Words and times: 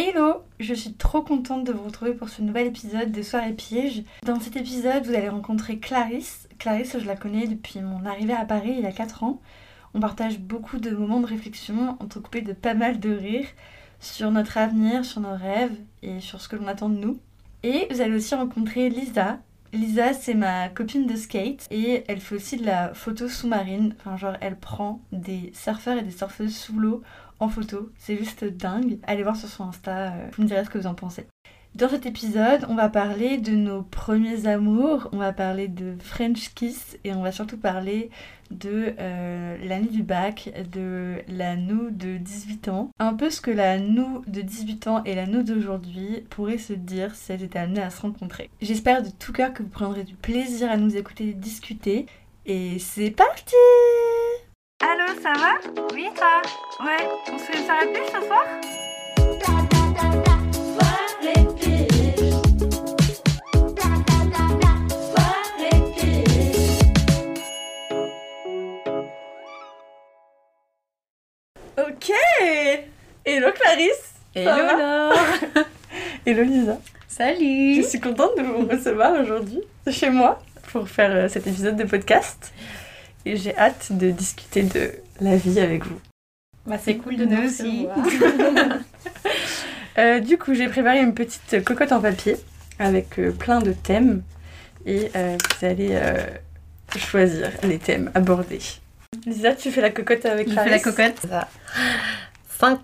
Hello, 0.00 0.44
je 0.60 0.74
suis 0.74 0.92
trop 0.92 1.22
contente 1.22 1.64
de 1.64 1.72
vous 1.72 1.82
retrouver 1.82 2.12
pour 2.12 2.28
ce 2.28 2.40
nouvel 2.40 2.68
épisode 2.68 3.10
de 3.10 3.20
Soirée 3.20 3.52
Piège. 3.52 4.04
Dans 4.24 4.38
cet 4.38 4.54
épisode, 4.54 5.04
vous 5.04 5.12
allez 5.12 5.28
rencontrer 5.28 5.80
Clarisse. 5.80 6.48
Clarisse, 6.60 7.00
je 7.00 7.04
la 7.04 7.16
connais 7.16 7.48
depuis 7.48 7.80
mon 7.80 8.06
arrivée 8.06 8.32
à 8.32 8.44
Paris 8.44 8.74
il 8.78 8.84
y 8.84 8.86
a 8.86 8.92
4 8.92 9.24
ans. 9.24 9.40
On 9.94 10.00
partage 10.00 10.38
beaucoup 10.38 10.78
de 10.78 10.92
moments 10.92 11.18
de 11.18 11.26
réflexion, 11.26 11.96
entrecoupés 11.98 12.42
de 12.42 12.52
pas 12.52 12.74
mal 12.74 13.00
de 13.00 13.10
rires 13.10 13.48
sur 13.98 14.30
notre 14.30 14.56
avenir, 14.56 15.04
sur 15.04 15.20
nos 15.20 15.34
rêves 15.34 15.76
et 16.02 16.20
sur 16.20 16.40
ce 16.40 16.48
que 16.48 16.54
l'on 16.54 16.68
attend 16.68 16.90
de 16.90 16.98
nous. 16.98 17.18
Et 17.64 17.88
vous 17.90 18.00
allez 18.00 18.14
aussi 18.14 18.36
rencontrer 18.36 18.90
Lisa. 18.90 19.40
Lisa, 19.72 20.14
c'est 20.14 20.34
ma 20.34 20.68
copine 20.68 21.06
de 21.06 21.16
skate 21.16 21.66
et 21.72 22.04
elle 22.06 22.20
fait 22.20 22.36
aussi 22.36 22.56
de 22.56 22.64
la 22.64 22.94
photo 22.94 23.28
sous-marine. 23.28 23.96
Enfin, 23.98 24.16
genre, 24.16 24.36
elle 24.40 24.56
prend 24.56 25.00
des 25.10 25.50
surfeurs 25.54 25.98
et 25.98 26.02
des 26.02 26.12
surfeuses 26.12 26.56
sous 26.56 26.78
l'eau 26.78 27.02
en 27.40 27.48
photo. 27.48 27.90
C'est 27.98 28.16
juste 28.16 28.44
dingue. 28.44 28.98
Allez 29.04 29.22
voir 29.22 29.36
sur 29.36 29.48
son 29.48 29.64
Insta, 29.64 30.12
euh, 30.12 30.28
vous 30.36 30.42
me 30.42 30.48
direz 30.48 30.64
ce 30.64 30.70
que 30.70 30.78
vous 30.78 30.86
en 30.86 30.94
pensez. 30.94 31.26
Dans 31.74 31.88
cet 31.88 32.06
épisode, 32.06 32.64
on 32.68 32.74
va 32.74 32.88
parler 32.88 33.36
de 33.36 33.52
nos 33.52 33.82
premiers 33.82 34.46
amours, 34.48 35.08
on 35.12 35.18
va 35.18 35.32
parler 35.32 35.68
de 35.68 35.94
French 36.00 36.52
Kiss 36.54 36.98
et 37.04 37.12
on 37.12 37.22
va 37.22 37.30
surtout 37.30 37.58
parler 37.58 38.10
de 38.50 38.94
euh, 38.98 39.56
l'année 39.62 39.88
du 39.88 40.02
bac, 40.02 40.50
de 40.72 41.16
la 41.28 41.56
nous 41.56 41.90
de 41.90 42.16
18 42.16 42.68
ans. 42.68 42.90
Un 42.98 43.14
peu 43.14 43.30
ce 43.30 43.40
que 43.40 43.50
la 43.50 43.78
nous 43.78 44.24
de 44.26 44.40
18 44.40 44.86
ans 44.88 45.04
et 45.04 45.14
la 45.14 45.26
nous 45.26 45.42
d'aujourd'hui 45.42 46.24
pourraient 46.30 46.58
se 46.58 46.72
dire 46.72 47.14
si 47.14 47.32
elles 47.32 47.42
étaient 47.42 47.58
amenées 47.58 47.82
à 47.82 47.90
se 47.90 48.00
rencontrer. 48.00 48.50
J'espère 48.60 49.02
de 49.02 49.10
tout 49.10 49.32
cœur 49.32 49.52
que 49.52 49.62
vous 49.62 49.68
prendrez 49.68 50.04
du 50.04 50.14
plaisir 50.14 50.70
à 50.70 50.78
nous 50.78 50.96
écouter 50.96 51.32
discuter. 51.34 52.06
Et 52.46 52.78
c'est 52.78 53.10
parti 53.10 53.54
Ça 55.16 55.32
va? 55.32 55.54
Oui, 55.94 56.06
ça 56.16 56.42
Ouais, 56.84 57.08
on 57.32 57.38
se 57.38 57.44
fait 57.44 57.58
une 57.58 57.64
soirée 57.64 57.92
plus 57.92 58.04
ce 58.04 58.26
soir? 58.26 58.44
Ok. 71.78 72.12
Hello 73.24 73.48
Clarisse. 73.52 74.14
Hello 74.34 74.76
Laure. 74.76 75.14
Hello 76.26 76.42
Lisa. 76.42 76.78
Salut. 77.08 77.76
Je 77.76 77.82
suis 77.82 78.00
contente 78.00 78.36
de 78.36 78.42
vous 78.42 78.66
recevoir 78.66 79.18
aujourd'hui 79.20 79.60
chez 79.90 80.10
moi 80.10 80.42
pour 80.70 80.86
faire 80.86 81.10
euh, 81.12 81.28
cet 81.28 81.46
épisode 81.46 81.76
de 81.76 81.84
podcast 81.84 82.52
et 83.28 83.36
j'ai 83.36 83.56
hâte 83.56 83.92
de 83.92 84.10
discuter 84.10 84.62
de 84.62 84.92
la 85.20 85.36
vie 85.36 85.60
avec 85.60 85.84
vous. 85.84 86.00
Bah, 86.66 86.76
c'est 86.82 86.96
cool 86.96 87.16
de 87.16 87.24
nous 87.24 87.44
aussi. 87.44 87.86
Euh, 89.98 90.20
du 90.20 90.38
coup, 90.38 90.54
j'ai 90.54 90.68
préparé 90.68 91.00
une 91.00 91.12
petite 91.12 91.64
cocotte 91.64 91.90
en 91.90 92.00
papier 92.00 92.36
avec 92.78 93.18
euh, 93.18 93.32
plein 93.32 93.58
de 93.58 93.72
thèmes 93.72 94.22
et 94.86 95.10
euh, 95.16 95.36
vous 95.36 95.66
allez 95.66 95.88
euh, 95.90 96.24
choisir 96.96 97.50
les 97.64 97.80
thèmes 97.80 98.08
abordés. 98.14 98.60
Lisa, 99.26 99.54
tu 99.54 99.72
fais 99.72 99.80
la 99.80 99.90
cocotte 99.90 100.24
avec 100.24 100.48
Je 100.48 100.54
fais 100.54 100.70
la 100.70 100.78
cocotte. 100.78 101.26
5. 102.60 102.78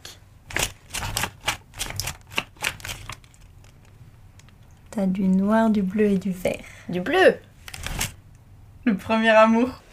T'as 4.91 5.07
du 5.07 5.29
noir, 5.29 5.71
du 5.71 5.83
bleu 5.83 6.07
et 6.07 6.19
du 6.19 6.33
vert. 6.33 6.65
Du 6.89 7.01
bleu 7.01 7.37
Le 8.87 8.97
premier 8.97 9.31
amour. 9.31 9.84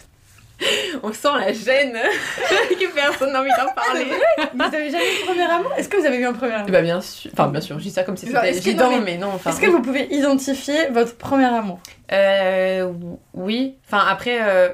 On 1.04 1.12
sent 1.14 1.28
la 1.40 1.52
gêne 1.54 1.94
que 2.70 2.94
personne 2.94 3.32
n'a 3.34 3.42
envie 3.42 3.50
d'en 3.50 3.74
parler. 3.74 4.06
Vous 4.54 4.62
avez 4.76 4.90
jamais 4.92 5.06
eu 5.06 5.24
un 5.24 5.26
premier 5.28 5.44
amour 5.44 5.72
Est-ce 5.78 5.90
que 5.90 5.98
vous 5.98 6.06
avez 6.06 6.18
eu 6.18 6.26
un 6.26 6.34
premier 6.34 6.54
amour 6.54 6.70
Bah 6.70 6.82
bien 6.82 7.02
sûr, 7.02 7.32
enfin 7.34 7.48
bien 7.48 7.62
sûr, 7.62 7.78
je 7.80 7.84
dis 7.84 7.92
ça 7.92 8.04
comme 8.04 8.18
si 8.18 8.28
c'était 8.28 8.56
évident, 8.56 8.92
non, 8.92 9.02
mais... 9.04 9.18
non, 9.18 9.30
enfin... 9.34 9.50
Est-ce 9.52 9.62
que 9.62 9.68
vous 9.68 9.82
pouvez 9.82 10.08
identifier 10.14 10.88
votre 10.92 11.16
premier 11.16 11.46
amour 11.46 11.80
Euh, 12.12 12.92
oui, 13.34 13.76
enfin 13.88 14.04
après, 14.08 14.40
euh, 14.44 14.70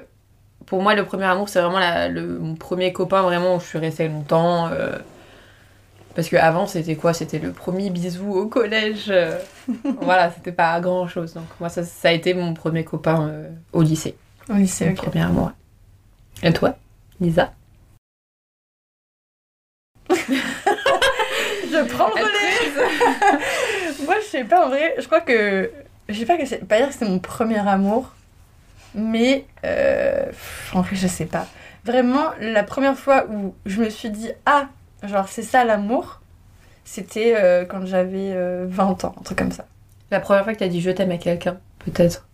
pour 0.65 0.81
moi 0.81 0.95
le 0.95 1.05
premier 1.05 1.25
amour 1.25 1.47
c'est 1.49 1.61
vraiment 1.61 1.79
la- 1.79 2.09
le, 2.09 2.21
mon 2.39 2.55
premier 2.55 2.91
copain 2.91 3.21
vraiment 3.21 3.55
où 3.55 3.59
je 3.59 3.65
suis 3.65 3.77
restée 3.79 4.07
longtemps. 4.09 4.67
euh, 4.71 4.97
parce 6.15 6.29
que 6.29 6.35
avant 6.35 6.65
c'était 6.65 6.95
quoi? 6.95 7.13
C'était 7.13 7.37
le 7.39 7.51
premier 7.51 7.89
bisou 7.91 8.33
au 8.33 8.47
collège. 8.47 9.05
euh, 9.09 9.37
voilà, 10.01 10.31
c'était 10.31 10.51
pas 10.51 10.79
grand 10.79 11.07
chose. 11.07 11.33
Donc 11.35 11.45
moi 11.59 11.69
ça, 11.69 11.83
ça 11.83 12.09
a 12.09 12.11
été 12.11 12.33
mon 12.33 12.53
premier 12.55 12.83
copain 12.83 13.31
au 13.71 13.81
lycée. 13.83 14.15
C'est 14.65 14.85
Mon 14.85 14.91
ok. 14.91 14.97
premier 14.97 15.21
amour. 15.23 15.51
Et 16.43 16.53
toi, 16.53 16.75
Lisa? 17.19 17.53
Je 20.09 21.83
prends 21.89 22.07
le 22.07 22.13
relais 22.13 23.43
Moi, 24.05 24.15
je 24.21 24.25
sais 24.25 24.43
pas, 24.43 24.65
en 24.65 24.69
vrai, 24.69 24.95
je 24.97 25.05
crois 25.05 25.21
que... 25.21 25.71
Je 26.07 26.13
sais 26.19 26.25
pas 26.25 26.37
que 26.37 26.45
c'est... 26.45 26.65
Pas 26.65 26.77
dire 26.77 26.87
que 26.87 26.93
c'était 26.93 27.09
mon 27.09 27.19
premier 27.19 27.67
amour, 27.67 28.13
mais... 28.95 29.45
Euh, 29.65 30.25
en 30.73 30.81
vrai, 30.81 30.95
je 30.95 31.07
sais 31.07 31.25
pas. 31.25 31.47
Vraiment, 31.83 32.31
la 32.39 32.63
première 32.63 32.97
fois 32.97 33.25
où 33.29 33.55
je 33.65 33.81
me 33.81 33.89
suis 33.89 34.09
dit 34.09 34.31
«Ah, 34.45 34.69
genre, 35.03 35.27
c'est 35.27 35.43
ça 35.43 35.65
l'amour», 35.65 36.21
c'était 36.85 37.35
euh, 37.35 37.65
quand 37.65 37.85
j'avais 37.85 38.31
euh, 38.33 38.65
20 38.69 39.03
ans, 39.03 39.15
un 39.19 39.23
truc 39.23 39.37
comme 39.37 39.51
ça. 39.51 39.65
La 40.09 40.19
première 40.19 40.43
fois 40.43 40.53
que 40.53 40.59
t'as 40.59 40.69
dit 40.69 40.81
je 40.81 40.89
t'aime 40.89 41.11
à 41.11 41.17
quelqu'un, 41.17 41.57
peut-être. 41.79 42.26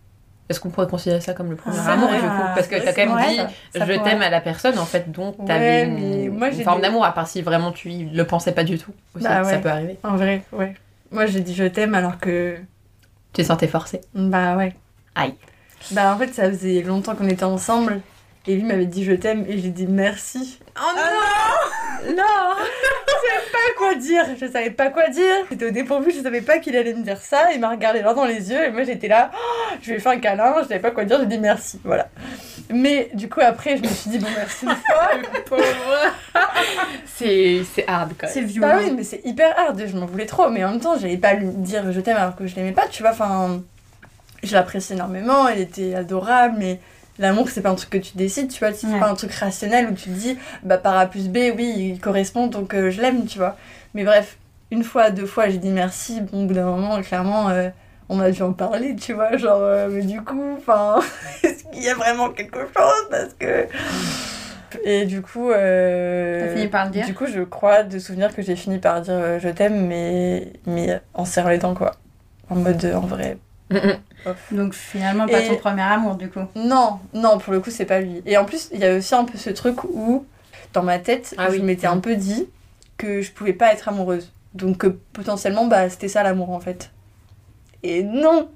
Est-ce 0.48 0.60
qu'on 0.60 0.68
pourrait 0.70 0.86
considérer 0.88 1.20
ça 1.22 1.32
comme 1.32 1.48
le 1.50 1.56
premier 1.56 1.76
Ah, 1.86 1.92
amour 1.92 2.10
ouais. 2.10 2.16
du 2.20 2.22
coup? 2.26 2.42
Parce 2.54 2.66
que 2.66 2.74
Ouais, 2.74 2.82
t'as 2.84 2.92
quand 2.92 3.06
même 3.16 3.16
dit 3.28 3.36
vrai, 3.36 3.48
ça. 3.72 3.78
Ça 3.80 3.86
je 3.86 3.92
t'aime 4.02 4.20
à 4.22 4.28
la 4.28 4.40
personne 4.42 4.78
en 4.78 4.84
fait, 4.84 5.10
donc 5.10 5.38
Ouais, 5.38 5.46
t'avais 5.46 5.86
mais 5.86 6.24
une, 6.24 6.36
moi, 6.36 6.48
une 6.50 6.62
forme 6.62 6.82
d'amour, 6.82 7.04
à 7.04 7.12
part 7.12 7.26
si 7.26 7.40
vraiment 7.40 7.72
tu 7.72 7.88
le 7.90 8.24
pensais 8.24 8.52
pas 8.52 8.62
du 8.64 8.78
tout. 8.78 8.92
Aussi, 9.14 9.24
Bah 9.24 9.42
Ça 9.44 9.50
ouais. 9.52 9.60
peut 9.60 9.70
arriver. 9.70 9.96
En 10.02 10.16
vrai, 10.16 10.42
ouais. 10.52 10.74
Moi, 11.10 11.26
j'ai 11.26 11.40
dit 11.40 11.54
«Je 11.56 11.64
t'aime» 11.64 11.94
alors 11.96 12.18
que... 12.18 12.56
Tu 13.32 13.42
te 13.42 13.46
sentais 13.46 13.68
forcé. 13.68 14.00
Bah 14.14 14.56
ouais. 14.56 14.74
Aïe. 15.14 15.34
Bah 15.92 16.14
en 16.14 16.18
fait, 16.18 16.32
ça 16.34 16.48
faisait 16.50 16.82
longtemps 16.82 17.14
qu'on 17.14 17.28
était 17.28 17.44
ensemble. 17.44 18.00
Et 18.46 18.54
lui 18.56 18.64
m'avait 18.64 18.84
dit 18.86 19.04
je 19.04 19.12
t'aime 19.12 19.46
et 19.48 19.56
j'ai 19.58 19.70
dit 19.70 19.86
merci. 19.86 20.58
Oh 20.76 20.80
non 20.94 22.14
Non 22.14 22.22
savais 22.22 22.22
pas 23.06 23.12
quoi 23.94 24.00
dire, 24.00 24.24
je 24.40 24.46
savais 24.46 24.70
pas 24.70 24.90
quoi 24.90 25.08
dire. 25.08 25.22
J'étais 25.50 25.66
au 25.66 25.70
dépourvu, 25.70 26.12
je 26.12 26.20
savais 26.22 26.40
pas 26.40 26.58
qu'il 26.58 26.76
allait 26.76 26.94
me 26.94 27.02
dire 27.02 27.18
ça. 27.20 27.52
Il 27.52 27.60
m'a 27.60 27.70
regardé 27.70 28.00
droit 28.00 28.14
dans 28.14 28.24
les 28.24 28.50
yeux 28.50 28.64
et 28.64 28.70
moi 28.70 28.84
j'étais 28.84 29.08
là, 29.08 29.30
Oh, 29.34 29.74
je 29.82 29.90
lui 29.90 29.96
ai 29.96 30.00
fait 30.00 30.08
un 30.10 30.18
câlin, 30.18 30.54
je 30.62 30.68
savais 30.68 30.80
pas 30.80 30.90
quoi 30.90 31.04
dire, 31.04 31.18
j'ai 31.20 31.26
dit 31.26 31.38
merci, 31.38 31.80
voilà. 31.84 32.08
Mais 32.70 33.10
du 33.14 33.28
coup 33.28 33.40
après 33.42 33.76
je 33.76 33.82
me 33.82 33.88
suis 33.88 34.10
dit 34.10 34.18
bon 34.18 34.28
merci 34.36 34.66
une 34.66 35.44
fois. 35.46 35.58
C'est 37.06 37.62
c'est 37.74 37.84
hard 37.86 38.12
quand 38.18 38.26
C'est 38.28 38.40
même. 38.40 38.48
violent. 38.48 38.68
Bah 38.68 38.80
oui, 38.82 38.92
mais 38.96 39.04
c'est 39.04 39.20
hyper 39.24 39.58
hard, 39.58 39.80
je 39.86 39.96
m'en 39.96 40.06
voulais 40.06 40.26
trop, 40.26 40.48
mais 40.50 40.64
en 40.64 40.70
même 40.72 40.80
temps, 40.80 40.96
j'allais 40.98 41.16
pas 41.16 41.34
lui 41.34 41.48
dire 41.48 41.90
je 41.92 42.00
t'aime 42.00 42.16
alors 42.16 42.36
que 42.36 42.46
je 42.46 42.54
l'aimais 42.56 42.72
pas, 42.72 42.88
tu 42.88 43.02
vois, 43.02 43.12
enfin, 43.12 43.62
je 44.42 44.52
l'apprécie 44.54 44.94
énormément, 44.94 45.48
elle 45.48 45.60
était 45.60 45.94
adorable, 45.94 46.56
mais 46.58 46.80
l'amour, 47.18 47.48
c'est 47.48 47.60
pas 47.62 47.70
un 47.70 47.74
truc 47.74 47.90
que 47.90 47.98
tu 47.98 48.16
décides, 48.16 48.48
tu 48.50 48.58
vois, 48.58 48.72
c'est 48.72 48.86
Ouais. 48.86 48.98
pas 49.00 49.08
un 49.10 49.14
truc 49.14 49.32
rationnel 49.32 49.88
où 49.88 49.92
tu 49.94 50.04
te 50.04 50.10
dis, 50.10 50.38
bah 50.62 50.78
par 50.78 50.96
A 50.96 51.06
plus 51.06 51.28
B, 51.28 51.38
oui, 51.56 51.92
il 51.94 52.00
correspond, 52.00 52.46
donc 52.48 52.74
euh, 52.74 52.90
je 52.90 53.00
l'aime, 53.00 53.26
tu 53.26 53.38
vois. 53.38 53.56
Mais 53.94 54.04
bref, 54.04 54.36
une 54.70 54.82
fois, 54.84 55.10
deux 55.10 55.26
fois, 55.26 55.48
j'ai 55.48 55.58
dit 55.58 55.70
merci, 55.70 56.20
bon, 56.20 56.44
au 56.44 56.46
bout 56.46 56.54
d'un 56.54 56.64
moment, 56.66 57.00
clairement, 57.02 57.48
euh, 57.50 57.68
on 58.08 58.20
a 58.20 58.30
dû 58.30 58.42
en 58.42 58.52
parler, 58.52 58.96
tu 58.96 59.12
vois, 59.12 59.36
genre, 59.36 59.60
euh, 59.62 59.88
mais 59.90 60.02
du 60.02 60.20
coup, 60.22 60.56
enfin, 60.58 61.00
est-ce 61.42 61.64
qu'il 61.72 61.82
y 61.84 61.88
a 61.88 61.94
vraiment 61.94 62.30
quelque 62.30 62.58
chose? 62.60 63.08
Parce 63.10 63.34
que... 63.38 63.66
Et 64.82 65.04
du 65.06 65.22
coup, 65.22 65.50
T'as 65.50 66.48
fini 66.48 66.66
par 66.66 66.86
le 66.86 66.90
dire? 66.90 67.06
du 67.06 67.14
coup, 67.14 67.26
je 67.26 67.42
crois 67.42 67.84
de 67.84 67.98
souvenir 68.00 68.34
que 68.34 68.42
j'ai 68.42 68.56
fini 68.56 68.78
par 68.78 69.00
dire 69.02 69.38
je 69.38 69.48
t'aime, 69.50 69.86
mais, 69.86 70.52
mais 70.66 71.00
en 71.14 71.24
serrant 71.24 71.50
les 71.50 71.58
dents, 71.58 71.74
quoi. 71.74 71.92
En 72.50 72.56
mode, 72.56 72.84
en 72.94 73.00
vrai. 73.06 73.38
Donc 74.52 74.74
finalement, 74.74 75.26
pas 75.26 75.40
Et- 75.40 75.48
ton 75.48 75.56
premier 75.56 75.82
amour 75.82 76.14
du 76.16 76.28
coup. 76.30 76.40
Non, 76.56 76.98
non, 77.12 77.38
pour 77.38 77.52
le 77.52 77.60
coup, 77.60 77.70
c'est 77.70 77.84
pas 77.84 78.00
lui. 78.00 78.22
Et 78.26 78.36
en 78.36 78.44
plus, 78.44 78.68
il 78.72 78.80
y 78.80 78.84
a 78.84 78.96
aussi 78.96 79.14
un 79.14 79.24
peu 79.24 79.36
ce 79.38 79.50
truc 79.50 79.84
où, 79.84 80.24
dans 80.72 80.82
ma 80.82 80.98
tête, 80.98 81.34
Ah 81.38 81.46
je 81.50 81.56
oui. 81.56 81.62
m'étais 81.62 81.86
un 81.86 81.98
peu 81.98 82.16
dit 82.16 82.46
que 82.96 83.22
je 83.22 83.32
pouvais 83.32 83.52
pas 83.52 83.72
être 83.72 83.88
amoureuse. 83.88 84.32
Donc, 84.54 84.78
que 84.78 84.86
potentiellement, 84.86 85.66
bah, 85.66 85.88
c'était 85.88 86.08
ça 86.08 86.22
l'amour, 86.22 86.50
en 86.50 86.60
fait. 86.60 86.90
Et 87.82 88.02
non 88.02 88.48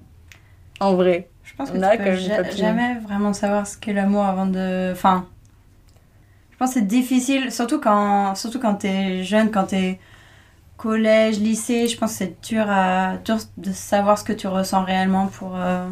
En 0.81 0.95
vrai. 0.95 1.29
Je 1.45 1.55
pense 1.55 1.71
que 1.71 1.77
On 1.79 1.83
a 1.83 1.97
tu 1.97 2.03
peux 2.05 2.15
ja- 2.15 2.43
jamais 2.51 2.95
vraiment 3.01 3.33
savoir 3.33 3.67
ce 3.67 3.77
qu'est 3.79 3.93
l'amour 3.95 4.25
avant 4.25 4.47
de. 4.47 4.93
Enfin. 4.93 5.27
Je 6.53 6.57
pense 6.59 6.71
que 6.75 6.81
c'est 6.81 6.87
difficile, 6.87 7.51
surtout 7.53 7.81
quand, 7.81 8.35
surtout 8.35 8.59
quand 8.61 8.75
t'es 8.75 9.23
jeune, 9.25 9.51
quand 9.51 9.65
t'es 9.65 9.99
collège, 10.79 11.39
lycée. 11.39 11.87
Je 11.89 11.99
pense 11.99 12.13
que 12.13 12.19
c'est 12.19 12.49
dur, 12.49 12.65
à, 12.71 13.19
dur 13.19 13.37
de 13.59 13.73
savoir 13.73 14.19
ce 14.19 14.25
que 14.25 14.33
tu 14.33 14.47
ressens 14.47 14.85
réellement 14.85 15.27
pour, 15.27 15.53
euh, 15.57 15.87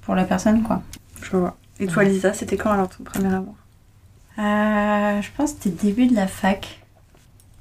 pour 0.00 0.14
la 0.14 0.24
personne, 0.24 0.62
quoi. 0.62 0.80
Je 1.20 1.36
vois. 1.36 1.58
Et 1.78 1.86
toi, 1.86 2.04
Lisa, 2.04 2.32
c'était 2.32 2.56
quand 2.56 2.70
alors 2.70 2.88
ton 2.88 3.04
premier 3.04 3.34
amour? 3.34 3.54
Euh, 4.38 5.20
je 5.20 5.28
pense 5.36 5.52
que 5.52 5.58
c'était 5.64 5.86
début 5.86 6.06
de 6.06 6.14
la 6.14 6.26
fac. 6.26 6.80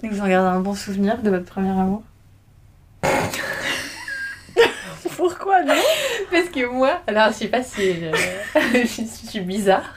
Et 0.01 0.07
vous 0.07 0.21
en 0.21 0.27
gardez 0.27 0.47
un 0.47 0.61
bon 0.61 0.75
souvenir 0.75 1.21
de 1.21 1.29
votre 1.29 1.45
premier 1.45 1.71
amour? 1.71 2.03
Pourquoi 5.17 5.63
non? 5.63 5.73
Parce 6.31 6.47
que 6.47 6.65
moi, 6.71 7.01
alors 7.07 7.29
je 7.29 7.33
sais 7.33 7.47
pas 7.47 7.63
si 7.63 7.81
je, 8.01 8.85
je 8.85 9.27
suis 9.27 9.41
bizarre, 9.41 9.95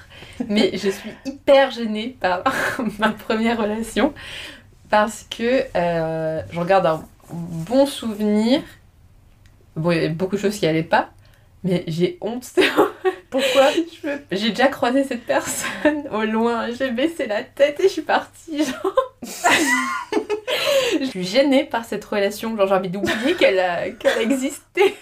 mais 0.49 0.73
je 0.77 0.89
suis 0.89 1.11
hyper 1.25 1.71
gênée 1.71 2.17
par 2.21 2.43
ma 2.99 3.11
première 3.11 3.59
relation 3.59 4.13
parce 4.93 5.25
que 5.31 5.65
euh, 5.75 6.43
j'en 6.53 6.67
garde 6.67 6.85
un 6.85 7.03
bon 7.31 7.87
souvenir. 7.87 8.61
Bon, 9.75 9.91
il 9.91 9.95
y 9.95 9.99
avait 10.01 10.11
beaucoup 10.11 10.37
de 10.37 10.41
choses 10.43 10.59
qui 10.59 10.67
allaient 10.67 10.83
pas, 10.83 11.09
mais 11.65 11.83
j'ai 11.87 12.19
honte. 12.21 12.45
Pourquoi? 13.31 13.71
Je 13.71 14.07
me- 14.07 14.19
J'ai 14.31 14.51
déjà 14.51 14.67
croisé 14.69 15.03
cette 15.05 15.25
personne 15.25 16.05
au 16.13 16.25
loin, 16.25 16.71
j'ai 16.73 16.91
baissé 16.91 17.27
la 17.27 17.43
tête 17.43 17.81
et 17.81 17.85
je 17.85 17.89
suis 17.89 18.03
partie. 18.03 18.65
Genre. 18.67 18.95
je 21.01 21.07
suis 21.07 21.25
gênée 21.25 21.65
par 21.65 21.87
cette 21.87 22.05
relation, 22.05 22.55
genre 22.55 22.67
j'ai 22.69 22.75
envie 22.75 22.91
d'oublier 22.91 23.35
qu'elle 23.35 23.61
a, 23.61 23.89
qu'elle 23.93 24.21
existé. 24.21 24.95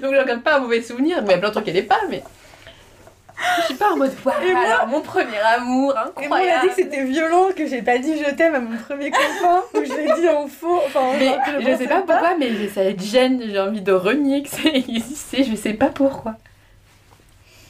Donc 0.00 0.14
je 0.14 0.20
regarde 0.20 0.42
pas 0.42 0.56
un 0.56 0.60
mauvais 0.60 0.80
souvenir, 0.80 1.18
mais 1.20 1.28
il 1.28 1.32
y 1.32 1.34
a 1.34 1.38
plein 1.38 1.48
de 1.48 1.52
trucs 1.52 1.66
qui 1.66 1.70
n'allaient 1.70 1.82
pas, 1.82 2.00
mais. 2.08 2.22
Je 3.58 3.62
suis 3.66 3.74
pas 3.74 3.92
en 3.92 3.96
mode, 3.96 4.12
waouh, 4.24 4.34
Et 4.42 4.52
moi 4.52 4.62
alors 4.64 4.86
mon 4.88 5.00
premier 5.00 5.38
amour, 5.38 5.94
Et 6.20 6.28
moi, 6.28 6.38
on 6.38 6.40
a 6.40 6.44
dit 6.44 6.48
incroyable. 6.50 6.68
que 6.68 6.74
c'était 6.74 7.04
violent, 7.04 7.46
que 7.56 7.66
j'ai 7.66 7.82
pas 7.82 7.98
dit 7.98 8.18
je 8.18 8.30
t'aime 8.34 8.54
à 8.54 8.60
mon 8.60 8.76
premier 8.76 9.10
copain, 9.10 9.62
ou 9.74 9.84
je 9.84 9.92
l'ai 9.94 10.20
dit 10.20 10.28
en 10.28 10.46
faux. 10.46 10.80
Enfin, 10.86 11.12
Mais 11.18 11.26
genre, 11.26 11.36
que 11.44 11.50
je 11.52 11.56
pensais 11.58 11.76
sais 11.78 11.88
pas 11.88 12.02
pourquoi, 12.02 12.36
mais 12.38 12.68
ça 12.68 12.96
gêne, 12.96 13.42
j'ai 13.46 13.58
envie 13.60 13.80
de 13.80 13.92
renier 13.92 14.42
que 14.42 14.48
ça 14.50 14.68
existait, 14.74 15.44
je 15.44 15.54
sais 15.56 15.72
pas 15.74 15.88
pourquoi. 15.88 16.34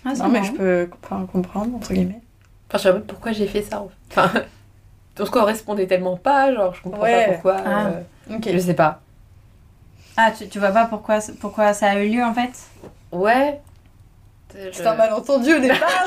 Ah, 0.04 0.12
Non, 0.14 0.28
mais 0.28 0.40
marrant. 0.40 0.44
je 0.52 0.56
peux 0.58 0.90
enfin, 1.04 1.26
comprendre, 1.30 1.76
entre 1.76 1.92
guillemets. 1.92 2.20
Enfin, 2.68 2.78
je 2.78 2.82
sais 2.82 2.92
pas 2.92 3.00
pourquoi 3.06 3.32
j'ai 3.32 3.46
fait 3.46 3.62
ça. 3.62 3.80
en 3.80 3.88
fait. 3.88 3.94
Enfin, 4.20 4.40
on 5.20 5.26
se 5.26 5.30
correspondait 5.30 5.86
tellement 5.86 6.16
pas, 6.16 6.52
genre, 6.54 6.74
je 6.74 6.82
comprends 6.82 7.02
Ouais. 7.02 7.26
pas 7.26 7.32
pourquoi. 7.34 7.56
Ah. 7.64 7.86
euh, 7.88 8.36
Ok. 8.36 8.48
je 8.52 8.58
sais 8.58 8.74
pas. 8.74 9.00
Ah, 10.16 10.30
tu, 10.36 10.48
tu 10.48 10.58
vois 10.58 10.70
pas 10.72 10.86
pourquoi, 10.86 11.18
pourquoi 11.40 11.72
ça 11.74 11.90
a 11.90 11.98
eu 12.00 12.08
lieu 12.08 12.22
en 12.24 12.34
fait? 12.34 12.50
Ouais. 13.12 13.60
C'est 14.72 14.86
un 14.86 14.94
malentendu 14.94 15.54
au 15.54 15.58
départ. 15.60 15.78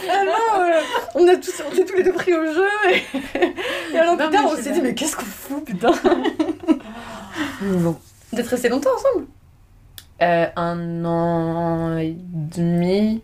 Finalement, 0.00 0.32
euh, 0.58 0.80
on, 1.14 1.28
a 1.28 1.36
tous, 1.36 1.62
on 1.70 1.74
s'est 1.74 1.84
tous 1.84 1.96
les 1.96 2.02
deux 2.02 2.12
pris 2.12 2.34
au 2.34 2.44
jeu. 2.46 2.66
Et, 2.90 3.02
et 3.94 3.98
alors 3.98 4.16
Non, 4.16 4.28
plus 4.28 4.36
tard, 4.36 4.46
on 4.46 4.56
s'est 4.56 4.72
dit, 4.72 4.80
mais 4.80 4.94
qu'est-ce 4.94 5.16
qu'on 5.16 5.24
fout, 5.24 5.64
putain 5.64 5.92
Bon. 7.62 7.96
Vous 8.32 8.40
êtes 8.40 8.48
restés 8.48 8.68
longtemps 8.68 8.90
ensemble 8.94 9.26
Euh, 10.22 10.46
un 10.56 11.04
an 11.04 11.96
et 11.98 12.16
demi. 12.16 13.22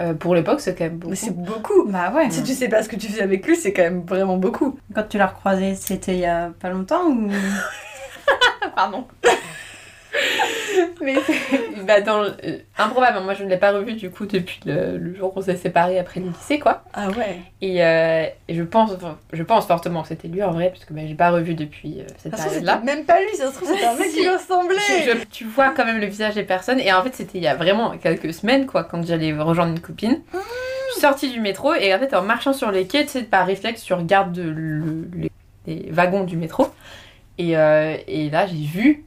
Euh, 0.00 0.14
pour 0.14 0.34
l'époque, 0.34 0.60
c'est 0.60 0.74
quand 0.74 0.84
même 0.84 0.96
beaucoup. 0.96 1.10
Mais 1.10 1.16
c'est 1.16 1.36
beaucoup. 1.36 1.84
Bah 1.86 2.12
ouais. 2.14 2.30
Si 2.30 2.42
tu 2.42 2.54
sais 2.54 2.68
pas 2.68 2.82
ce 2.82 2.88
que 2.88 2.96
tu 2.96 3.08
fais 3.08 3.22
avec 3.22 3.46
lui, 3.46 3.56
c'est 3.56 3.72
quand 3.72 3.82
même 3.82 4.04
vraiment 4.06 4.36
beaucoup. 4.38 4.78
Quand 4.94 5.04
tu 5.08 5.18
l'as 5.18 5.26
recroisé, 5.26 5.74
c'était 5.74 6.14
il 6.14 6.20
y 6.20 6.26
a 6.26 6.50
pas 6.60 6.70
longtemps 6.70 7.06
ou 7.08 7.30
Pardon. 8.74 9.06
Mais 11.00 11.14
bah, 11.86 12.00
dans 12.00 12.22
le- 12.22 12.34
euh, 12.44 12.58
improbable, 12.78 13.20
moi 13.24 13.34
je 13.34 13.44
ne 13.44 13.48
l'ai 13.48 13.56
pas 13.56 13.72
revu 13.72 13.94
du 13.94 14.10
coup 14.10 14.26
depuis 14.26 14.60
le, 14.66 14.96
le 14.98 15.14
jour 15.14 15.32
où 15.34 15.38
on 15.38 15.42
s'est 15.42 15.56
séparés 15.56 15.98
après 15.98 16.20
le 16.20 16.26
lycée 16.28 16.58
quoi. 16.58 16.84
Ah 16.92 17.08
ouais. 17.10 17.38
Et, 17.60 17.84
euh, 17.84 18.26
et 18.48 18.54
je 18.54 18.62
pense 18.62 18.92
enfin, 18.92 19.18
je 19.32 19.42
pense 19.42 19.66
fortement 19.66 20.02
que 20.02 20.08
c'était 20.08 20.28
lui 20.28 20.42
en 20.42 20.52
vrai 20.52 20.70
parce 20.70 20.84
que 20.84 20.92
bah, 20.94 21.02
j'ai 21.06 21.14
pas 21.14 21.30
revu 21.30 21.54
depuis 21.54 22.00
euh, 22.00 22.04
cette 22.18 22.32
trouve, 22.32 22.44
période 22.44 22.64
là. 22.64 22.80
même 22.84 23.04
pas 23.04 23.20
lui, 23.20 23.34
ça 23.34 23.50
se 23.50 23.56
trouve, 23.56 23.68
c'était 23.68 23.84
un 23.84 23.96
mec 23.96 24.08
Si. 24.10 24.20
qui 24.20 24.28
ressemblait. 24.28 24.76
Je- 25.04 25.18
je- 25.18 25.24
tu 25.30 25.44
vois 25.44 25.70
quand 25.70 25.84
même 25.84 25.98
le 26.00 26.06
visage 26.06 26.34
des 26.34 26.44
personnes 26.44 26.78
et 26.80 26.92
en 26.92 27.02
fait 27.02 27.14
c'était 27.14 27.38
il 27.38 27.44
y 27.44 27.48
a 27.48 27.54
vraiment 27.56 27.96
quelques 27.98 28.32
semaines 28.32 28.66
quoi 28.66 28.84
quand 28.84 29.04
j'allais 29.04 29.32
rejoindre 29.32 29.72
une 29.72 29.80
copine. 29.80 30.20
Je 30.32 30.92
suis 30.92 31.00
sortie 31.00 31.30
du 31.30 31.40
métro 31.40 31.74
et 31.74 31.94
en 31.94 31.98
fait 31.98 32.14
en 32.14 32.22
marchant 32.22 32.52
sur 32.52 32.70
les 32.70 32.86
quais, 32.86 33.02
tu 33.04 33.10
sais 33.10 33.22
par 33.22 33.46
réflexe 33.46 33.82
tu 33.82 33.94
regardes 33.94 34.32
de- 34.32 34.42
le- 34.42 35.08
les, 35.16 35.30
les 35.66 35.90
wagons 35.90 36.24
du 36.24 36.36
métro 36.36 36.68
et, 37.38 37.56
euh, 37.56 37.96
et 38.06 38.28
là 38.30 38.46
j'ai 38.46 38.66
vu 38.66 39.04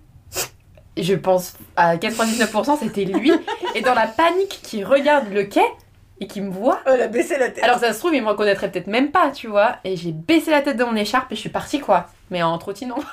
je 1.03 1.13
pense 1.13 1.53
à 1.75 1.97
99% 1.97 2.77
c'était 2.79 3.05
lui 3.05 3.31
et 3.73 3.81
dans 3.81 3.93
la 3.93 4.07
panique 4.07 4.59
qui 4.63 4.83
regarde 4.83 5.31
le 5.33 5.43
quai 5.43 5.61
et 6.21 6.27
qui 6.27 6.39
me 6.41 6.49
voit 6.49 6.79
Oh, 6.87 6.91
elle 6.93 7.01
a 7.01 7.07
baissé 7.07 7.37
la 7.37 7.49
tête. 7.49 7.63
alors 7.63 7.79
ça 7.79 7.91
se 7.91 7.99
trouve, 7.99 8.15
il 8.15 8.23
me 8.23 8.29
reconnaîtrait 8.29 8.71
peut-être 8.71 8.87
même 8.87 9.11
pas, 9.11 9.31
tu 9.31 9.47
vois. 9.47 9.75
Et 9.83 9.97
j'ai 9.97 10.13
baissé 10.13 10.49
la 10.51 10.61
tête 10.61 10.77
de 10.77 10.83
mon 10.85 10.95
écharpe 10.95 11.29
et 11.33 11.35
je 11.35 11.41
suis 11.41 11.49
partie, 11.49 11.81
quoi. 11.81 12.05
Mais 12.31 12.41
en 12.41 12.57
trottinant. 12.57 12.95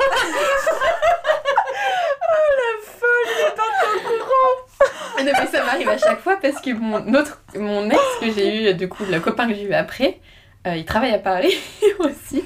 Mais 5.16 5.24
non, 5.24 5.32
mais 5.38 5.46
ça 5.46 5.64
m'arrive 5.64 5.88
à 5.88 5.98
chaque 5.98 6.20
fois 6.20 6.36
parce 6.40 6.60
que 6.60 6.70
mon 6.72 7.14
autre, 7.14 7.42
mon 7.56 7.88
ex 7.90 7.98
que 8.20 8.32
j'ai 8.32 8.70
eu, 8.70 8.74
du 8.74 8.88
coup, 8.88 9.04
le 9.08 9.20
copain 9.20 9.46
que 9.46 9.54
j'ai 9.54 9.62
eu 9.64 9.72
après, 9.74 10.18
euh, 10.66 10.74
il 10.76 10.84
travaille 10.84 11.12
à 11.12 11.18
Paris 11.18 11.54
aussi. 12.00 12.44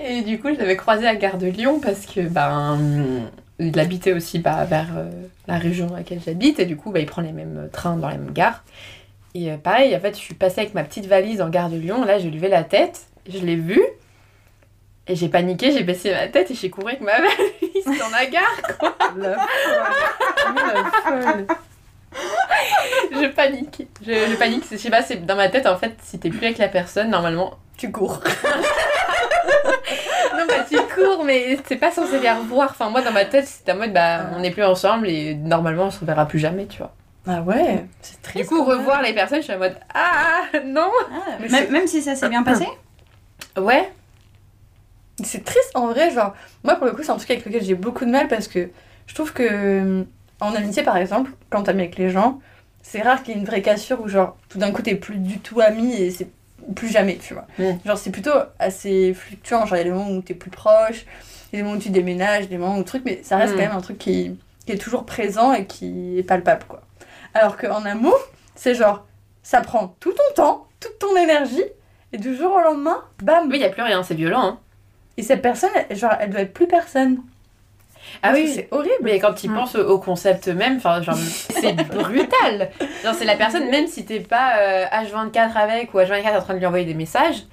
Et 0.00 0.22
du 0.22 0.40
coup, 0.40 0.48
je 0.52 0.58
l'avais 0.58 0.76
croisé 0.76 1.06
à 1.06 1.14
Gare 1.14 1.36
de 1.36 1.46
Lyon 1.46 1.78
parce 1.80 2.06
que, 2.06 2.20
ben, 2.20 2.80
il 3.58 3.78
habitait 3.78 4.12
aussi 4.12 4.38
bah, 4.38 4.64
vers 4.64 4.88
euh, 4.96 5.10
la 5.46 5.58
région 5.58 5.86
dans 5.86 5.96
laquelle 5.96 6.20
j'habite 6.24 6.58
et 6.58 6.66
du 6.66 6.76
coup, 6.76 6.90
bah, 6.90 7.00
il 7.00 7.06
prend 7.06 7.22
les 7.22 7.32
mêmes 7.32 7.68
trains 7.72 7.96
dans 7.96 8.08
les 8.08 8.18
mêmes 8.18 8.32
gares. 8.32 8.62
Et 9.34 9.50
euh, 9.50 9.56
pareil, 9.56 9.94
en 9.96 10.00
fait, 10.00 10.14
je 10.14 10.20
suis 10.20 10.34
passée 10.34 10.60
avec 10.62 10.74
ma 10.74 10.84
petite 10.84 11.06
valise 11.06 11.40
en 11.40 11.48
Gare 11.48 11.70
de 11.70 11.76
Lyon. 11.76 12.04
Là, 12.04 12.18
j'ai 12.18 12.30
levé 12.30 12.48
la 12.48 12.64
tête, 12.64 13.06
je 13.28 13.38
l'ai 13.38 13.56
vu. 13.56 13.82
Et 15.08 15.14
j'ai 15.14 15.28
paniqué, 15.28 15.72
j'ai 15.72 15.84
baissé 15.84 16.10
ma 16.10 16.26
tête 16.26 16.50
et 16.50 16.54
j'ai 16.54 16.68
couru 16.68 16.88
avec 16.88 17.00
ma 17.00 17.12
valise 17.18 17.98
dans 17.98 18.08
la 18.10 18.26
gare. 18.26 18.42
La 19.16 19.36
folle. 19.36 20.54
Mais 20.54 20.62
la 20.74 20.90
folle. 21.02 21.46
Je 23.12 23.26
panique. 23.28 23.86
Je, 24.04 24.12
je 24.12 24.36
panique. 24.36 24.64
Je 24.70 24.76
sais 24.76 24.90
pas, 24.90 25.02
c'est 25.02 25.24
dans 25.24 25.36
ma 25.36 25.48
tête, 25.48 25.66
en 25.66 25.76
fait, 25.76 25.96
si 26.02 26.18
t'es 26.18 26.30
plus 26.30 26.44
avec 26.44 26.58
la 26.58 26.68
personne, 26.68 27.10
normalement. 27.10 27.54
Tu 27.76 27.92
cours. 27.92 28.20
Non, 30.36 30.44
bah 30.46 30.64
tu 30.68 30.76
cours, 30.94 31.24
mais 31.24 31.58
c'est 31.66 31.76
pas 31.76 31.90
censé 31.90 32.18
les 32.18 32.30
revoir. 32.30 32.70
Enfin, 32.70 32.90
moi, 32.90 33.02
dans 33.02 33.12
ma 33.12 33.24
tête, 33.24 33.46
c'était 33.46 33.72
en 33.72 33.76
mode, 33.76 33.92
bah, 33.92 34.30
on 34.34 34.40
n'est 34.40 34.50
plus 34.50 34.64
ensemble 34.64 35.08
et 35.08 35.34
normalement, 35.34 35.84
on 35.84 35.90
se 35.90 36.00
reverra 36.00 36.26
plus 36.26 36.38
jamais, 36.38 36.66
tu 36.66 36.78
vois. 36.78 36.92
Ah 37.28 37.42
ouais, 37.42 37.84
c'est 38.02 38.22
triste. 38.22 38.48
Du 38.50 38.56
coup, 38.56 38.64
revoir 38.64 39.02
les 39.02 39.12
personnes, 39.12 39.38
je 39.38 39.44
suis 39.44 39.52
en 39.52 39.58
mode, 39.58 39.76
ah, 39.94 40.42
non. 40.64 40.90
Ah, 41.12 41.42
même, 41.70 41.86
si 41.86 42.02
ça 42.02 42.14
s'est 42.14 42.28
bien 42.28 42.42
passé 42.42 42.66
Ouais. 43.56 43.90
C'est 45.24 45.44
triste 45.44 45.72
en 45.74 45.88
vrai, 45.88 46.10
genre, 46.10 46.34
moi 46.62 46.76
pour 46.76 46.86
le 46.86 46.92
coup, 46.92 47.02
c'est 47.02 47.10
un 47.10 47.16
truc 47.16 47.30
avec 47.30 47.44
lequel 47.46 47.64
j'ai 47.64 47.74
beaucoup 47.74 48.04
de 48.04 48.10
mal 48.10 48.28
parce 48.28 48.48
que 48.48 48.68
je 49.06 49.14
trouve 49.14 49.32
que 49.32 49.42
euh, 49.42 50.04
en 50.40 50.54
amitié 50.54 50.82
par 50.82 50.98
exemple, 50.98 51.30
quand 51.48 51.62
t'es 51.62 51.70
avec 51.70 51.96
les 51.96 52.10
gens, 52.10 52.38
c'est 52.82 53.00
rare 53.00 53.22
qu'il 53.22 53.34
y 53.34 53.36
ait 53.36 53.40
une 53.40 53.46
vraie 53.46 53.62
cassure 53.62 54.02
où 54.02 54.08
genre 54.08 54.36
tout 54.50 54.58
d'un 54.58 54.72
coup 54.72 54.82
t'es 54.82 54.94
plus 54.94 55.16
du 55.16 55.38
tout 55.38 55.60
ami 55.60 55.94
et 55.94 56.10
c'est 56.10 56.28
plus 56.74 56.88
jamais, 56.88 57.16
tu 57.16 57.34
vois. 57.34 57.46
Mm. 57.58 57.78
Genre 57.84 57.98
c'est 57.98 58.10
plutôt 58.10 58.32
assez 58.58 59.14
fluctuant, 59.14 59.66
genre 59.66 59.76
il 59.76 59.78
y 59.78 59.80
a 59.82 59.84
des 59.84 59.90
moments 59.90 60.10
où 60.10 60.22
t'es 60.22 60.34
plus 60.34 60.50
proche, 60.50 61.06
il 61.52 61.56
y 61.56 61.58
a 61.58 61.62
des 61.62 61.62
moments 61.62 61.76
où 61.76 61.80
tu 61.80 61.90
déménages, 61.90 62.48
des 62.48 62.58
moments 62.58 62.78
où 62.78 62.82
truc, 62.82 63.02
mais 63.04 63.20
ça 63.22 63.36
reste 63.36 63.54
Mm. 63.54 63.56
quand 63.56 63.62
même 63.62 63.76
un 63.76 63.80
truc 63.80 63.98
qui, 63.98 64.38
qui 64.66 64.72
est 64.72 64.78
toujours 64.78 65.04
présent 65.06 65.52
et 65.52 65.66
qui 65.66 66.18
est 66.18 66.22
palpable 66.22 66.64
quoi. 66.68 66.82
Alors 67.34 67.56
qu'en 67.56 67.84
amour, 67.84 68.18
c'est 68.54 68.74
genre, 68.74 69.06
ça 69.42 69.60
prend 69.60 69.94
tout 70.00 70.12
ton 70.12 70.34
temps, 70.42 70.66
toute 70.80 70.98
ton 70.98 71.16
énergie, 71.16 71.64
Et 72.12 72.18
du 72.18 72.36
jour 72.36 72.52
au 72.52 72.60
lendemain, 72.60 73.02
bam 73.22 73.48
Oui, 73.50 73.56
il 73.56 73.60
y 73.60 73.64
a 73.64 73.68
plus 73.68 73.82
rien, 73.82 74.02
c'est 74.02 74.14
violent. 74.14 74.42
Hein. 74.44 74.58
Et 75.16 75.22
cette 75.22 75.42
personne, 75.42 75.70
genre, 75.90 76.14
elle 76.20 76.30
doit 76.30 76.40
être 76.40 76.52
plus 76.54 76.68
personne. 76.68 77.18
Ah 78.22 78.32
oui, 78.34 78.48
c'est 78.54 78.68
horrible. 78.70 78.94
Mais 79.02 79.18
quand 79.18 79.32
tu 79.34 79.48
Mm. 79.48 79.54
penses 79.54 79.74
au 79.76 79.98
concept 79.98 80.48
même, 80.48 80.76
enfin, 80.76 81.02
genre, 81.02 81.16
c'est 81.16 81.72
brutal. 81.92 82.70
Genre, 83.04 83.14
c'est 83.14 83.24
la 83.24 83.36
personne, 83.36 83.68
même 83.70 83.86
si 83.86 84.04
t'es 84.04 84.20
pas 84.20 84.58
euh, 84.58 84.84
H24 84.86 85.56
avec 85.56 85.94
ou 85.94 85.98
H24 85.98 86.36
en 86.38 86.42
train 86.42 86.54
de 86.54 86.58
lui 86.58 86.66
envoyer 86.66 86.84
des 86.86 86.94
messages, 86.94 87.44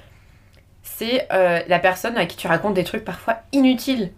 c'est 0.84 1.28
euh, 1.32 1.60
la 1.68 1.80
personne 1.80 2.18
à 2.18 2.26
qui 2.26 2.38
tu 2.38 2.48
racontes 2.48 2.74
des 2.74 2.84
trucs 2.84 3.06
parfois 3.06 3.38
inutiles. 3.52 4.12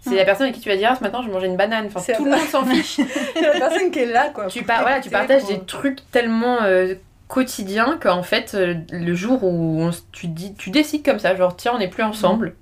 C'est 0.00 0.16
la 0.16 0.24
personne 0.24 0.48
à 0.48 0.50
qui 0.52 0.60
tu 0.60 0.68
vas 0.68 0.76
dire, 0.76 0.88
ah, 0.92 0.96
ce 0.96 1.02
matin, 1.02 1.22
je 1.24 1.30
mangeais 1.30 1.46
une 1.46 1.56
banane. 1.56 1.86
Enfin, 1.94 2.00
tout 2.14 2.24
le 2.24 2.32
monde 2.32 2.40
s'en 2.40 2.64
fiche. 2.64 2.96
C'est 3.34 3.40
la 3.40 3.52
personne 3.52 3.90
qui 3.92 4.00
est 4.00 4.06
là, 4.06 4.30
quoi. 4.34 4.46
tu, 4.46 4.62
par- 4.64 4.80
voilà, 4.82 5.00
tu 5.00 5.10
partages 5.10 5.42
pour- 5.42 5.50
des 5.52 5.60
trucs 5.60 6.10
tellement 6.10 6.58
euh, 6.62 6.94
quotidiens 7.28 7.96
qu'en 8.02 8.22
fait, 8.24 8.52
euh, 8.54 8.74
le 8.90 9.14
jour 9.14 9.44
où 9.44 9.80
on 9.80 9.90
s- 9.90 10.04
tu, 10.10 10.26
dis, 10.26 10.54
tu 10.54 10.70
décides 10.70 11.04
comme 11.04 11.20
ça, 11.20 11.36
genre, 11.36 11.54
tiens, 11.56 11.72
on 11.76 11.78
n'est 11.78 11.88
plus 11.88 12.02
ensemble, 12.02 12.56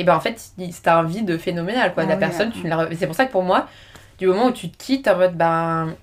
et 0.00 0.04
ben 0.04 0.14
en 0.16 0.20
fait, 0.20 0.40
c'est 0.70 0.88
un 0.88 1.02
vide 1.02 1.36
phénoménal, 1.38 1.92
quoi. 1.94 2.04
Ah 2.04 2.06
la 2.06 2.14
oui, 2.14 2.20
personne, 2.20 2.48
ouais. 2.48 2.54
tu 2.54 2.64
ne 2.64 2.68
la 2.70 2.88
C'est 2.96 3.06
pour 3.06 3.14
ça 3.16 3.26
que 3.26 3.32
pour 3.32 3.42
moi, 3.42 3.66
du 4.18 4.26
moment 4.26 4.46
où 4.46 4.52
tu 4.52 4.70
te 4.70 4.76
quittes, 4.82 5.08
en 5.08 5.16
mode, 5.16 5.34
ben. 5.36 5.94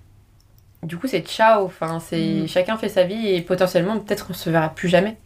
Du 0.84 0.98
coup, 0.98 1.08
c'est 1.08 1.22
ciao. 1.22 1.66
Enfin, 1.66 2.00
c'est 2.00 2.44
Mm. 2.44 2.48
chacun 2.48 2.78
fait 2.78 2.90
sa 2.90 3.04
vie 3.04 3.30
et 3.30 3.42
potentiellement, 3.42 3.98
peut-être 4.00 4.28
qu'on 4.28 4.34
se 4.34 4.50
verra 4.50 4.70
plus 4.70 4.88
jamais. 4.90 5.18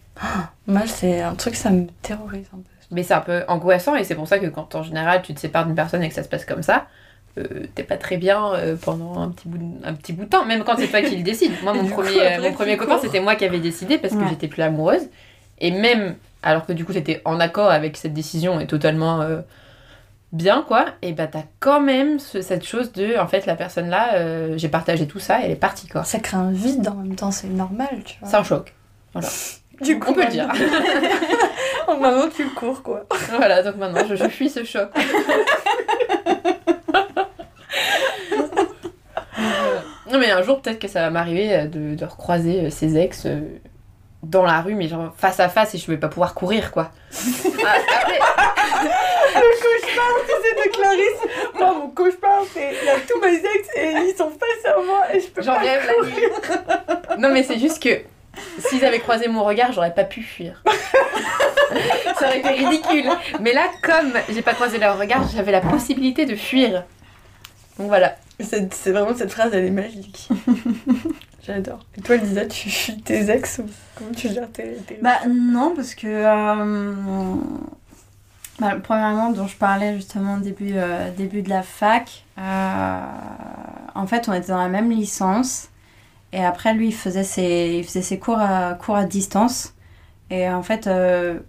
Moi, 0.68 0.82
c'est 0.86 1.22
un 1.22 1.36
truc, 1.36 1.56
ça 1.56 1.70
me 1.70 1.88
terrorise 2.02 2.48
un 2.54 2.58
peu. 2.58 2.64
Mais 2.92 3.04
c'est 3.04 3.14
un 3.14 3.22
peu 3.22 3.44
angoissant 3.48 3.96
et 3.96 4.04
c'est 4.04 4.16
pour 4.16 4.28
ça 4.28 4.40
que 4.40 4.48
quand 4.48 4.74
en 4.76 4.82
général 4.84 5.22
tu 5.22 5.34
te 5.34 5.40
sépares 5.40 5.66
d'une 5.66 5.76
personne 5.76 6.02
et 6.02 6.10
que 6.10 6.16
ça 6.16 6.24
se 6.24 6.28
passe 6.30 6.44
comme 6.44 6.64
ça, 6.64 6.88
euh, 7.38 7.44
t'es 7.76 7.84
pas 7.84 7.98
très 7.98 8.18
bien 8.18 8.52
euh, 8.56 8.76
pendant 8.82 9.20
un 9.22 9.30
petit, 9.30 9.48
bout 9.48 9.60
de, 9.60 9.86
un 9.86 9.94
petit 9.94 10.12
bout 10.12 10.24
de 10.26 10.30
temps, 10.30 10.44
même 10.46 10.64
quand 10.64 10.76
c'est 10.78 10.88
toi 10.88 11.02
qui 11.02 11.16
le 11.16 11.22
décide. 11.24 11.52
Moi, 11.64 11.74
mon 11.74 11.84
coup, 11.88 12.02
premier, 12.02 12.40
mon 12.40 12.52
premier 12.54 12.78
copain, 12.78 12.98
c'était 13.00 13.20
moi 13.20 13.36
qui 13.36 13.46
avais 13.46 13.60
décidé 13.60 13.98
parce 14.00 14.14
que 14.14 14.20
Ouais. 14.20 14.26
j'étais 14.30 14.48
plus 14.48 14.64
amoureuse. 14.64 15.04
Et 15.62 15.72
même, 15.72 16.16
alors 16.44 16.66
que 16.66 16.74
du 16.74 16.86
coup 16.86 16.94
t'étais 16.94 17.22
en 17.25 17.39
accord 17.39 17.70
avec 17.70 17.98
cette 17.98 18.13
décision 18.13 18.60
et 18.60 18.68
totalement 18.68 19.22
euh, 19.22 19.42
bien, 20.32 20.63
quoi, 20.68 20.86
et 21.01 21.12
bah 21.13 21.28
t'as 21.28 21.44
quand 21.60 21.82
même 21.82 22.20
ce- 22.20 22.42
cette 22.42 22.66
chose 22.66 22.92
de, 22.94 23.18
en 23.20 23.28
fait, 23.28 23.46
la 23.46 23.56
personne 23.56 23.89
là, 23.89 24.13
euh, 24.16 24.54
j'ai 24.58 24.70
partagé 24.70 25.08
tout 25.08 25.20
ça 25.20 25.42
et 25.42 25.46
elle 25.46 25.51
est 25.51 25.56
partie, 25.56 25.88
quoi. 25.88 26.04
Ça 26.04 26.20
crée 26.20 26.38
un 26.38 26.51
vide 26.51 26.88
en 26.88 26.96
même 26.96 27.16
temps, 27.16 27.32
c'est 27.32 27.48
normal, 27.48 27.89
tu 28.06 28.18
vois. 28.20 28.30
C'est 28.30 28.38
un 28.38 28.44
choc. 28.44 28.74
du 29.82 29.96
On 30.08 30.13
peut 30.13 30.24
le 30.24 30.28
dire. 30.32 30.48
Maintenant, 31.88 32.30
tu 32.34 32.46
cours, 32.50 32.84
quoi. 32.84 33.06
voilà, 33.36 33.63
donc 33.63 33.75
maintenant 33.78 34.04
je, 34.08 34.16
je 34.16 34.28
fuis 34.28 34.50
ce 34.50 34.63
choc. 34.63 34.89
Non 40.12 40.18
mais 40.20 40.32
un 40.32 40.42
jour 40.42 40.62
peut-être 40.62 40.80
que 40.80 40.88
ça 40.88 41.01
va 41.01 41.10
m'arriver 41.12 41.68
de, 41.68 41.94
de 41.96 42.06
recroiser 42.06 42.66
euh, 42.66 42.70
ses 42.72 42.98
ex 42.98 43.28
dans 44.24 44.44
la 44.44 44.62
rue, 44.62 44.76
mais 44.76 44.88
genre 44.88 45.14
face 45.18 45.40
à 45.40 45.50
face 45.50 45.76
et 45.76 45.78
je 45.78 45.90
vais 45.90 45.98
pas 45.98 46.10
pouvoir 46.10 46.34
courir 46.34 46.72
quoi. 46.72 46.92
Ah, 47.66 47.76
après, 47.76 48.20
C'est 50.42 50.70
de 50.70 50.72
Clarisse. 50.72 51.54
Moi, 51.56 51.74
mon 51.74 51.90
cauchemar, 51.90 52.42
c'est. 52.54 52.74
Il 52.82 52.86
y 52.86 52.90
a 52.90 53.00
tous 53.08 53.20
mes 53.20 53.36
ex 53.36 53.68
et 53.76 53.92
ils 54.10 54.16
sont 54.18 54.30
face 54.30 54.66
à 54.74 54.80
moi 54.82 55.04
et 55.14 55.20
je 55.20 55.28
peux 55.28 55.42
j'en 55.42 55.54
pas. 55.56 55.60
rêve 55.60 55.86
la 55.88 56.08
nuit. 56.08 56.24
Non 57.20 57.30
mais 57.30 57.44
c'est 57.44 57.60
juste 57.60 57.82
que 57.84 58.02
s'ils 58.70 58.84
avaient 58.86 59.00
croisé 59.00 59.28
mon 59.28 59.44
regard, 59.44 59.72
j'aurais 59.74 59.94
pas 59.94 60.06
pu 60.06 60.22
fuir. 60.22 60.64
ça 62.20 62.28
aurait 62.28 62.40
été 62.40 62.50
ridicule. 62.50 63.10
Mais 63.42 63.54
là, 63.54 63.64
comme 63.84 64.14
j'ai 64.30 64.42
pas 64.42 64.54
croisé 64.54 64.78
leur 64.78 64.98
regard, 64.98 65.28
j'avais 65.36 65.52
la 65.52 65.62
possibilité 65.62 66.26
de 66.26 66.36
fuir. 66.36 66.84
Donc 67.78 67.88
voilà. 67.88 68.16
C'est 68.40 68.74
c'est 68.74 68.92
vraiment 68.92 69.16
cette 69.16 69.32
phrase, 69.32 69.52
elle 69.54 69.66
est 69.66 69.72
magique. 69.72 70.30
J'adore. 71.50 71.79
Et 71.98 72.01
toi, 72.01 72.15
Lisa, 72.18 72.46
tu 72.46 72.70
fuis 72.70 73.01
tes 73.01 73.27
ex 73.32 73.58
ou 73.60 73.65
comment 73.96 74.12
tu 74.12 74.29
gères 74.29 74.51
tes. 74.51 74.75
tes... 74.88 75.00
Bah 75.01 75.18
non, 75.27 75.74
parce 75.75 75.96
que... 75.96 76.06
euh, 76.06 76.94
bah, 78.60 78.75
premièrement, 78.84 79.32
dont 79.32 79.48
je 79.48 79.56
parlais 79.56 79.96
justement 79.96 80.36
au 80.36 80.39
début, 80.39 80.74
euh, 80.75 81.10
début 81.18 81.41
de 81.41 81.50
la 81.50 81.63
fac, 81.63 82.24
euh, 82.38 83.00
en 83.96 84.06
fait, 84.06 84.29
on 84.29 84.34
était 84.34 84.50
dans 84.50 84.58
la 84.60 84.68
même 84.70 84.91
licence. 84.91 85.70
Et 86.34 86.44
après, 86.46 86.75
lui, 86.75 86.89
il 86.89 86.94
faisait 86.94 87.24
ses, 87.24 87.77
il 87.79 87.84
faisait 87.84 88.03
ses 88.03 88.20
cours, 88.20 88.38
à, 88.39 88.75
cours 88.75 88.96
à 88.96 89.06
distance. 89.06 89.74
Et 90.29 90.48
en 90.48 90.62
fait, 90.62 90.86
euh, 90.86 91.39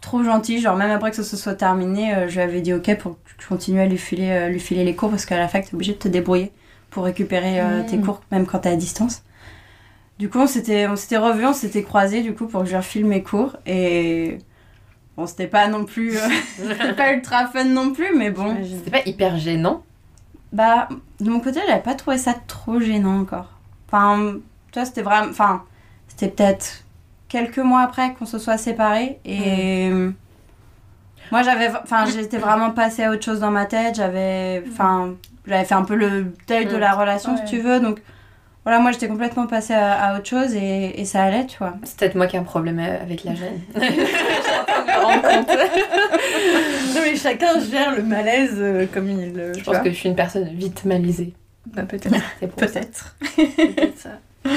trop 0.00 0.22
gentil, 0.24 0.58
genre 0.60 0.76
même 0.76 0.90
après 0.90 1.10
que 1.10 1.16
ça 1.16 1.22
se 1.24 1.36
soit 1.36 1.54
terminé, 1.54 2.14
je 2.28 2.34
lui 2.34 2.40
avais 2.40 2.62
dit 2.62 2.72
ok 2.72 2.96
pour 2.96 3.12
que 3.12 3.18
je 3.42 3.46
continue 3.46 3.80
à 3.80 3.86
lui 3.86 3.98
filer, 3.98 4.48
lui 4.50 4.60
filer 4.60 4.84
les 4.84 4.94
cours 4.94 5.10
parce 5.10 5.26
qu'à 5.26 5.36
la 5.38 5.48
fac, 5.48 5.66
t'es 5.66 5.74
obligé 5.74 5.92
de 5.92 5.98
te 5.98 6.08
débrouiller 6.08 6.50
pour 6.90 7.04
récupérer 7.04 7.60
euh, 7.60 7.82
Mm. 7.82 7.86
tes 7.86 7.98
cours, 7.98 8.22
même 8.30 8.46
quand 8.46 8.60
t'es 8.60 8.70
à 8.70 8.76
distance. 8.76 9.22
Du 10.18 10.28
coup, 10.30 10.38
on 10.38 10.46
s'était, 10.46 10.86
on 10.86 10.96
s'était 10.96 11.16
revus, 11.16 11.44
on 11.46 11.52
s'était 11.52 11.82
croisés 11.82 12.22
du 12.22 12.34
coup 12.34 12.46
pour 12.46 12.62
que 12.62 12.68
je 12.68 12.76
refile 12.76 13.04
mes 13.04 13.22
cours. 13.22 13.56
Et 13.66 14.38
bon, 15.16 15.26
c'était 15.26 15.48
pas 15.48 15.66
non 15.66 15.84
plus, 15.84 16.16
euh, 16.16 16.20
c'était 16.56 16.92
pas 16.96 17.12
ultra 17.12 17.46
fun 17.48 17.64
non 17.64 17.92
plus, 17.92 18.14
mais 18.16 18.30
bon. 18.30 18.56
C'est 18.84 18.90
pas 18.92 19.02
hyper 19.06 19.36
gênant? 19.38 19.82
Bah, 20.52 20.88
de 21.20 21.28
mon 21.28 21.40
côté, 21.40 21.60
j'avais 21.66 21.82
pas 21.82 21.94
trouvé 21.94 22.16
ça 22.16 22.34
trop 22.46 22.78
gênant 22.78 23.18
encore. 23.20 23.48
Enfin, 23.88 24.34
toi, 24.70 24.84
c'était 24.84 25.02
vraiment. 25.02 25.30
Enfin, 25.30 25.64
c'était 26.06 26.28
peut-être 26.28 26.84
quelques 27.28 27.58
mois 27.58 27.80
après 27.80 28.14
qu'on 28.14 28.26
se 28.26 28.38
soit 28.38 28.56
séparés. 28.58 29.18
Et. 29.24 29.90
Moi, 31.32 31.42
j'avais. 31.42 31.70
Enfin, 31.82 32.04
j'étais 32.06 32.38
vraiment 32.38 32.70
passée 32.70 33.02
à 33.02 33.10
autre 33.10 33.24
chose 33.24 33.40
dans 33.40 33.50
ma 33.50 33.66
tête. 33.66 33.96
J'avais. 33.96 34.62
Enfin, 34.70 35.14
j'avais 35.46 35.64
fait 35.64 35.74
un 35.74 35.82
peu 35.84 35.96
le 35.96 36.32
deuil 36.46 36.66
de 36.66 36.76
Mm. 36.76 36.80
la 36.80 36.94
relation, 36.94 37.32
Ouais. 37.34 37.40
si 37.44 37.56
tu 37.56 37.60
veux. 37.60 37.80
Donc, 37.80 38.00
voilà, 38.64 38.80
moi, 38.80 38.92
j'étais 38.92 39.08
complètement 39.08 39.46
passée 39.46 39.74
à, 39.74 39.92
à 39.92 40.16
autre 40.16 40.26
chose 40.28 40.54
et, 40.54 41.00
et 41.00 41.04
ça 41.04 41.22
allait, 41.24 41.46
tu 41.46 41.58
vois. 41.58 41.74
C'est 41.84 41.96
peut-être 41.98 42.14
moi 42.14 42.26
qui 42.26 42.36
ai 42.36 42.38
un 42.38 42.44
problème 42.44 42.78
avec 42.78 43.24
la 43.24 43.34
gêne. 43.34 43.60
Je 43.74 43.80
me 43.80 45.22
compte. 45.22 45.48
Non, 46.94 47.00
mais 47.02 47.16
chacun 47.16 47.60
gère 47.60 47.94
le 47.94 48.02
malaise 48.02 48.54
euh, 48.56 48.86
comme 48.92 49.08
il. 49.10 49.38
euh, 49.38 49.52
Je 49.54 49.62
pense 49.64 49.74
vois. 49.74 49.84
que 49.84 49.90
je 49.90 49.94
suis 49.96 50.08
une 50.08 50.14
personne 50.16 50.48
vite 50.48 50.84
malaisée. 50.84 51.34
Bah, 51.66 51.82
peut-être. 51.82 52.14
Peut-être. 52.56 53.16
peut-être 53.36 53.98
ça. 53.98 54.10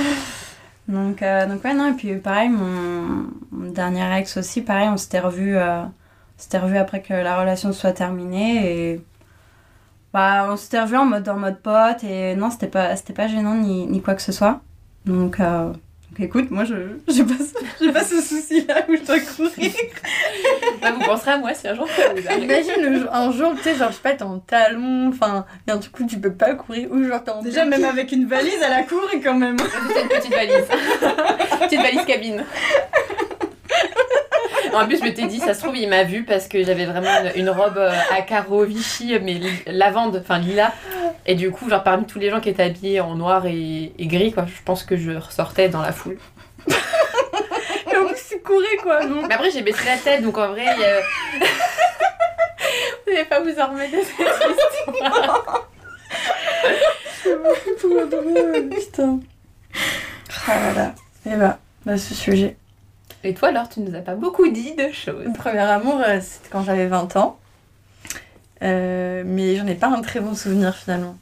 Donc, 0.87 1.21
euh, 1.21 1.45
donc 1.47 1.63
ouais, 1.65 1.73
non, 1.73 1.89
et 1.91 1.95
puis 1.97 2.15
pareil, 2.15 2.47
mon, 2.47 3.25
mon 3.51 3.71
dernier 3.71 4.05
ex 4.19 4.37
aussi, 4.37 4.61
pareil, 4.61 4.87
on 4.89 4.95
s'était 4.95 5.19
revu, 5.19 5.57
euh, 5.57 5.81
on 5.81 5.91
s'était 6.37 6.59
revu 6.59 6.77
après 6.77 7.01
que 7.01 7.13
la 7.13 7.37
relation 7.41 7.73
soit 7.73 7.91
terminée 7.91 8.93
et 8.93 9.01
bah, 10.17 10.47
on 10.49 10.57
s'était 10.57 10.81
revu 10.81 10.97
en 10.97 11.05
mode, 11.05 11.29
en 11.29 11.35
mode 11.37 11.59
pote 11.59 12.03
et 12.03 12.35
non, 12.35 12.49
c'était 12.49 12.65
pas, 12.65 12.95
c'était 12.95 13.13
pas 13.13 13.27
gênant 13.27 13.53
ni, 13.53 13.85
ni 13.85 14.01
quoi 14.01 14.15
que 14.15 14.21
ce 14.23 14.31
soit. 14.31 14.61
Donc, 15.05 15.39
euh, 15.39 15.67
donc 15.69 16.19
écoute, 16.19 16.49
moi, 16.49 16.63
je 16.63 16.73
j'ai 17.07 17.23
pas, 17.23 17.35
ce- 17.37 17.83
j'ai 17.85 17.91
pas 17.91 18.03
ce 18.03 18.19
souci-là 18.19 18.81
où 18.89 18.95
je 18.95 19.03
dois 19.05 19.19
courir. 19.19 19.71
Bah, 20.81 20.91
vous 20.91 21.05
penserez 21.05 21.31
à 21.31 21.37
moi 21.37 21.53
si 21.53 21.67
un 21.67 21.73
jour 21.75 21.87
ça 21.87 22.13
vous 22.15 22.27
arrive. 22.27 22.43
Imagine 22.43 23.07
un 23.11 23.31
jour, 23.31 23.51
tu 23.57 23.63
sais, 23.63 23.75
genre, 23.75 23.89
je 23.89 23.95
sais 23.95 24.01
pas, 24.01 24.13
t'es 24.13 24.23
en 24.23 24.39
talon, 24.39 25.09
enfin, 25.09 25.45
et 25.67 25.77
du 25.77 25.89
coup, 25.89 26.05
tu 26.05 26.17
peux 26.19 26.33
pas 26.33 26.53
courir, 26.55 26.91
ou 26.91 27.03
genre, 27.03 27.23
t'es 27.23 27.31
en. 27.31 27.41
Déjà, 27.41 27.65
même 27.65 27.83
avec 27.83 28.11
une 28.11 28.25
valise, 28.25 28.57
elle 28.65 28.73
a 28.73 28.83
couru 28.83 29.19
quand 29.23 29.33
même. 29.35 29.57
C'est 29.93 30.01
une 30.01 30.07
petite 30.07 30.33
valise. 30.33 30.65
petite 31.61 31.81
valise 31.81 32.05
cabine. 32.05 32.43
En 34.73 34.85
plus, 34.85 34.97
je 34.99 35.03
m'étais 35.03 35.25
dit, 35.27 35.39
ça 35.39 35.53
se 35.53 35.61
trouve, 35.61 35.75
il 35.77 35.87
m'a 35.89 36.03
vu 36.03 36.23
parce 36.23 36.47
que 36.47 36.63
j'avais 36.63 36.85
vraiment 36.85 37.09
une, 37.35 37.41
une 37.41 37.49
robe 37.49 37.77
euh, 37.77 37.91
à 38.15 38.21
carreaux 38.21 38.63
Vichy, 38.65 39.17
mais 39.21 39.39
lavande, 39.67 40.17
enfin 40.21 40.39
lilas. 40.39 40.71
Et 41.25 41.35
du 41.35 41.51
coup, 41.51 41.69
genre 41.69 41.83
parmi 41.83 42.05
tous 42.05 42.19
les 42.19 42.29
gens 42.29 42.39
qui 42.39 42.49
étaient 42.49 42.63
habillés 42.63 42.99
en 43.01 43.15
noir 43.15 43.45
et, 43.45 43.91
et 43.97 44.07
gris, 44.07 44.31
quoi, 44.31 44.45
je 44.45 44.61
pense 44.63 44.83
que 44.83 44.95
je 44.97 45.11
ressortais 45.11 45.69
dans 45.69 45.81
la 45.81 45.91
foule. 45.91 46.17
Et 46.69 47.95
en 47.97 48.05
plus, 48.07 48.19
tu 48.29 48.39
courais, 48.41 48.75
quoi, 48.83 49.05
donc. 49.05 49.27
Mais 49.27 49.33
après, 49.35 49.49
j'ai 49.51 49.61
baissé 49.61 49.85
la 49.85 49.97
tête, 49.97 50.21
donc 50.21 50.37
en 50.37 50.49
vrai, 50.49 50.65
il 50.75 50.81
y 50.81 50.85
a- 50.85 51.01
vous 53.05 53.11
n'allez 53.13 53.25
pas 53.25 53.39
vous 53.39 53.57
en 53.59 53.67
remettre 53.67 53.91
de 53.93 54.01
cette 54.01 54.27
histoire. 54.93 55.69
Putain. 58.71 59.19
Ah 60.47 60.59
là 60.59 60.73
là. 60.73 60.95
Et 61.25 61.35
bah, 61.35 61.57
bah, 61.85 61.97
ce 61.97 62.13
sujet. 62.13 62.55
Et 63.23 63.33
toi, 63.33 63.49
alors, 63.49 63.67
tu 63.69 63.79
nous 63.81 63.95
as 63.95 64.01
pas 64.01 64.15
beaucoup 64.15 64.47
dit 64.49 64.75
de 64.75 64.91
choses. 64.91 65.25
Mon 65.25 65.33
premier 65.33 65.59
amour, 65.59 66.01
euh, 66.05 66.19
c'était 66.21 66.49
quand 66.49 66.63
j'avais 66.63 66.87
20 66.87 67.15
ans. 67.17 67.39
Euh, 68.63 69.23
mais 69.25 69.55
j'en 69.55 69.67
ai 69.67 69.75
pas 69.75 69.87
un 69.87 70.01
très 70.01 70.19
bon 70.19 70.33
souvenir 70.33 70.75
finalement. 70.75 71.17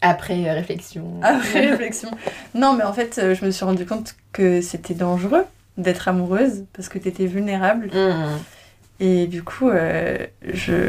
Après 0.00 0.48
euh, 0.48 0.54
réflexion. 0.54 1.20
Après 1.22 1.66
réflexion. 1.70 2.10
Non, 2.54 2.74
mais 2.74 2.84
en 2.84 2.92
fait, 2.92 3.18
euh, 3.18 3.34
je 3.34 3.44
me 3.44 3.50
suis 3.50 3.64
rendu 3.64 3.84
compte 3.86 4.16
que 4.32 4.60
c'était 4.60 4.94
dangereux 4.94 5.44
d'être 5.76 6.08
amoureuse 6.08 6.64
parce 6.72 6.88
que 6.88 6.98
t'étais 6.98 7.26
vulnérable. 7.26 7.90
Mmh. 7.92 8.38
Et 9.00 9.26
du 9.26 9.42
coup, 9.42 9.68
euh, 9.68 10.18
je 10.42 10.88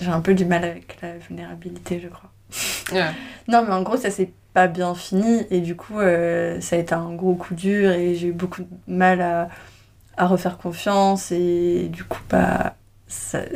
j'ai 0.00 0.10
un 0.10 0.20
peu 0.20 0.34
du 0.34 0.44
mal 0.44 0.64
avec 0.64 0.98
la 1.00 1.16
vulnérabilité, 1.16 2.00
je 2.02 2.08
crois. 2.08 2.30
Ouais. 2.92 3.10
Non, 3.48 3.64
mais 3.66 3.72
en 3.72 3.82
gros, 3.82 3.96
ça 3.96 4.10
s'est 4.10 4.30
pas 4.56 4.68
bien 4.68 4.94
fini 4.94 5.42
et 5.50 5.60
du 5.60 5.76
coup, 5.76 6.00
euh, 6.00 6.58
ça 6.62 6.76
a 6.76 6.78
été 6.78 6.94
un 6.94 7.12
gros 7.12 7.34
coup 7.34 7.52
dur 7.54 7.90
et 7.90 8.14
j'ai 8.14 8.28
eu 8.28 8.32
beaucoup 8.32 8.62
de 8.62 8.68
mal 8.86 9.20
à, 9.20 9.48
à 10.16 10.26
refaire 10.26 10.56
confiance 10.56 11.30
et 11.30 11.90
du 11.92 12.04
coup, 12.04 12.20
bah, 12.30 12.74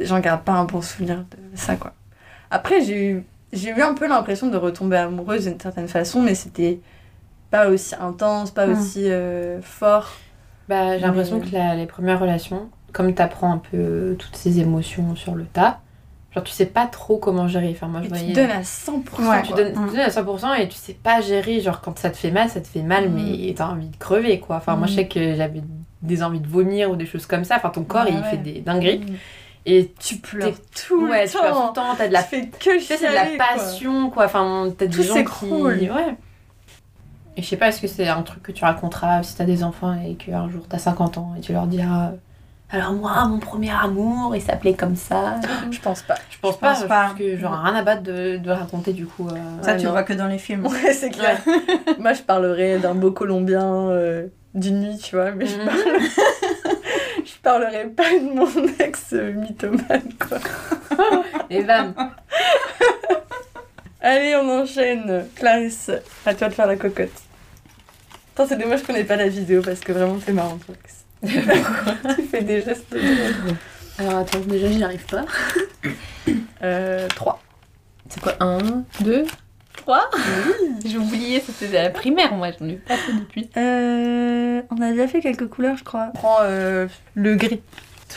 j'en 0.02 0.20
garde 0.20 0.42
pas 0.42 0.52
un 0.52 0.66
bon 0.66 0.82
souvenir 0.82 1.20
de 1.20 1.56
ça, 1.56 1.76
quoi. 1.76 1.94
Après, 2.50 2.82
j'ai 2.82 3.12
eu, 3.12 3.24
j'ai 3.54 3.70
eu 3.70 3.80
un 3.80 3.94
peu 3.94 4.06
l'impression 4.06 4.48
de 4.48 4.58
retomber 4.58 4.98
amoureuse 4.98 5.46
d'une 5.46 5.58
certaine 5.58 5.88
façon, 5.88 6.20
mais 6.20 6.34
c'était 6.34 6.80
pas 7.50 7.68
aussi 7.70 7.94
intense, 7.98 8.50
pas 8.50 8.66
Mm. 8.66 8.72
aussi 8.72 9.10
euh, 9.10 9.62
fort. 9.62 10.10
Bah, 10.68 10.98
j'ai 10.98 11.02
l'impression 11.06 11.38
Mais- 11.38 11.46
que 11.48 11.54
la- 11.54 11.76
les 11.76 11.86
premières 11.86 12.20
relations, 12.20 12.68
comme 12.92 13.14
t'apprends 13.14 13.52
un 13.54 13.58
peu 13.72 14.16
toutes 14.18 14.36
ces 14.36 14.60
émotions 14.60 15.16
sur 15.16 15.34
le 15.34 15.46
tas, 15.46 15.80
genre 16.34 16.44
tu 16.44 16.52
sais 16.52 16.66
pas 16.66 16.86
trop 16.86 17.18
comment 17.18 17.48
gérer. 17.48 17.70
Enfin, 17.72 17.88
moi 17.88 18.00
je 18.02 18.06
Et 18.06 18.08
tu 18.10 18.14
voyais. 18.18 18.32
donnes 18.32 18.50
à 18.50 18.62
100%. 18.62 19.28
Ouais, 19.30 19.42
tu 19.42 19.52
donnes, 19.52 19.72
tu 19.72 19.96
donnes 19.96 19.98
à 20.00 20.08
100% 20.08 20.54
et 20.60 20.68
tu 20.68 20.76
sais 20.76 20.94
pas 20.94 21.20
gérer. 21.20 21.60
Genre 21.60 21.80
quand 21.80 21.98
ça 21.98 22.10
te 22.10 22.16
fait 22.16 22.30
mal, 22.30 22.48
ça 22.48 22.60
te 22.60 22.68
fait 22.68 22.82
mal, 22.82 23.08
Mm. 23.08 23.14
mais 23.14 23.54
t'as 23.54 23.68
envie 23.68 23.88
de 23.88 23.96
crever 23.96 24.38
quoi. 24.40 24.56
Enfin, 24.56 24.76
moi 24.76 24.86
je 24.86 24.94
sais 24.94 25.08
que 25.08 25.34
j'avais 25.34 25.62
des 26.02 26.22
envies 26.22 26.40
de 26.40 26.46
vomir 26.48 26.90
ou 26.90 26.96
des 26.96 27.06
choses 27.06 27.26
comme 27.26 27.44
ça. 27.44 27.56
Enfin, 27.56 27.70
ton 27.70 27.82
corps 27.84 28.04
Ouais, 28.04 28.12
il 28.12 28.16
ouais. 28.20 28.30
fait 28.30 28.36
des 28.38 28.60
dingueries. 28.60 28.98
Mm. 29.00 29.14
Et 29.66 29.92
Tu 29.98 30.16
pleures 30.16 30.54
tout 30.88 31.08
ouais, 31.10 31.24
le 31.24 31.30
tu 31.30 31.36
pleures 31.36 31.50
tout 31.52 31.58
temps. 31.60 31.68
le 31.68 31.74
temps, 31.74 31.94
t'as 31.98 32.08
de 32.08 32.12
la 32.14 32.22
Tu 32.22 32.28
fais 32.30 32.46
que 32.48 32.56
Tu 32.58 32.80
sais, 32.80 32.96
c'est 32.96 33.08
de 33.10 33.14
la 33.14 33.26
quoi. 33.26 33.36
passion, 33.38 34.08
quoi. 34.08 34.24
Enfin, 34.24 34.72
t'as 34.78 34.86
des 34.86 34.96
Tout 34.96 35.02
gens 35.02 35.22
qui... 35.22 35.44
Ouais. 35.50 36.16
Et 37.36 37.42
je 37.42 37.46
sais 37.48 37.56
pas, 37.58 37.68
est-ce 37.68 37.80
que 37.82 37.86
c'est 37.86 38.08
un 38.08 38.22
truc 38.22 38.42
que 38.42 38.52
tu 38.52 38.64
raconteras 38.64 39.22
si 39.22 39.36
t'as 39.36 39.44
des 39.44 39.62
enfants 39.62 39.94
et 40.02 40.14
qu'un 40.14 40.48
jour 40.50 40.62
t'as 40.68 40.78
50 40.78 41.18
ans 41.18 41.34
et 41.36 41.40
tu 41.40 41.52
leur 41.52 41.66
diras... 41.66 42.12
Alors 42.72 42.92
moi, 42.92 43.24
mon 43.24 43.38
premier 43.40 43.70
amour, 43.72 44.36
il 44.36 44.42
s'appelait 44.42 44.74
comme 44.74 44.94
ça. 44.94 45.40
Je 45.72 45.80
pense 45.80 46.02
pas. 46.02 46.14
Je 46.30 46.38
pense 46.38 46.54
Je 46.54 46.58
pas, 46.60 46.70
pense 46.72 46.82
je 46.82 46.86
pas. 46.86 47.06
pense 47.08 47.18
que 47.18 47.36
j'aurais 47.36 47.58
rien 47.70 47.74
à 47.74 47.82
battre 47.82 48.02
de, 48.02 48.36
de 48.36 48.50
raconter 48.50 48.92
du 48.92 49.06
coup. 49.06 49.26
euh, 49.28 49.62
Ça, 49.62 49.72
Ouais, 49.72 49.76
tu 49.78 49.82
non. 49.84 49.90
le 49.90 49.92
vois 49.96 50.02
que 50.04 50.12
dans 50.12 50.28
les 50.28 50.38
films. 50.38 50.66
Ouais, 50.70 50.92
c'est 50.92 51.10
clair. 51.10 51.40
Moi, 51.98 52.12
je 52.12 52.22
parlerais 52.22 52.78
d'un 52.78 52.94
beau 52.94 53.10
Colombien 53.10 53.88
euh, 53.90 54.28
d'une 54.54 54.80
nuit, 54.82 54.98
tu 54.98 55.16
vois, 55.16 55.32
mais 55.32 55.46
je, 55.46 55.56
Mhm. 55.58 55.64
parle... 55.66 55.80
je 57.24 57.38
parlerais 57.42 57.86
pas 57.88 58.10
de 58.10 58.34
mon 58.34 58.48
ex 58.78 59.12
mythomane, 59.12 60.12
quoi. 60.28 60.38
Et 61.50 61.62
bam 61.64 61.92
Allez, 64.00 64.34
on 64.36 64.48
enchaîne. 64.62 65.26
Clarisse, 65.34 65.90
à 66.24 66.34
toi 66.34 66.48
de 66.48 66.54
faire 66.54 66.66
la 66.68 66.76
cocotte. 66.76 67.10
Attends, 68.34 68.46
c'est 68.48 68.56
dommage 68.56 68.82
qu'on 68.84 68.94
ait 68.94 69.04
pas 69.04 69.16
la 69.16 69.28
vidéo 69.28 69.60
parce 69.60 69.80
que 69.80 69.92
vraiment, 69.92 70.18
c'est 70.24 70.32
marrant, 70.32 70.56
Clarisse. 70.64 70.99
Tu 71.26 72.22
fais 72.30 72.42
des 72.42 72.62
gestes. 72.62 72.94
Alors 73.98 74.18
attends, 74.18 74.40
déjà 74.40 74.68
j'y 74.70 74.82
arrive 74.82 75.04
pas. 75.06 75.24
Euh, 76.62 77.08
3. 77.08 77.40
C'est 78.10 78.20
quoi 78.20 78.34
1, 78.38 78.58
2, 79.00 79.24
3 79.78 80.10
J'ai 80.84 80.98
oublié, 80.98 81.40
c'était 81.44 81.74
à 81.78 81.84
la 81.84 81.90
primaire, 81.90 82.34
moi, 82.34 82.48
j'en 82.58 82.68
ai 82.68 82.74
pas 82.74 82.96
fait 82.98 83.12
depuis. 83.14 83.48
Euh, 83.56 84.60
on 84.70 84.80
a 84.82 84.90
déjà 84.90 85.08
fait 85.08 85.20
quelques 85.20 85.48
couleurs, 85.48 85.78
je 85.78 85.84
crois. 85.84 86.10
Prends 86.12 86.36
euh, 86.42 86.86
le 87.14 87.34
gris. 87.34 87.62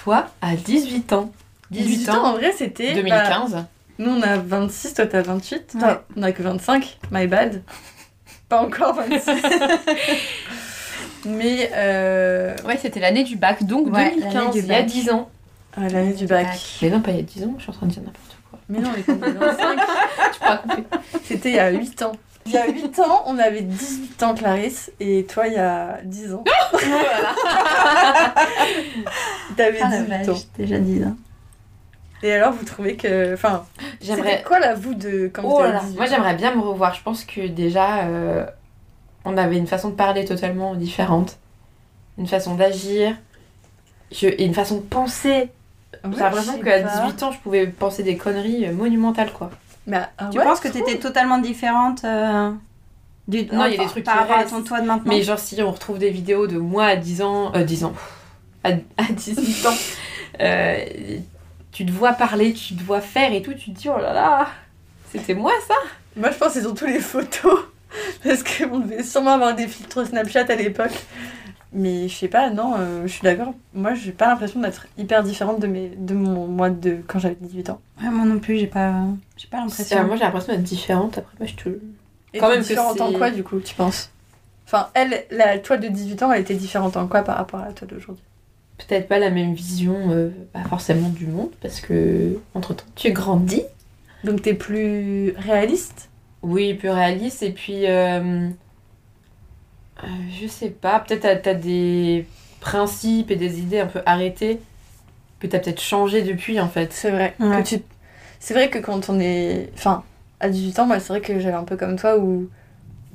Toi, 0.04 0.28
à 0.42 0.56
18 0.58 1.14
ans. 1.14 1.32
18, 1.72 2.10
ans, 2.10 2.26
en 2.26 2.34
vrai, 2.34 2.52
c'était. 2.52 2.94
bah, 3.02 3.02
2015. 3.02 3.66
nous, 4.00 4.10
on 4.12 4.22
a 4.22 4.38
26, 4.38 4.94
toi, 4.96 5.06
t'as 5.08 5.22
28. 5.22 5.54
Ouais. 5.76 5.80
Toi, 5.80 6.04
on 6.18 6.24
a 6.24 6.32
que 6.34 6.44
25. 6.44 7.00
My 7.12 7.28
bad. 7.28 7.64
Pas 8.50 8.62
encore 8.62 8.96
26. 8.96 9.22
Mais. 11.26 11.72
Euh... 11.74 12.56
Ouais, 12.66 12.78
c'était 12.78 13.00
l'année 13.00 13.24
du 13.24 13.36
bac, 13.36 13.64
donc 13.64 13.88
Ouais, 13.88 14.10
l'année 14.16 14.22
2015, 14.22 14.54
du 14.54 14.60
il 14.60 14.66
y 14.68 14.72
a 14.74 14.78
bac. 14.80 14.86
10 14.88 15.10
ans. 15.12 15.30
Ah, 15.76 15.88
l'année 15.90 16.14
du 16.14 16.26
bac. 16.26 16.48
Mais 16.82 16.90
non, 16.90 17.00
pas 17.02 17.12
il 17.12 17.18
y 17.18 17.20
a 17.20 17.24
10 17.24 17.44
ans, 17.46 17.54
je 17.58 17.64
suis 17.64 17.72
en 17.72 17.74
train 17.74 17.86
de 17.88 17.92
dire 17.92 18.02
n'importe 18.04 18.38
quoi. 18.50 18.60
Mais 18.70 18.80
non, 18.80 18.92
25. 18.92 19.80
Tu 20.34 20.40
peux 20.40 20.46
pas 20.46 20.58
couper. 20.58 20.84
C'était 21.24 21.50
il 21.50 21.56
y 21.56 21.60
a 21.60 21.70
8 21.70 22.02
ans. 22.04 22.12
Il 22.46 22.52
y 22.52 22.58
a 22.58 22.68
8 22.68 23.00
ans, 23.00 23.24
on 23.26 23.40
avait 23.40 23.62
18 23.62 24.22
ans, 24.24 24.34
Clarisse, 24.36 24.92
et 25.00 25.24
toi, 25.26 25.48
il 25.48 25.54
y 25.54 25.58
a 25.58 26.00
10 26.04 26.34
ans. 26.34 26.44
T'avais 29.58 29.80
Ah 29.82 29.90
la 29.90 29.98
18 30.18 30.30
ans. 30.30 30.34
vache, 30.34 30.42
déjà 30.58 30.78
dit. 30.80 31.02
Hein. 31.04 31.16
Et 32.22 32.32
alors, 32.34 32.54
vous 32.54 32.66
trouvez 32.66 32.96
que. 32.96 33.34
Enfin, 33.34 33.66
J'aimerais. 34.02 34.44
quoi 34.46 34.60
la 34.60 34.74
vous 34.76 34.94
de 34.94 35.30
quand 35.34 35.44
Oh 35.46 35.58
vous 35.58 35.64
là 35.64 35.74
là, 35.74 35.80
18 35.82 35.96
moi 35.96 36.06
ans 36.06 36.10
j'aimerais 36.10 36.36
bien 36.36 36.56
me 36.56 36.62
revoir. 36.62 36.94
Je 36.94 37.02
pense 37.04 37.26
que 37.26 37.48
déjà, 37.48 38.04
euh, 38.04 38.46
on 39.26 39.38
avait 39.38 39.58
une 39.58 39.68
façon 39.68 39.90
de 39.90 39.96
parler 39.96 40.26
totalement 40.26 40.76
différente, 40.76 41.38
une 42.18 42.28
façon 42.28 42.56
d'agir, 42.56 43.16
je- 44.12 44.28
et 44.28 44.46
une 44.46 44.54
façon 44.54 44.78
de 44.78 44.82
penser. 44.82 45.50
Ouais, 46.04 46.12
J'ai 46.14 46.20
l'impression 46.20 46.58
qu'à 46.64 46.80
pas. 46.80 46.90
18 47.06 47.24
ans, 47.24 47.32
je 47.32 47.40
pouvais 47.40 47.68
penser 47.68 48.04
des 48.04 48.18
conneries 48.18 48.66
euh, 48.68 48.74
monumentales 48.74 49.32
quoi. 49.32 49.52
Mais, 49.88 50.02
ah 50.18 50.30
Tu 50.32 50.38
ouais, 50.38 50.44
penses 50.46 50.60
que 50.60 50.68
t'étais 50.70 50.98
totalement 51.00 51.38
différente 51.40 52.04
euh, 52.06 52.52
du... 53.28 53.46
Non, 53.46 53.66
il 53.66 53.72
y 53.74 53.76
a 53.76 53.78
des 53.78 53.86
trucs 53.88 54.04
par 54.06 54.16
qui 54.16 54.20
rapport 54.22 54.38
à 54.38 54.44
ton 54.46 54.64
toi 54.64 54.82
de 54.82 54.88
maintenant. 54.88 55.12
Mais 55.12 55.22
genre, 55.24 55.40
si 55.40 55.62
on 55.62 55.72
retrouve 55.72 56.00
des 56.00 56.10
vidéos 56.10 56.48
de 56.48 56.58
moi 56.58 56.86
à 56.86 56.96
10 56.96 57.22
ans, 57.22 57.54
euh, 57.56 57.64
10 57.64 57.84
ans, 57.86 57.94
à, 58.64 58.70
à 58.98 59.04
18 59.12 59.66
ans, 59.68 59.74
euh, 60.42 60.86
tu 61.72 61.86
te 61.86 61.92
vois 61.92 62.14
parler, 62.14 62.54
tu 62.54 62.76
te 62.76 62.84
vois 62.84 63.02
faire 63.02 63.34
et 63.34 63.42
tout, 63.42 63.54
tu 63.54 63.74
te 63.74 63.80
dis, 63.80 63.90
oh 63.90 63.98
là 63.98 64.14
là, 64.14 64.48
c'était 65.12 65.34
moi 65.36 65.54
ça? 65.68 65.76
Moi, 66.16 66.32
je 66.32 66.38
pense 66.38 66.50
que 66.50 66.54
c'est 66.56 66.62
surtout 66.62 66.86
les 66.86 67.00
photos. 67.00 67.60
Parce 68.24 68.44
qu'on 68.44 68.80
devait 68.80 69.04
sûrement 69.04 69.32
avoir 69.32 69.56
des 69.56 69.68
filtres 69.68 70.06
Snapchat 70.08 70.46
à 70.50 70.56
l'époque. 70.56 71.06
Mais 71.76 72.08
je 72.08 72.16
sais 72.16 72.28
pas, 72.28 72.52
non, 72.52 72.76
euh, 72.78 73.02
je 73.04 73.14
suis 73.14 73.24
d'accord. 73.24 73.54
Moi, 73.74 73.96
j'ai 73.96 74.12
pas 74.12 74.28
l'impression 74.28 74.60
d'être 74.60 74.86
hyper 74.96 75.24
différente 75.24 75.60
de, 75.60 75.66
mes, 75.66 75.90
de 75.90 76.14
mon 76.14 76.48
moi 76.48 76.70
de 76.70 77.00
quand 77.08 77.18
j'avais 77.18 77.36
18 77.42 77.72
ans. 77.72 77.82
Ouais, 78.02 78.10
moi 78.10 78.26
non 78.26 78.38
plus, 78.38 78.60
j'ai 78.60 78.68
pas, 78.68 79.06
j'ai 79.38 79.48
pas 79.48 79.58
l'impression. 79.58 80.04
Moi 80.06 80.16
j'ai 80.16 80.24
l'impression 80.24 80.54
d'être 80.54 80.64
différente, 80.64 81.18
après 81.18 81.36
moi 81.40 81.48
je 81.48 81.56
te... 81.56 81.70
Et 82.36 82.40
Quand 82.40 82.50
même 82.50 82.62
différente 82.62 83.02
en 83.02 83.12
quoi, 83.14 83.32
du 83.32 83.44
coup, 83.44 83.60
tu 83.60 83.74
penses? 83.74 84.12
Enfin, 84.66 84.90
elle, 84.94 85.26
la 85.32 85.58
toi 85.60 85.78
de 85.78 85.88
18 85.88 86.24
ans, 86.24 86.32
elle 86.32 86.42
était 86.42 86.56
différente 86.56 86.96
en 86.96 87.08
quoi 87.08 87.22
par 87.22 87.38
rapport 87.38 87.60
à 87.60 87.66
la 87.66 87.74
toi 87.74 87.88
d'aujourd'hui? 87.88 88.24
Peut-être 88.78 89.08
pas 89.08 89.20
la 89.20 89.30
même 89.30 89.54
vision, 89.54 90.12
euh, 90.12 90.30
pas 90.52 90.64
forcément 90.64 91.10
du 91.10 91.28
monde, 91.28 91.52
parce 91.62 91.80
que 91.80 92.40
entre 92.54 92.76
temps 92.76 92.86
tu 92.96 93.12
grandis. 93.12 93.64
Donc, 94.24 94.42
t'es 94.42 94.54
plus 94.54 95.34
réaliste? 95.38 96.10
Oui, 96.44 96.74
plus 96.74 96.90
réaliste, 96.90 97.42
et 97.42 97.52
puis 97.52 97.88
euh, 97.88 98.50
euh, 100.04 100.08
je 100.42 100.48
sais 100.48 100.70
pas, 100.70 101.00
peut-être 101.00 101.22
t'as, 101.22 101.36
t'as 101.38 101.54
des 101.54 102.28
principes 102.60 103.32
et 103.32 103.36
des 103.36 103.60
idées 103.60 103.80
un 103.80 103.88
peu 103.88 104.02
arrêtées 104.06 104.60
que 105.40 105.48
t'as 105.48 105.60
peut-être 105.60 105.82
changé 105.82 106.22
depuis 106.22 106.60
en 106.60 106.70
fait. 106.70 106.92
C'est 106.94 107.12
vrai. 107.12 107.36
Ouais. 107.40 107.62
Que 107.62 107.68
tu... 107.68 107.82
C'est 108.40 108.54
vrai 108.54 108.70
que 108.70 108.80
quand 108.80 109.10
on 109.10 109.20
est. 109.20 109.70
Enfin, 109.76 110.04
à 110.40 110.50
18 110.50 110.80
ans, 110.80 110.86
moi, 110.86 111.00
c'est 111.00 111.10
vrai 111.10 111.22
que 111.22 111.40
j'avais 111.40 111.56
un 111.56 111.64
peu 111.64 111.78
comme 111.78 111.98
toi 111.98 112.18
où. 112.18 112.50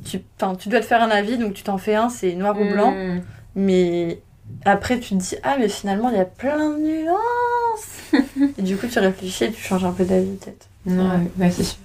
Tu... 0.05 0.21
Enfin, 0.41 0.55
tu 0.55 0.69
dois 0.69 0.81
te 0.81 0.87
faire 0.87 1.03
un 1.03 1.11
avis, 1.11 1.39
donc 1.39 1.55
tu 1.55 1.63
t'en 1.63 1.79
fais 1.79 1.95
un, 1.95 2.09
c'est 2.09 2.35
noir 2.35 2.59
ou 2.59 2.65
blanc. 2.65 2.93
Mm. 2.93 3.23
Mais 3.57 4.21
après, 4.65 5.01
tu 5.01 5.11
te 5.11 5.21
dis, 5.21 5.37
ah, 5.43 5.57
mais 5.59 5.69
finalement, 5.69 6.11
il 6.11 6.17
y 6.17 6.21
a 6.21 6.25
plein 6.25 6.71
de 6.71 6.79
nuances. 6.79 8.13
et 8.59 8.63
du 8.63 8.77
coup, 8.77 8.87
tu 8.87 8.99
réfléchis 8.99 9.45
et 9.45 9.51
tu 9.51 9.61
changes 9.61 9.85
un 9.85 9.93
peu 9.93 10.05
d'avis, 10.05 10.37
peut-être. 10.37 10.69
Ouais, 10.87 10.95
ouais, 11.39 11.51
c'est 11.51 11.65
sûr. 11.65 11.79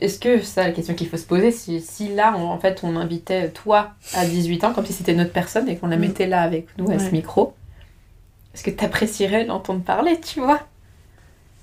Est-ce 0.00 0.18
que 0.18 0.38
c'est 0.40 0.44
ça 0.44 0.64
la 0.64 0.72
question 0.72 0.94
qu'il 0.94 1.08
faut 1.08 1.16
se 1.16 1.24
poser 1.26 1.50
si, 1.52 1.80
si 1.80 2.14
là, 2.14 2.34
on- 2.36 2.48
en 2.50 2.58
fait, 2.58 2.80
on 2.82 2.96
invitait 2.96 3.50
toi 3.50 3.90
à 4.14 4.24
18 4.26 4.62
ans, 4.64 4.72
comme 4.72 4.84
si 4.86 4.92
c'était 4.92 5.14
notre 5.14 5.32
personne 5.32 5.68
et 5.68 5.76
qu'on 5.76 5.86
la 5.88 5.96
Mm. 5.96 6.00
mettait 6.00 6.26
là 6.26 6.42
avec 6.42 6.66
nous 6.78 6.90
à 6.90 6.98
ce 6.98 7.10
micro, 7.12 7.54
est-ce 8.54 8.62
que 8.64 8.70
t'apprécierais 8.70 9.44
l'entendre 9.44 9.82
parler, 9.82 10.20
tu 10.20 10.40
vois? 10.40 10.60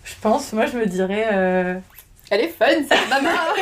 Je 0.04 0.14
pense, 0.22 0.52
moi, 0.54 0.66
je 0.66 0.78
me 0.78 0.86
dirais. 0.86 1.28
euh, 1.34 1.76
Elle 2.30 2.42
est 2.42 2.48
fun, 2.48 2.66
cette 2.68 3.10
maman 3.10 3.30
Je 3.58 3.62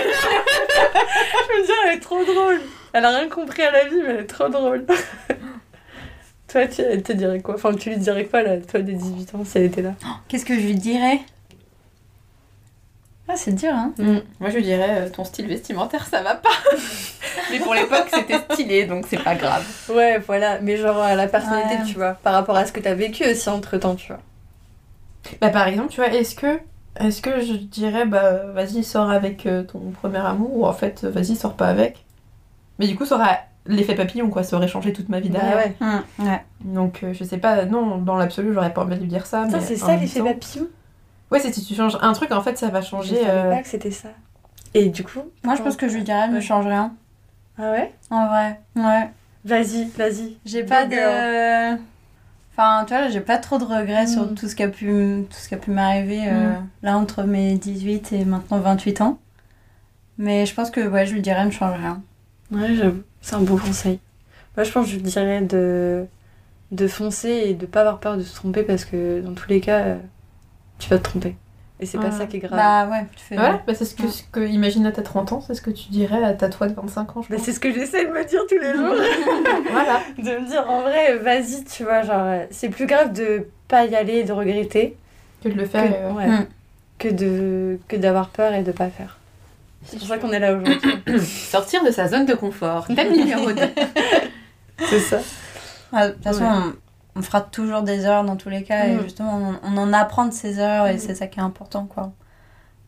me 1.60 1.65
dirais, 1.65 1.77
elle 1.88 1.97
est 1.97 1.99
trop 2.01 2.23
drôle. 2.23 2.62
Elle 2.93 3.03
a 3.05 3.10
rien 3.17 3.27
compris 3.29 3.63
à 3.63 3.71
la 3.71 3.86
vie, 3.86 3.95
mais 4.03 4.10
elle 4.13 4.19
est 4.21 4.25
trop 4.27 4.47
drôle. 4.49 4.86
toi, 6.47 6.67
tu 6.67 6.82
elle 6.82 7.03
te 7.03 7.12
dirais 7.13 7.39
quoi? 7.41 7.55
Enfin, 7.55 7.73
tu 7.73 7.89
lui 7.89 7.97
dirais 7.97 8.25
quoi, 8.25 8.41
là, 8.43 8.58
toi, 8.58 8.79
des 8.82 8.93
18 8.93 9.34
ans, 9.36 9.43
si 9.45 9.58
elle 9.58 9.65
était 9.65 9.82
là? 9.82 9.93
Qu'est-ce 10.27 10.45
que 10.45 10.55
je 10.55 10.62
lui 10.62 10.75
dirais? 10.75 11.19
Ah, 13.32 13.36
c'est 13.36 13.54
dur, 13.54 13.70
hein. 13.72 13.94
Moi, 14.39 14.50
je 14.50 14.58
dirais, 14.58 15.02
euh, 15.06 15.10
ton 15.10 15.24
style 15.24 15.46
vestimentaire, 15.48 16.08
ça 16.08 16.24
va 16.24 16.34
pas 16.36 16.50
Mais 17.52 17.60
pour 17.60 17.76
l'époque, 17.76 18.08
c'était 18.12 18.39
stylé, 18.52 18.86
donc 18.86 19.06
c'est 19.08 19.24
pas 19.24 19.36
grave. 19.36 19.63
Ouais, 19.94 20.18
voilà. 20.18 20.60
Mais 20.62 20.78
genre, 20.78 20.98
à 21.00 21.15
la 21.15 21.28
personnalité, 21.28 21.76
Ouais. 21.76 21.86
tu 21.88 21.96
vois. 21.96 22.13
Par 22.24 22.34
rapport 22.34 22.56
à 22.58 22.65
ce 22.65 22.72
que 22.72 22.80
t'as 22.80 22.96
vécu 22.96 23.24
aussi 23.30 23.48
entre 23.50 23.78
temps, 23.78 23.94
tu 23.96 24.08
vois. 24.08 24.22
Bah, 25.42 25.50
par 25.50 25.68
exemple, 25.68 25.89
tu 25.89 25.98
vois, 26.02 26.10
est-ce 26.12 26.34
que, 26.34 26.60
est-ce 27.00 27.22
que 27.22 27.42
je 27.42 27.54
dirais, 27.54 28.06
bah, 28.06 28.46
vas-y, 28.54 28.84
sors 28.84 29.12
avec 29.12 29.46
euh, 29.46 29.62
ton 29.63 29.80
premier 29.92 30.18
amour, 30.26 30.58
ou 30.58 30.65
en 30.65 30.74
fait, 30.74 31.02
euh, 31.04 31.12
vas-y, 31.12 31.36
sors 31.36 31.54
pas 31.54 31.68
avec 31.68 32.04
Mais 32.80 32.88
du 32.88 32.96
coup, 32.96 33.06
ça 33.06 33.15
aurait 33.15 33.39
l'effet 33.68 33.94
papillon, 33.94 34.30
quoi, 34.32 34.42
ça 34.44 34.58
aurait 34.58 34.68
changé 34.68 34.92
toute 34.94 35.10
ma 35.10 35.20
vie 35.20 35.30
derrière. 35.30 35.56
ouais. 35.58 35.76
Hum, 35.82 36.02
ouais. 36.26 36.42
Donc, 36.62 37.02
euh, 37.04 37.13
je 37.13 37.24
sais 37.24 37.38
pas, 37.38 37.65
non, 37.65 37.98
dans 38.00 38.18
l'absolu, 38.18 38.54
j'aurais 38.54 38.74
pas 38.74 38.82
envie 38.82 38.96
de 38.96 39.02
lui 39.02 39.08
dire 39.08 39.28
ça. 39.28 39.44
Putain, 39.46 39.58
mais 39.60 39.63
c'est 39.63 39.76
ça 39.76 39.96
l'effet 39.96 40.22
papillon? 40.24 40.68
Ouais, 41.32 41.39
c'est 41.39 41.54
si 41.54 41.63
tu 41.63 41.76
changes 41.76 41.98
un 42.02 42.13
truc, 42.13 42.32
en 42.32 42.42
fait, 42.42 42.58
ça 42.58 42.70
va 42.70 42.82
Je 42.82 42.88
changer. 42.88 43.15
savais 43.18 43.30
euh, 43.30 43.52
pas 43.52 43.62
que 43.62 43.68
c'était 43.68 43.92
ça. 43.92 44.10
Et 44.74 44.88
du 44.89 45.04
coup 45.04 45.22
Moi, 45.44 45.56
je 45.56 45.62
pense 45.62 45.76
que 45.76 45.88
je 45.88 45.96
lui 45.96 46.04
dirais, 46.04 46.22
elle 46.26 46.34
ne 46.34 46.39
change 46.39 46.65
rien. 46.65 46.94
Ah 47.58 47.72
ouais? 47.72 47.94
En 48.10 48.28
vrai, 48.28 48.60
ouais. 48.76 49.10
Vas-y, 49.46 49.86
vas-y. 49.98 50.38
J'ai 50.46 50.63
pas 50.63 50.86
de. 50.86 51.76
Enfin, 52.52 52.84
tu 52.86 52.94
vois, 52.94 53.08
j'ai 53.10 53.22
pas 53.22 53.38
trop 53.38 53.58
de 53.58 53.63
regrets 53.63 54.04
Mm. 54.04 54.08
sur 54.08 54.36
tout 54.36 54.48
ce 54.50 54.56
qui 54.56 54.63
a 54.63 54.68
pu, 54.68 55.26
tout 55.30 55.38
ce 55.38 55.48
qui 55.48 55.54
a 55.56 55.58
pu 55.58 55.72
m'arriver 55.72 56.24
euh, 56.28 56.52
là 56.84 56.98
entre 56.98 57.24
mes 57.24 57.56
18 57.56 58.12
et 58.13 58.26
maintenant 58.26 58.60
28 58.60 59.02
ans. 59.02 59.18
Mais 60.18 60.46
je 60.46 60.54
pense 60.54 60.70
que 60.72 60.86
ouais, 60.88 61.06
je 61.06 61.13
lui 61.13 61.22
dirais 61.22 61.46
ne 61.46 61.52
change 61.52 61.78
rien. 61.80 62.02
Ouais, 62.52 62.76
j'avoue. 62.76 63.02
C'est 63.22 63.36
un 63.36 63.42
bon 63.42 63.58
conseil. 63.58 64.00
Moi, 64.58 64.63
je 64.65 64.72
pense 64.72 64.86
que 64.86 64.92
je 64.92 64.96
lui 64.98 65.04
dirais 65.04 65.42
de, 65.42 66.06
de 66.72 66.88
foncer 66.88 67.30
et 67.30 67.54
de 67.54 67.65
pas 67.65 67.82
avoir 67.82 68.00
peur 68.00 68.18
de 68.18 68.24
se 68.24 68.36
tromper 68.36 68.63
parce 68.63 68.84
que 68.84 69.22
dans 69.22 69.34
tous 69.34 69.50
les 69.50 69.62
cas, 69.62 69.80
euh, 69.80 69.98
tu 70.80 70.89
vas 70.89 70.98
te 70.98 71.04
tromper. 71.04 71.36
Et 71.82 71.86
c'est 71.86 71.98
Ouais. 71.98 72.06
pas 72.06 72.12
ça 72.12 72.26
qui 72.26 72.38
est 72.38 72.39
grave. 72.39 72.58
Bah 72.60 72.88
ouais, 72.92 73.06
tu 73.15 73.24
fais. 73.24 73.36
Voilà, 73.36 73.62
bah 73.65 73.74
c'est 73.74 73.86
ce 73.86 73.96
que, 73.96 74.08
ce 74.10 74.24
que 74.32 74.42
imagine 74.42 74.86
à 74.86 74.92
ta 74.92 75.02
30 75.02 75.32
ans, 75.32 75.42
c'est 75.42 75.54
ce 75.54 75.62
que 75.62 75.70
tu 75.72 75.89
dirais 75.89 76.22
à 76.24 76.34
ta 76.34 76.50
toi 76.50 76.68
de 76.68 76.74
25 76.74 77.15
ans, 77.18 77.22
je 77.22 77.30
Bah, 77.34 77.42
c'est 77.42 77.54
ce 77.54 77.60
que 77.62 77.72
j'essaie 77.74 78.06
de 78.06 78.12
me 78.12 78.26
dire 78.26 78.42
tous 78.50 78.58
les 78.60 78.74
jours. 78.76 78.96
voilà. 79.72 80.02
de 80.18 80.42
me 80.42 80.48
dire 80.50 80.70
en 80.70 80.82
vrai, 80.82 81.15
vas-y, 81.20 81.63
tu 81.63 81.84
vois, 81.84 82.02
genre, 82.02 82.42
c'est 82.52 82.68
plus 82.70 82.86
grave 82.86 83.13
de 83.13 83.48
pas 83.70 83.86
y 83.86 83.96
aller 83.96 84.15
et 84.15 84.24
de 84.26 84.34
regretter 84.34 84.98
Que 85.42 85.48
de 85.50 85.54
le 85.54 85.63
que, 85.63 85.70
faire. 85.70 85.92
euh, 85.96 86.12
ouais, 86.12 86.28
Mm. 86.28 86.48
que 86.98 87.08
de 87.08 87.80
que 87.88 87.96
d'avoir 87.96 88.28
peur 88.30 88.54
et 88.54 88.63
de 88.63 88.74
pas 88.74 88.89
faire. 88.89 89.18
C'est 89.86 89.98
pour 89.98 90.08
ça 90.10 90.18
qu'on 90.18 90.32
est 90.34 90.39
là 90.39 90.54
aujourd'hui. 90.56 90.82
Sortir 91.26 91.82
de 91.86 91.92
sa 91.92 92.10
zone 92.10 92.26
de 92.26 92.34
confort. 92.34 92.88
Thème 92.94 93.13
numéro 93.15 93.50
2. 93.54 93.62
c'est 94.89 95.00
ça. 95.00 95.20
Ah, 95.94 96.10
De 96.10 96.13
toute 96.13 96.24
façon, 96.26 96.44
Ouais. 96.44 96.74
On, 97.15 97.22
fera 97.22 97.41
toujours 97.41 97.82
des 97.82 98.02
erreurs 98.06 98.24
dans 98.24 98.36
tous 98.36 98.50
les 98.50 98.63
cas 98.63 98.88
et 98.88 98.95
Mm. 98.95 99.04
justement, 99.04 99.54
on, 99.63 99.74
on 99.74 99.78
en 99.78 99.93
apprend 99.93 100.26
de 100.26 100.34
ces 100.34 100.60
erreurs 100.60 100.88
et 100.88 100.95
Mm. 100.95 101.00
c'est 101.00 101.15
ça 101.15 101.28
qui 101.28 101.39
est 101.39 101.43
important, 101.43 101.86
quoi. 101.86 102.12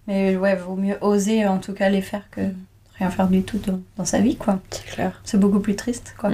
Mais 0.07 0.35
ouais, 0.37 0.55
vaut 0.55 0.75
mieux 0.75 0.97
oser 1.01 1.45
en 1.47 1.57
tout 1.59 1.73
cas 1.73 1.89
les 1.89 2.01
faire 2.01 2.23
que 2.31 2.41
Mm. 2.41 2.55
rien 2.97 3.09
faire 3.09 3.27
du 3.27 3.43
tout 3.43 3.57
dans, 3.59 3.79
dans 3.97 4.05
sa 4.05 4.19
vie, 4.19 4.35
quoi. 4.37 4.59
C'est 4.71 4.85
clair. 4.85 5.21
C'est 5.23 5.39
beaucoup 5.39 5.59
plus 5.59 5.75
triste, 5.75 6.15
quoi. 6.17 6.29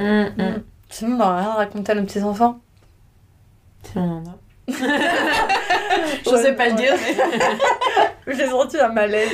Sinon, 0.89 1.15
on 1.15 1.17
n'aura 1.17 1.37
rien 1.39 1.49
à 1.49 1.53
raconter 1.55 1.91
à 1.91 1.95
nos 1.95 2.03
petits 2.03 2.21
enfants. 2.23 2.59
Si 3.83 3.97
on 3.97 4.17
en 4.17 4.23
a. 4.25 4.35
Je 4.69 6.35
sais 6.35 6.53
pas 6.53 6.69
le 6.69 6.75
dire, 6.75 6.93
J'ai 8.27 8.47
senti 8.49 8.77
un 8.77 8.89
malaise. 8.89 9.29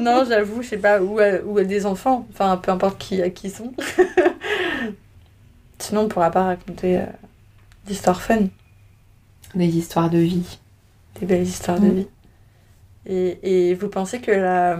non, 0.00 0.24
j'avoue, 0.26 0.62
je 0.62 0.68
sais 0.68 0.78
pas, 0.78 1.02
ou 1.02 1.18
à, 1.18 1.40
ou 1.44 1.58
à 1.58 1.64
des 1.64 1.84
enfants, 1.84 2.26
enfin 2.32 2.56
peu 2.56 2.70
importe 2.70 2.96
qui, 2.98 3.20
à 3.20 3.28
qui 3.28 3.48
ils 3.48 3.52
sont. 3.52 3.72
Sinon, 5.78 6.02
on 6.02 6.08
pourra 6.08 6.30
pas 6.30 6.44
raconter 6.44 6.98
euh, 6.98 7.06
d'histoires 7.86 8.20
fun, 8.22 8.38
Des 9.54 9.66
histoires 9.76 10.10
de 10.10 10.18
vie. 10.18 10.58
des 11.20 11.26
belles 11.26 11.42
histoires 11.42 11.78
de 11.80 11.86
Mm. 11.86 11.94
vie. 11.94 12.06
Et, 13.06 13.68
et 13.70 13.74
vous 13.74 13.88
pensez 13.88 14.20
que 14.20 14.30
la 14.32 14.78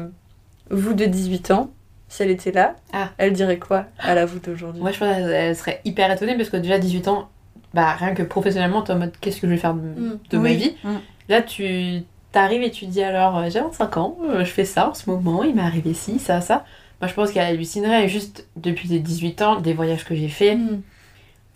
vous 0.71 0.95
de 0.95 1.05
18 1.05 1.51
ans, 1.51 1.71
si 2.09 2.23
elle 2.23 2.31
était 2.31 2.51
là, 2.53 2.75
Ah. 2.93 3.11
elle 3.19 3.33
dirait 3.35 3.59
quoi 3.59 3.87
à 3.99 4.15
la 4.15 4.25
vous 4.27 4.39
d'aujourd'hui? 4.39 4.81
Moi, 4.81 4.91
je 4.93 4.99
pense 4.99 5.15
qu'elle 5.15 5.31
elle 5.31 5.57
serait 5.57 5.81
hyper 5.85 6.11
étonnée 6.11 6.37
parce 6.37 6.49
que 6.49 6.57
déjà, 6.57 6.79
18 6.79 7.07
ans, 7.09 7.29
bah 7.75 7.93
rien 7.93 8.15
que 8.15 8.23
professionnellement, 8.23 8.83
t'es 8.83 8.93
en 8.93 8.99
mode 8.99 9.13
qu'est-ce 9.21 9.41
que 9.41 9.47
je 9.47 9.53
vais 9.53 9.59
faire 9.59 9.75
de, 9.75 9.81
Mm. 9.81 10.19
de 10.31 10.39
ma 10.39 10.49
Oui. 10.51 10.57
vie? 10.57 10.77
Mm. 10.85 10.97
Là, 11.29 11.43
tu 11.43 12.03
t'arrives 12.33 12.63
et 12.63 12.71
tu 12.71 12.87
dis 12.87 13.03
alors, 13.03 13.37
euh, 13.39 13.49
j'ai 13.51 13.61
25 13.61 13.97
ans, 13.97 14.17
euh, 14.25 14.41
je 14.41 14.51
fais 14.51 14.65
ça 14.65 14.91
en 14.91 14.95
ce 14.95 15.09
moment, 15.09 15.43
il 15.45 15.55
m'est 15.55 15.63
arrivé 15.63 15.93
ci, 15.95 16.19
ça, 16.19 16.41
ça. 16.41 16.65
Moi, 17.01 17.09
je 17.09 17.15
pense 17.15 17.31
qu'elle 17.31 17.45
hallucinerait 17.47 18.09
juste 18.09 18.49
depuis 18.57 18.89
les 18.89 18.99
18 19.01 19.43
ans, 19.43 19.61
des 19.61 19.75
voyages 19.75 20.05
que 20.05 20.15
j'ai 20.15 20.29
faits, 20.29 20.59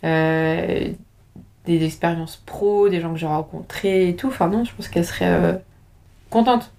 euh, 0.03 0.89
des 1.65 1.83
expériences 1.85 2.37
pro, 2.45 2.89
des 2.89 3.01
gens 3.01 3.11
que 3.13 3.19
j'ai 3.19 3.25
rencontrés 3.27 4.09
et 4.09 4.15
tout. 4.15 4.27
Enfin, 4.27 4.47
non, 4.47 4.63
je 4.63 4.73
pense 4.73 4.87
qu'elle 4.87 5.05
serait 5.05 5.25
euh, 5.27 5.53
contente. 6.29 6.71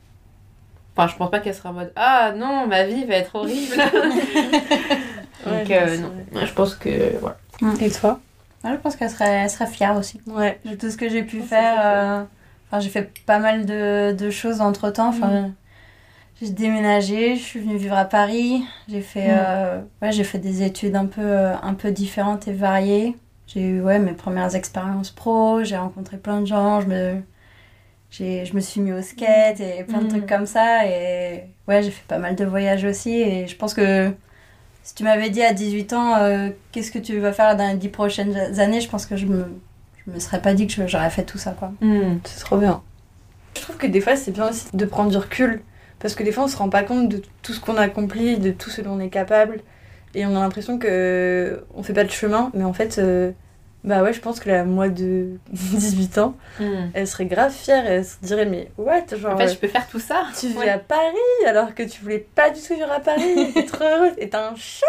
Enfin, 0.97 1.07
je 1.09 1.17
pense 1.17 1.31
pas 1.31 1.39
qu'elle 1.41 1.55
serait 1.55 1.69
en 1.69 1.75
mode 1.75 1.93
ah 1.97 2.33
non, 2.37 2.67
ma 2.67 2.85
vie 2.85 3.05
va 3.05 3.15
être 3.17 3.35
horrible. 3.37 3.75
Ouais, 5.47 5.61
Donc, 5.63 5.71
euh, 5.71 5.97
non. 5.99 6.13
Moi, 6.33 6.45
je 6.45 6.53
pense 6.53 6.75
que 6.75 7.17
voilà. 7.19 7.39
Et 7.81 7.91
toi? 7.91 8.21
Moi, 8.63 8.75
je 8.75 8.79
pense 8.79 8.95
qu'elle 8.97 9.09
serait, 9.09 9.25
elle 9.45 9.49
serait 9.51 9.67
fière 9.67 9.97
aussi 9.97 10.21
Ouais. 10.27 10.61
de 10.67 10.75
tout 10.75 10.91
ce 10.91 10.99
que 10.99 11.09
j'ai 11.09 11.23
pu 11.23 11.41
faire. 11.41 11.81
euh, 11.83 12.23
Enfin, 12.69 12.81
j'ai 12.81 12.91
fait 12.91 13.11
pas 13.25 13.39
mal 13.39 13.65
de, 13.65 14.13
de 14.13 14.31
choses 14.31 14.61
entre 14.61 14.91
temps. 14.91 15.09
Enfin, 15.09 15.51
j'ai 16.41 16.51
déménagé, 16.51 17.37
je 17.37 17.43
suis 17.43 17.59
venue 17.61 17.77
vivre 17.79 17.97
à 17.97 18.05
Paris. 18.05 18.63
J'ai 18.89 19.01
fait, 19.01 19.29
Mm. 19.29 19.39
euh, 19.41 19.81
ouais, 20.03 20.13
j'ai 20.13 20.25
fait 20.25 20.39
des 20.39 20.63
études 20.63 20.95
un 20.95 21.07
peu, 21.07 21.23
euh, 21.23 21.55
un 21.63 21.73
peu 21.75 21.91
différentes 21.91 22.47
et 22.47 22.53
variées. 22.53 23.17
J'ai 23.53 23.63
eu 23.63 23.81
ouais, 23.83 23.99
mes 23.99 24.13
premières 24.13 24.55
expériences 24.55 25.11
pro, 25.11 25.65
j'ai 25.65 25.77
rencontré 25.77 26.17
plein 26.19 26.41
de 26.41 26.47
gens, 26.47 26.81
je 26.81 26.87
me, 26.87 27.17
je 28.13 28.55
me 28.55 28.61
suis 28.61 28.81
mis 28.81 28.93
au 28.93 29.03
skate 29.03 29.59
et 29.61 29.83
plein 29.85 29.99
de 29.99 30.05
Mm. 30.05 30.09
trucs 30.09 30.27
comme 30.27 30.47
ça. 30.47 30.87
Et 30.87 31.45
ouais, 31.67 31.83
j'ai 31.83 31.91
fait 31.91 32.07
pas 32.07 32.19
mal 32.19 32.37
de 32.37 32.45
voyages 32.45 32.85
aussi. 32.85 33.13
Et 33.15 33.49
je 33.49 33.57
pense 33.57 33.75
que 33.75 34.13
si 34.85 34.95
tu 34.95 35.03
m'avais 35.03 35.31
dit 35.31 35.43
à 35.43 35.53
18 35.53 35.93
ans, 35.93 36.17
euh, 36.17 36.51
qu'est-ce 36.73 36.93
que 36.93 36.99
tu 36.99 37.19
vas 37.19 37.33
faire 37.33 37.57
dans 37.57 37.69
les 37.69 37.77
10 37.77 37.89
prochaines 37.89 38.37
années, 38.61 38.81
je 38.81 38.89
pense 38.89 39.05
que 39.05 39.17
je 39.17 39.27
me, 39.27 39.45
je 40.07 40.13
me 40.13 40.19
serais 40.21 40.41
pas 40.41 40.55
dit 40.55 40.67
que 40.69 40.87
j'aurais 40.87 41.11
fait 41.11 41.25
tout 41.25 41.39
ça, 41.39 41.51
quoi. 41.53 41.73
C'est 42.25 42.41
trop 42.41 42.57
bien. 42.57 42.83
Je 43.57 43.63
trouve 43.63 43.77
que 43.79 43.87
des 43.89 44.01
fois, 44.01 44.15
c'est 44.15 44.31
bien 44.31 44.49
aussi 44.49 44.67
de 44.73 44.85
prendre 44.85 45.11
du 45.11 45.17
recul. 45.17 45.63
Parce 45.99 46.15
que 46.15 46.23
des 46.23 46.33
fois, 46.33 46.45
on 46.45 46.49
se 46.49 46.57
rend 46.57 46.71
pas 46.71 46.83
compte 46.85 47.09
de 47.09 47.21
tout 47.43 47.53
ce 47.53 47.61
qu'on 47.61 47.77
a 47.77 47.83
accompli, 47.83 48.39
de 48.39 48.53
tout 48.53 48.71
ce 48.71 48.81
dont 48.81 48.93
on 48.93 49.01
est 49.01 49.11
capable. 49.11 49.61
Et 50.15 50.27
on 50.27 50.37
a 50.37 50.41
l'impression 50.41 50.79
que 50.79 51.65
on 51.75 51.83
fait 51.83 51.93
pas 51.93 52.05
de 52.05 52.11
chemin. 52.11 52.51
Mais 52.55 52.65
en 52.65 52.73
fait, 52.73 52.99
euh, 52.99 53.31
bah 53.85 54.03
ouais, 54.03 54.13
je 54.13 54.21
pense 54.21 54.41
que 54.41 54.49
la 54.51 54.65
moi 54.65 54.89
de 54.89 55.39
18 55.53 56.19
ans, 56.19 56.35
elle 56.95 57.07
serait 57.07 57.27
grave 57.27 57.53
fière. 57.53 57.87
Et 57.87 57.95
elle 57.97 58.05
se 58.05 58.17
dirait, 58.23 58.45
mais 58.47 58.71
what 58.77 59.07
Genre, 59.17 59.35
En 59.35 59.39
fait, 59.39 59.45
euh, 59.45 59.49
je 59.53 59.57
peux 59.59 59.69
faire 59.69 59.87
tout 59.89 60.01
ça. 60.01 60.25
tu 60.39 60.49
vis 60.49 60.57
Ouais. 60.59 60.69
à 60.69 60.79
Paris 60.79 61.15
alors 61.47 61.75
que 61.75 61.83
tu 61.85 62.03
voulais 62.03 62.27
pas 62.35 62.51
du 62.51 62.61
tout 62.61 62.75
vivre 62.75 62.91
à 62.91 63.01
Paris. 63.01 63.53
T'es 63.55 63.65
trop 63.65 63.85
heureuse. 63.85 64.13
Et 64.19 64.29
t'as 64.29 64.51
un 64.51 64.55
chat. 64.57 64.87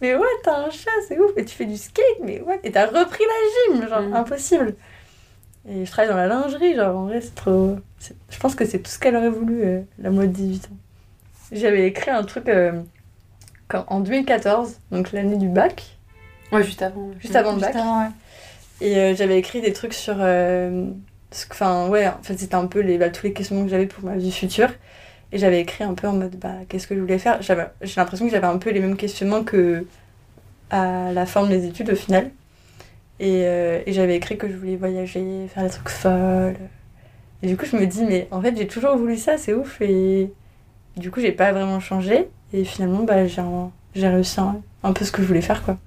Mais 0.00 0.14
ouais, 0.14 0.22
t'as 0.44 0.58
un 0.66 0.70
chat, 0.70 0.90
c'est 1.08 1.18
ouf. 1.18 1.32
Et 1.36 1.44
tu 1.44 1.54
fais 1.56 1.66
du 1.66 1.76
skate. 1.76 2.04
Mais 2.24 2.40
ouais. 2.40 2.60
Et 2.62 2.70
t'as 2.72 2.86
repris 2.86 3.24
la 3.70 3.74
gym. 3.80 3.88
Genre, 3.88 4.00
Mm. 4.02 4.14
impossible. 4.14 4.74
Et 5.68 5.84
je 5.84 5.90
travaille 5.90 6.10
dans 6.10 6.16
la 6.16 6.26
lingerie. 6.28 6.74
Genre, 6.74 6.96
en 6.96 7.06
vrai, 7.06 7.20
c'est 7.20 7.34
trop. 7.34 7.76
Je 8.30 8.38
pense 8.38 8.54
que 8.54 8.64
c'est 8.64 8.78
tout 8.78 8.90
ce 8.90 8.98
qu'elle 8.98 9.14
aurait 9.16 9.28
voulu, 9.30 9.62
euh, 9.64 9.80
la 9.98 10.10
moi 10.10 10.26
de 10.26 10.32
18 10.32 10.66
ans. 10.66 10.76
J'avais 11.52 11.86
écrit 11.86 12.10
un 12.10 12.22
truc 12.24 12.48
euh, 12.48 12.80
quand- 13.72 13.84
en 13.88 14.00
2014, 14.00 14.78
donc 14.90 15.12
l'année 15.12 15.36
du 15.36 15.48
bac, 15.48 15.96
Ouais, 16.52 16.62
juste 16.62 16.82
avant. 16.82 17.10
juste 17.18 17.34
avant 17.34 17.54
le 17.54 17.60
bac. 17.60 17.72
Juste 17.72 17.80
avant, 17.82 18.02
ouais. 18.02 18.10
Et 18.82 18.96
euh, 18.98 19.14
j'avais 19.16 19.38
écrit 19.38 19.60
des 19.60 19.72
trucs 19.72 19.94
sur. 19.94 20.16
euh, 20.18 20.86
Enfin, 21.50 21.88
ouais, 21.88 22.06
en 22.06 22.22
fait, 22.22 22.36
c'était 22.38 22.56
un 22.56 22.66
peu 22.66 22.80
les, 22.80 22.98
bah, 22.98 23.08
tous 23.08 23.24
les 23.24 23.32
questionnements 23.32 23.64
que 23.64 23.70
j'avais 23.70 23.86
pour 23.86 24.04
ma 24.04 24.16
vie 24.16 24.30
future. 24.30 24.68
Et 25.32 25.38
j'avais 25.38 25.60
écrit 25.60 25.82
un 25.82 25.94
peu 25.94 26.06
en 26.06 26.12
mode, 26.12 26.36
bah, 26.36 26.56
qu'est-ce 26.68 26.86
que 26.86 26.94
je 26.94 27.00
voulais 27.00 27.18
faire? 27.18 27.40
J'ai 27.40 27.54
l'impression 27.96 28.26
que 28.26 28.30
j'avais 28.30 28.46
un 28.46 28.58
peu 28.58 28.68
les 28.70 28.80
mêmes 28.80 28.96
questionnements 28.96 29.42
que 29.42 29.86
à 30.70 31.10
la 31.14 31.24
fin 31.24 31.42
de 31.42 31.48
mes 31.48 31.64
études 31.64 31.88
au 31.90 31.94
final. 31.96 32.30
Et, 33.18 33.44
euh, 33.46 33.80
et 33.86 33.92
j'avais 33.94 34.16
écrit 34.16 34.36
que 34.36 34.46
je 34.48 34.54
voulais 34.56 34.76
voyager, 34.76 35.46
faire 35.48 35.62
des 35.62 35.70
trucs 35.70 35.88
folles. 35.88 36.56
Et 37.42 37.46
du 37.46 37.56
coup, 37.56 37.64
je 37.64 37.76
me 37.76 37.86
dis, 37.86 38.04
mais 38.04 38.28
en 38.30 38.42
fait, 38.42 38.54
j'ai 38.56 38.66
toujours 38.66 38.96
voulu 38.96 39.16
ça, 39.16 39.38
c'est 39.38 39.54
ouf. 39.54 39.80
Et 39.80 40.30
du 40.98 41.10
coup, 41.10 41.20
j'ai 41.20 41.32
pas 41.32 41.52
vraiment 41.52 41.80
changé. 41.80 42.28
Et 42.52 42.64
finalement, 42.64 43.02
bah, 43.02 43.26
j'ai 43.26 44.08
réussi 44.08 44.40
un, 44.40 44.60
un 44.82 44.92
peu 44.92 45.04
ce 45.04 45.12
que 45.12 45.22
je 45.22 45.26
voulais 45.26 45.42
faire, 45.42 45.62
quoi. 45.62 45.78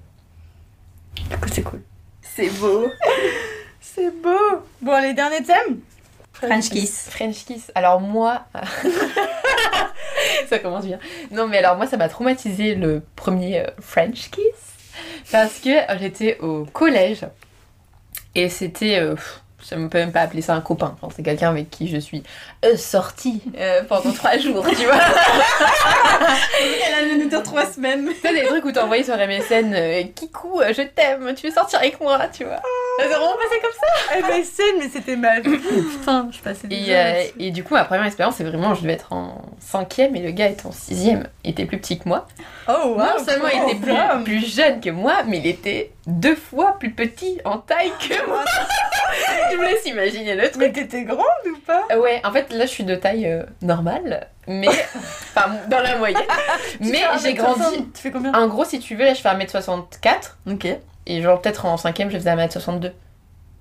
Du 1.30 1.36
coup, 1.38 1.48
c'est 1.50 1.62
cool. 1.62 1.82
C'est 2.22 2.50
beau. 2.50 2.86
C'est 3.80 4.10
beau 4.20 4.62
Bon, 4.82 5.00
les 5.00 5.14
derniers 5.14 5.42
thèmes? 5.42 5.80
French 6.34 6.68
kiss. 6.68 7.08
French 7.08 7.44
kiss. 7.46 7.72
Alors 7.74 7.98
moi, 8.00 8.44
ça 10.48 10.58
commence 10.58 10.84
bien. 10.84 10.98
Non 11.30 11.46
mais 11.48 11.58
alors 11.58 11.76
moi 11.76 11.86
ça 11.86 11.96
m'a 11.96 12.10
traumatisé 12.10 12.74
le 12.74 13.02
premier 13.14 13.60
euh, 13.60 13.70
French 13.80 14.30
kiss 14.30 14.42
parce 15.32 15.60
que 15.60 15.70
euh, 15.70 15.96
j'étais 15.98 16.38
au 16.40 16.66
collège 16.66 17.26
et 18.34 18.50
c'était, 18.50 18.98
euh, 18.98 19.16
je 19.68 19.74
ne 19.74 19.88
peux 19.88 19.98
même 19.98 20.12
pas 20.12 20.20
appeler 20.20 20.42
ça 20.42 20.54
un 20.54 20.60
copain. 20.60 20.94
Enfin, 21.00 21.12
c'est 21.14 21.22
quelqu'un 21.22 21.50
avec 21.50 21.70
qui 21.70 21.88
je 21.88 21.96
suis 21.96 22.22
euh, 22.64 22.76
sortie 22.76 23.42
euh, 23.58 23.82
pendant 23.88 24.12
trois 24.12 24.38
jours, 24.38 24.64
tu 24.68 24.84
vois. 24.84 24.94
Elle 26.86 26.94
a 26.94 27.16
nous 27.16 27.28
dire 27.28 27.42
trois 27.42 27.66
semaines. 27.66 28.08
C'est 28.22 28.34
des 28.34 28.44
trucs 28.46 28.64
où 28.64 28.72
t'as 28.72 28.84
envoyé 28.84 29.02
sur 29.02 29.16
MSN 29.16 29.74
euh, 29.74 30.02
Kikou, 30.14 30.60
euh, 30.60 30.72
je 30.72 30.82
t'aime, 30.82 31.34
tu 31.34 31.48
veux 31.48 31.52
sortir 31.52 31.80
avec 31.80 32.00
moi, 32.00 32.20
tu 32.32 32.44
vois. 32.44 32.60
C'est 32.98 33.08
vraiment 33.08 33.34
passé 33.36 33.60
comme 33.60 33.72
ça. 33.72 34.28
MSN, 34.36 34.78
mais 34.78 34.88
c'était 34.88 35.16
ma 35.16 35.40
vie 35.40 35.58
Putain, 35.58 36.28
je 36.30 36.38
passais 36.40 36.68
des 36.68 36.76
Et, 36.76 37.46
et 37.48 37.50
du 37.50 37.64
coup, 37.64 37.74
ma 37.74 37.84
première 37.84 38.06
expérience, 38.06 38.36
c'est 38.36 38.44
vraiment, 38.44 38.74
je 38.74 38.82
devais 38.82 38.94
être 38.94 39.12
en 39.12 39.42
cinquième 39.58 40.14
et 40.16 40.20
le 40.20 40.30
gars 40.30 40.48
était 40.48 40.66
en 40.66 40.72
sixième. 40.72 41.28
Il 41.44 41.50
était 41.50 41.66
plus 41.66 41.78
petit 41.78 41.98
que 41.98 42.08
moi. 42.08 42.26
Oh, 42.68 42.94
wow, 42.96 42.96
non 42.96 43.24
seulement 43.24 43.48
il 43.52 43.70
était 43.70 43.80
plus, 43.80 44.24
plus 44.24 44.54
jeune 44.54 44.80
que 44.80 44.90
moi, 44.90 45.22
mais 45.26 45.38
il 45.38 45.46
était 45.46 45.92
deux 46.06 46.36
fois 46.36 46.76
plus 46.78 46.90
petit 46.90 47.40
en 47.44 47.58
taille 47.58 47.92
que 48.00 48.26
moi. 48.28 48.44
je 49.52 49.56
vous 49.56 49.62
laisse 49.62 49.86
imaginer 49.86 50.34
le 50.34 50.42
truc. 50.48 50.56
Mais 50.58 50.72
t'étais 50.72 51.04
grande 51.04 51.20
ou 51.46 51.58
pas? 51.66 51.84
Euh, 51.92 52.00
Ouais, 52.00 52.20
en 52.24 52.32
fait, 52.32 52.52
là, 52.52 52.66
je 52.66 52.70
suis 52.70 52.84
de 52.84 52.94
taille 52.94 53.26
euh, 53.26 53.42
normale, 53.62 54.28
mais. 54.46 54.68
Enfin, 55.36 55.50
dans 55.68 55.80
la 55.80 55.98
moyenne. 55.98 56.22
mais 56.80 57.02
j'ai 57.22 57.34
grandi. 57.34 57.90
Tu 57.94 58.00
fais 58.02 58.10
combien? 58.10 58.32
En 58.32 58.48
gros, 58.48 58.64
si 58.64 58.78
tu 58.78 58.94
veux, 58.96 59.04
là, 59.04 59.12
je 59.14 59.20
fais 59.20 59.28
1m64. 59.28 59.82
Ok. 60.50 60.66
Et 61.06 61.22
genre, 61.22 61.40
peut-être 61.42 61.66
en 61.66 61.76
cinquième, 61.76 62.10
je 62.10 62.16
faisais 62.18 62.34
1m62. 62.34 62.92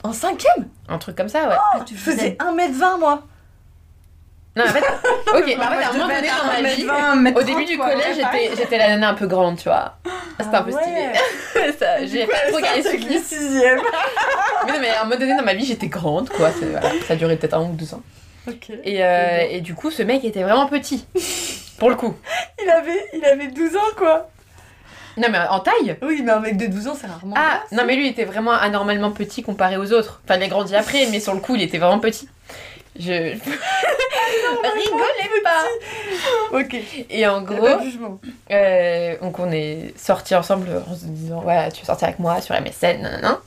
En 0.03 0.13
cinquième? 0.13 0.67
Un 0.87 0.97
truc 0.97 1.15
comme 1.15 1.29
ça, 1.29 1.47
ouais. 1.49 1.55
Je 1.89 1.95
faisais 1.95 2.37
1m20 2.39 2.99
moi 2.99 3.23
Non, 4.55 4.63
en 4.63 4.67
fait, 4.67 4.79
ok, 5.33 5.57
bah, 5.57 5.65
en 5.67 5.77
fait, 5.77 5.83
à 5.83 5.89
un 5.89 5.93
moment 5.93 6.07
donné 6.07 6.27
dans 6.27 6.61
ma 6.61 7.29
vie, 7.31 7.35
au 7.35 7.43
début 7.43 7.65
du 7.65 7.77
collège, 7.77 8.15
j'étais, 8.15 8.55
j'étais 8.55 8.77
la 8.77 8.89
nana 8.89 9.09
un 9.09 9.13
peu 9.13 9.27
grande, 9.27 9.57
tu 9.57 9.67
vois. 9.67 9.97
C'était 10.39 10.55
un 10.55 10.63
peu 10.63 10.71
stylé. 10.71 11.73
Ça, 11.79 12.05
j'ai 12.05 12.25
pas 12.25 12.49
trop 12.49 12.59
gagné 12.61 12.81
ce 12.81 12.95
glisse. 12.95 13.25
sixième 13.27 13.79
Mais 14.65 14.71
non, 14.73 14.79
mais 14.79 14.89
à 14.89 15.01
un 15.01 15.03
moment 15.05 15.19
donné 15.19 15.35
dans 15.35 15.43
ma 15.43 15.53
vie, 15.53 15.65
j'étais 15.65 15.87
grande, 15.87 16.29
quoi. 16.29 16.51
Voilà, 16.61 16.89
ça 17.07 17.13
a 17.13 17.15
duré 17.15 17.35
peut-être 17.37 17.53
un 17.55 17.63
ou 17.63 17.73
deux 17.73 17.93
ans. 17.93 18.01
Et, 18.83 19.03
euh, 19.03 19.39
et 19.49 19.61
du 19.61 19.73
coup, 19.73 19.91
ce 19.91 20.03
mec 20.03 20.23
était 20.23 20.43
vraiment 20.43 20.67
petit. 20.67 21.05
Pour 21.77 21.89
le 21.89 21.95
coup. 21.95 22.15
Il 22.63 22.69
avait, 22.69 23.05
il 23.13 23.25
avait 23.25 23.47
12 23.47 23.75
ans 23.75 23.79
quoi 23.97 24.29
Non, 25.17 25.27
mais 25.29 25.39
en 25.49 25.59
taille 25.59 25.97
Oui, 26.01 26.21
mais 26.23 26.31
un 26.31 26.39
mec 26.39 26.55
de 26.55 26.67
12 26.67 26.87
ans, 26.87 26.95
c'est 26.99 27.07
rarement. 27.07 27.35
Ah, 27.37 27.63
grave, 27.69 27.79
non, 27.79 27.83
mais 27.85 27.95
lui, 27.95 28.05
il 28.05 28.11
était 28.11 28.23
vraiment 28.23 28.53
anormalement 28.53 29.11
petit 29.11 29.43
comparé 29.43 29.77
aux 29.77 29.91
autres. 29.91 30.21
Enfin, 30.23 30.37
il 30.37 30.43
a 30.43 30.47
grandi 30.47 30.75
après, 30.75 31.07
mais 31.11 31.19
sur 31.19 31.33
le 31.33 31.41
coup, 31.41 31.55
il 31.55 31.61
était 31.61 31.77
vraiment 31.77 31.99
petit. 31.99 32.29
Je. 32.99 33.35
Rigolez 34.63 35.41
pas 35.43 35.63
Ok. 36.51 36.75
Et 37.09 37.27
en 37.27 37.41
gros, 37.41 37.67
euh, 38.51 39.15
donc 39.21 39.39
on 39.39 39.51
est 39.51 39.93
sortis 39.97 40.35
ensemble 40.35 40.69
en 40.89 40.95
se 40.95 41.05
disant 41.05 41.43
ouais 41.43 41.71
tu 41.71 41.81
veux 41.81 41.85
sortir 41.85 42.07
avec 42.07 42.19
moi 42.19 42.41
sur 42.41 42.55
MSN 42.59 43.01
nanana. 43.01 43.39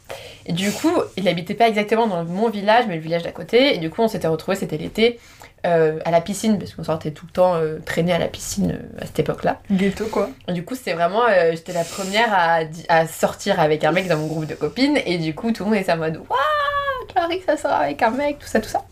Et 0.47 0.53
du 0.53 0.71
coup 0.73 0.93
il 1.17 1.29
habitait 1.29 1.55
pas 1.55 1.69
exactement 1.69 2.07
dans 2.07 2.25
mon 2.25 2.49
village 2.49 2.85
mais 2.89 2.97
le 2.97 3.01
village 3.01 3.23
d'à 3.23 3.33
côté 3.33 3.75
et 3.75 3.79
du 3.79 3.91
coup 3.91 4.03
on 4.03 4.09
s'était 4.09 4.29
retrouvés 4.29 4.57
c'était 4.57 4.77
l'été 4.79 5.19
euh, 5.67 5.99
à 6.05 6.11
la 6.11 6.21
piscine 6.21 6.59
parce 6.59 6.73
qu'on 6.75 6.85
sortait 6.85 7.11
tout 7.11 7.27
le 7.27 7.33
temps 7.33 7.57
euh, 7.57 7.79
traîner 7.85 8.13
à 8.13 8.19
la 8.19 8.29
piscine 8.29 8.73
euh, 8.81 9.03
à 9.03 9.07
cette 9.07 9.19
époque 9.19 9.45
là. 9.45 9.61
Ghetto 9.71 10.07
quoi. 10.07 10.31
Et 10.47 10.53
du 10.53 10.65
coup 10.65 10.75
c'est 10.81 10.93
vraiment 10.93 11.23
j'étais 11.51 11.73
la 11.73 11.85
première 11.85 12.33
à, 12.33 12.61
à 12.89 13.07
sortir 13.07 13.61
avec 13.61 13.85
un 13.85 13.93
mec 13.93 14.09
dans 14.09 14.17
mon 14.17 14.27
groupe 14.27 14.47
de 14.47 14.55
copines 14.55 14.99
et 15.05 15.19
du 15.19 15.35
coup 15.35 15.53
tout 15.53 15.65
le 15.65 15.71
monde 15.71 15.79
était 15.81 15.93
en 15.93 15.97
mode 15.99 16.17
waouh 16.17 17.07
Clarisse 17.09 17.45
ça 17.47 17.57
sort 17.57 17.73
avec 17.73 18.01
un 18.03 18.11
mec 18.11 18.39
tout 18.39 18.47
ça 18.47 18.61
tout 18.61 18.69
ça. 18.69 18.83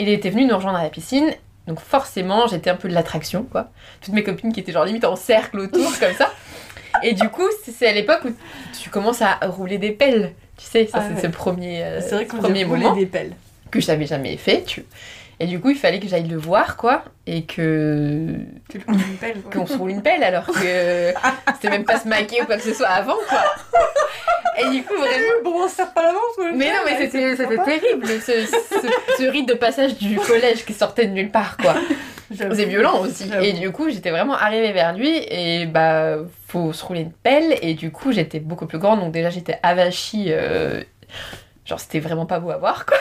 Il 0.00 0.08
était 0.08 0.30
venu 0.30 0.46
nous 0.46 0.56
rejoindre 0.56 0.78
à 0.78 0.82
la 0.82 0.90
piscine 0.90 1.30
donc 1.66 1.78
forcément 1.78 2.46
j'étais 2.48 2.70
un 2.70 2.74
peu 2.74 2.88
de 2.88 2.94
l'attraction 2.94 3.44
quoi 3.44 3.68
toutes 4.00 4.14
mes 4.14 4.24
copines 4.24 4.52
qui 4.52 4.60
étaient 4.60 4.72
genre 4.72 4.84
limite 4.86 5.04
en 5.04 5.14
cercle 5.14 5.60
autour 5.60 5.90
comme 6.00 6.14
ça. 6.14 6.32
Et 7.04 7.12
du 7.12 7.28
coup, 7.28 7.46
c'est- 7.64 7.86
à 7.86 7.92
l'époque 7.92 8.22
où 8.24 8.30
tu 8.82 8.90
commences 8.90 9.22
à 9.22 9.38
rouler 9.42 9.78
des 9.78 9.92
pelles. 9.92 10.32
Tu 10.56 10.64
sais, 10.66 10.86
ça 10.86 10.98
Ah 11.00 11.04
c'est 11.08 11.14
ouais. 11.14 11.20
ce 11.22 11.26
premier, 11.28 11.84
euh, 11.84 12.00
vrai 12.00 12.26
ce 12.28 12.36
premier 12.36 12.64
moment 12.64 12.94
des 12.94 13.06
pelles. 13.06 13.32
que 13.70 13.80
je 13.80 13.86
n'avais 13.86 14.06
jamais 14.06 14.36
fait. 14.36 14.64
Tu... 14.64 14.84
Et 15.42 15.46
du 15.46 15.58
coup, 15.58 15.70
il 15.70 15.76
fallait 15.78 16.00
que 16.00 16.06
j'aille 16.06 16.28
le 16.28 16.36
voir, 16.36 16.76
quoi, 16.76 17.02
et 17.26 17.44
que 17.44 18.26
qu'on 19.50 19.66
se 19.66 19.74
roule 19.76 19.90
une 19.90 20.02
pelle 20.02 20.22
alors 20.22 20.44
que 20.46 20.52
c'était 21.54 21.70
même 21.70 21.84
pas 21.84 21.98
se 21.98 22.06
maquiller 22.06 22.42
ou 22.42 22.44
quoi 22.46 22.56
que 22.56 22.62
ce 22.62 22.74
soit 22.74 22.88
avant, 22.88 23.16
quoi. 23.28 23.42
Et 24.58 24.68
du 24.68 24.82
coup, 24.82 24.94
vraiment. 24.96 25.42
Bon, 25.42 25.62
on 25.64 25.68
se 25.68 25.76
serre 25.76 25.94
pas 25.94 26.02
la 26.02 26.12
manche 26.12 26.20
ou 26.38 26.56
Mais 26.56 26.66
non, 26.66 26.80
mais 26.84 26.98
c'était 27.08 27.34
terrible, 27.64 28.06
ce, 28.06 28.44
ce, 28.44 28.88
ce 29.18 29.22
rite 29.30 29.48
de 29.48 29.54
passage 29.54 29.96
du 29.96 30.16
collège 30.16 30.66
qui 30.66 30.74
sortait 30.74 31.06
de 31.06 31.12
nulle 31.12 31.30
part, 31.30 31.56
quoi. 31.56 31.74
C'est 32.36 32.66
violent 32.66 33.00
aussi. 33.00 33.30
Et 33.42 33.54
du 33.54 33.70
coup, 33.72 33.88
j'étais 33.90 34.10
vraiment 34.10 34.34
arrivée 34.34 34.72
vers 34.72 34.92
lui 34.94 35.10
et 35.30 35.64
bah, 35.66 36.18
faut 36.48 36.72
se 36.74 36.84
rouler 36.84 37.00
une 37.00 37.12
pelle. 37.12 37.56
Et 37.62 37.72
du 37.74 37.90
coup, 37.90 38.12
j'étais 38.12 38.40
beaucoup 38.40 38.66
plus 38.66 38.78
grande, 38.78 39.00
donc 39.00 39.10
déjà 39.12 39.30
j'étais 39.30 39.58
avachie. 39.62 40.26
euh, 40.28 40.82
Genre, 41.64 41.80
c'était 41.80 41.98
vraiment 42.00 42.26
pas 42.26 42.38
beau 42.40 42.50
à 42.50 42.56
voir, 42.58 42.84
quoi. 42.86 42.98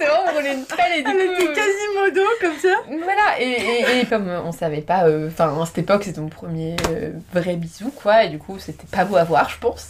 Ah, 0.00 0.04
c'est 0.04 0.06
vraiment 0.06 0.32
rouler 0.32 0.52
une 0.54 0.64
pelle 0.64 0.98
et 0.98 1.02
du 1.02 1.10
Elle 1.10 1.26
coup. 1.28 1.42
était 1.42 1.52
quasimodo 1.52 2.22
comme 2.40 2.58
ça. 2.58 2.68
Voilà, 3.04 3.40
et, 3.40 3.44
et- 3.44 4.00
et 4.00 4.06
comme 4.06 4.28
on 4.28 4.52
savait 4.52 4.80
pas, 4.80 5.04
euh, 5.06 5.28
enfin 5.28 5.60
à 5.60 5.66
cette 5.66 5.78
époque 5.78 6.04
c'était 6.04 6.20
mon 6.20 6.28
premier 6.28 6.76
euh, 6.90 7.10
vrai 7.32 7.56
bisou 7.56 7.90
quoi, 7.90 8.24
et 8.24 8.28
du 8.28 8.38
coup 8.38 8.58
c'était 8.58 8.86
pas 8.90 9.04
beau 9.04 9.16
à 9.16 9.24
voir 9.24 9.48
je 9.50 9.58
pense. 9.58 9.88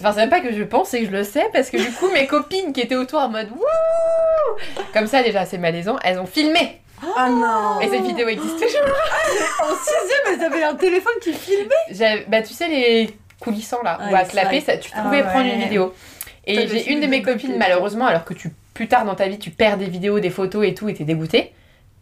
Enfin 0.00 0.12
c'est 0.12 0.20
même 0.20 0.30
pas 0.30 0.40
que 0.40 0.52
je 0.52 0.62
pense, 0.62 0.88
c'est 0.88 1.00
que 1.00 1.06
je 1.06 1.10
le 1.12 1.24
sais 1.24 1.48
parce 1.52 1.70
que 1.70 1.76
du 1.76 1.90
coup 1.92 2.08
mes 2.12 2.26
copines 2.26 2.72
qui 2.72 2.80
étaient 2.80 2.96
autour 2.96 3.20
en 3.20 3.28
mode 3.28 3.50
wouh 3.50 4.82
Comme 4.92 5.06
ça 5.06 5.22
déjà 5.22 5.44
c'est 5.44 5.58
malaisant, 5.58 5.98
elles 6.04 6.18
ont 6.18 6.26
filmé 6.26 6.80
Ah 7.16 7.28
non. 7.28 7.80
et 7.80 7.88
cette 7.88 8.02
vidéo 8.04 8.28
existe 8.28 8.54
toujours. 8.56 8.96
En 9.62 9.74
sixième, 9.76 10.34
elles 10.34 10.44
avaient 10.44 10.64
un 10.64 10.74
téléphone 10.74 11.12
qui 11.22 11.32
filmait. 11.32 12.24
Bah 12.28 12.42
tu 12.42 12.54
sais 12.54 12.68
les 12.68 13.16
coulissants 13.40 13.82
là, 13.82 13.98
Ouais, 14.06 14.12
où 14.12 14.16
à 14.16 14.24
clapper, 14.24 14.60
ça, 14.60 14.76
tu 14.78 14.90
Ah 14.94 15.02
pouvais 15.02 15.18
ouais. 15.22 15.28
prendre 15.28 15.46
une 15.46 15.60
vidéo. 15.60 15.94
Et 16.46 16.66
j'ai 16.68 16.90
une 16.92 17.00
de 17.00 17.06
mes 17.06 17.22
copines 17.22 17.56
malheureusement, 17.58 18.06
alors 18.06 18.24
que 18.24 18.32
tu 18.34 18.50
plus 18.76 18.88
tard 18.88 19.06
dans 19.06 19.14
ta 19.14 19.26
vie 19.26 19.38
tu 19.38 19.50
perds 19.50 19.78
des 19.78 19.86
vidéos, 19.86 20.20
des 20.20 20.30
photos 20.30 20.66
et 20.66 20.74
tout, 20.74 20.88
et 20.88 20.94
t'es 20.94 21.04
dégoûtée, 21.04 21.52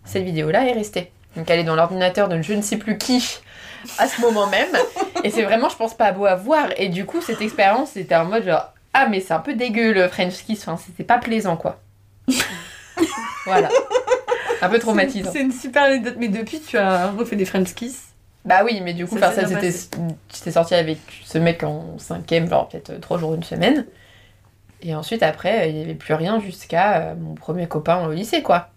cette 0.04 0.24
vidéo 0.24 0.50
là 0.50 0.66
est 0.66 0.72
restée. 0.72 1.12
Donc 1.36 1.48
elle 1.48 1.60
est 1.60 1.64
dans 1.64 1.76
l'ordinateur 1.76 2.28
de 2.28 2.42
je 2.42 2.52
ne 2.52 2.62
sais 2.62 2.76
plus 2.76 2.98
qui 2.98 3.38
à 3.98 4.08
ce 4.08 4.20
moment 4.20 4.46
même. 4.48 4.74
Et 5.22 5.30
c'est 5.30 5.42
vraiment, 5.42 5.68
je 5.68 5.76
pense, 5.76 5.94
pas 5.94 6.12
beau 6.12 6.26
à 6.26 6.34
voir. 6.34 6.68
Et 6.76 6.88
du 6.88 7.06
coup, 7.06 7.20
cette 7.20 7.40
expérience, 7.40 7.90
c'était 7.92 8.16
en 8.16 8.24
mode 8.24 8.44
genre, 8.44 8.72
ah, 8.92 9.06
mais 9.08 9.20
c'est 9.20 9.32
un 9.34 9.40
peu 9.40 9.54
dégueu 9.54 9.92
le 9.92 10.08
French 10.08 10.44
kiss. 10.44 10.66
Enfin, 10.66 10.80
c'était 10.84 11.04
pas 11.04 11.18
plaisant, 11.18 11.56
quoi. 11.56 11.80
voilà. 13.46 13.68
Un 14.62 14.68
peu 14.68 14.78
traumatisant. 14.78 15.30
C'est 15.32 15.40
une 15.40 15.52
super 15.52 15.84
anecdote. 15.84 16.16
Mais 16.18 16.28
depuis, 16.28 16.60
tu 16.60 16.76
as 16.76 17.10
refait 17.10 17.36
des 17.36 17.44
French 17.44 17.74
kiss? 17.74 18.08
Bah 18.44 18.62
oui, 18.64 18.80
mais 18.82 18.92
du 18.92 19.06
coup, 19.06 19.18
Ça 19.18 19.30
enfin, 19.30 19.42
ça, 19.42 19.48
c'était. 19.48 20.50
Sortie 20.50 20.74
avec 20.74 20.98
ce 21.24 21.38
mec 21.38 21.62
en 21.62 21.98
cinquième, 21.98 22.48
genre 22.48 22.68
peut-être 22.68 22.90
euh, 22.90 22.98
trois 22.98 23.18
jours, 23.18 23.34
une 23.34 23.42
semaine. 23.42 23.86
Et 24.86 24.94
ensuite, 24.94 25.22
après, 25.22 25.70
il 25.70 25.76
n'y 25.76 25.82
avait 25.82 25.94
plus 25.94 26.14
rien 26.14 26.38
jusqu'à 26.40 26.98
euh, 26.98 27.14
mon 27.18 27.34
premier 27.34 27.66
copain 27.66 28.06
au 28.06 28.12
lycée, 28.12 28.42
quoi. 28.42 28.68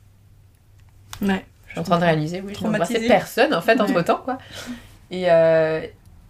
Ouais. 1.21 1.45
Je 1.67 1.71
suis 1.71 1.79
en 1.81 1.83
train 1.83 1.97
de 1.99 2.03
réaliser, 2.05 2.41
oui, 2.41 2.53
je 2.53 2.59
Traumatisée. 2.59 3.07
personne, 3.07 3.53
en 3.53 3.61
fait, 3.61 3.75
Ouais. 3.75 3.81
entre 3.81 4.01
temps, 4.03 4.21
quoi. 4.23 4.37
Et, 5.11 5.25
euh, 5.29 5.81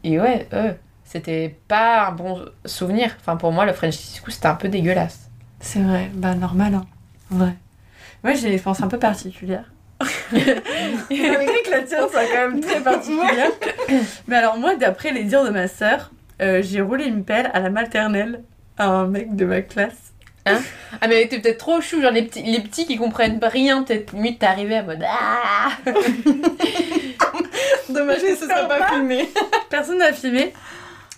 et 0.04 0.20
ouais, 0.20 0.48
euh, 0.54 0.74
c'était 1.04 1.56
pas 1.68 2.08
un 2.08 2.12
bon 2.12 2.44
souvenir. 2.66 3.16
Enfin, 3.20 3.38
pour 3.38 3.52
moi, 3.52 3.66
le 3.66 3.74
French 3.74 3.96
kiss, 3.98 4.22
c'était 4.28 4.48
un 4.48 4.56
peu 4.56 4.68
dégueulasse. 4.68 5.30
C'est 5.60 5.80
vrai. 5.80 6.10
Bah, 6.14 6.34
normal, 6.34 6.74
hein. 6.76 6.86
Ouais. 7.32 7.54
Moi, 8.24 8.34
j'ai 8.34 8.48
une 8.48 8.54
expérience 8.54 8.82
un 8.82 8.88
peu 8.88 8.98
particulière. 9.00 9.72
Malgré 10.32 10.56
que 11.12 11.72
la 11.72 11.82
tienne 11.84 12.08
soit 12.10 12.26
quand 12.26 12.50
même 12.50 12.62
très 12.62 12.82
particulière. 12.82 13.52
Mais 14.28 14.36
alors, 14.38 14.58
moi, 14.58 14.76
d'après 14.76 15.12
les 15.12 15.24
dires 15.24 15.44
de 15.44 15.50
ma 15.52 15.68
sœur, 15.68 16.12
euh, 16.42 16.62
j'ai 16.64 16.82
roulé 16.82 17.06
une 17.06 17.24
pelle 17.24 17.50
à 17.54 17.60
la 17.60 17.70
maternelle 17.70 18.42
à 18.78 18.88
un 18.88 19.08
mec 19.08 19.36
de 19.36 19.46
ma 19.46 19.62
classe. 19.62 20.14
Ah, 20.46 21.08
mais 21.10 21.28
t'es 21.28 21.40
peut-être 21.40 21.58
trop 21.58 21.82
chou, 21.82 22.02
genre 22.02 22.12
les 22.12 22.24
petits, 22.24 22.42
les 22.42 22.62
petits 22.62 22.86
qui 22.86 22.96
comprennent 22.96 23.38
pas 23.40 23.50
rien, 23.50 23.84
peut-être 23.84 24.14
limite 24.14 24.40
t'es 24.40 24.46
arrivé 24.46 24.78
à 24.78 24.84
mode 24.84 25.04
Ah 25.06 25.72
Dommage 27.90 28.22
que 28.22 28.36
ce 28.36 28.46
soit 28.46 28.64
pas 28.68 28.80
pas. 28.80 28.88
filmé. 28.94 29.30
Personne 29.70 29.98
n'a 29.98 30.14
filmé. 30.14 30.54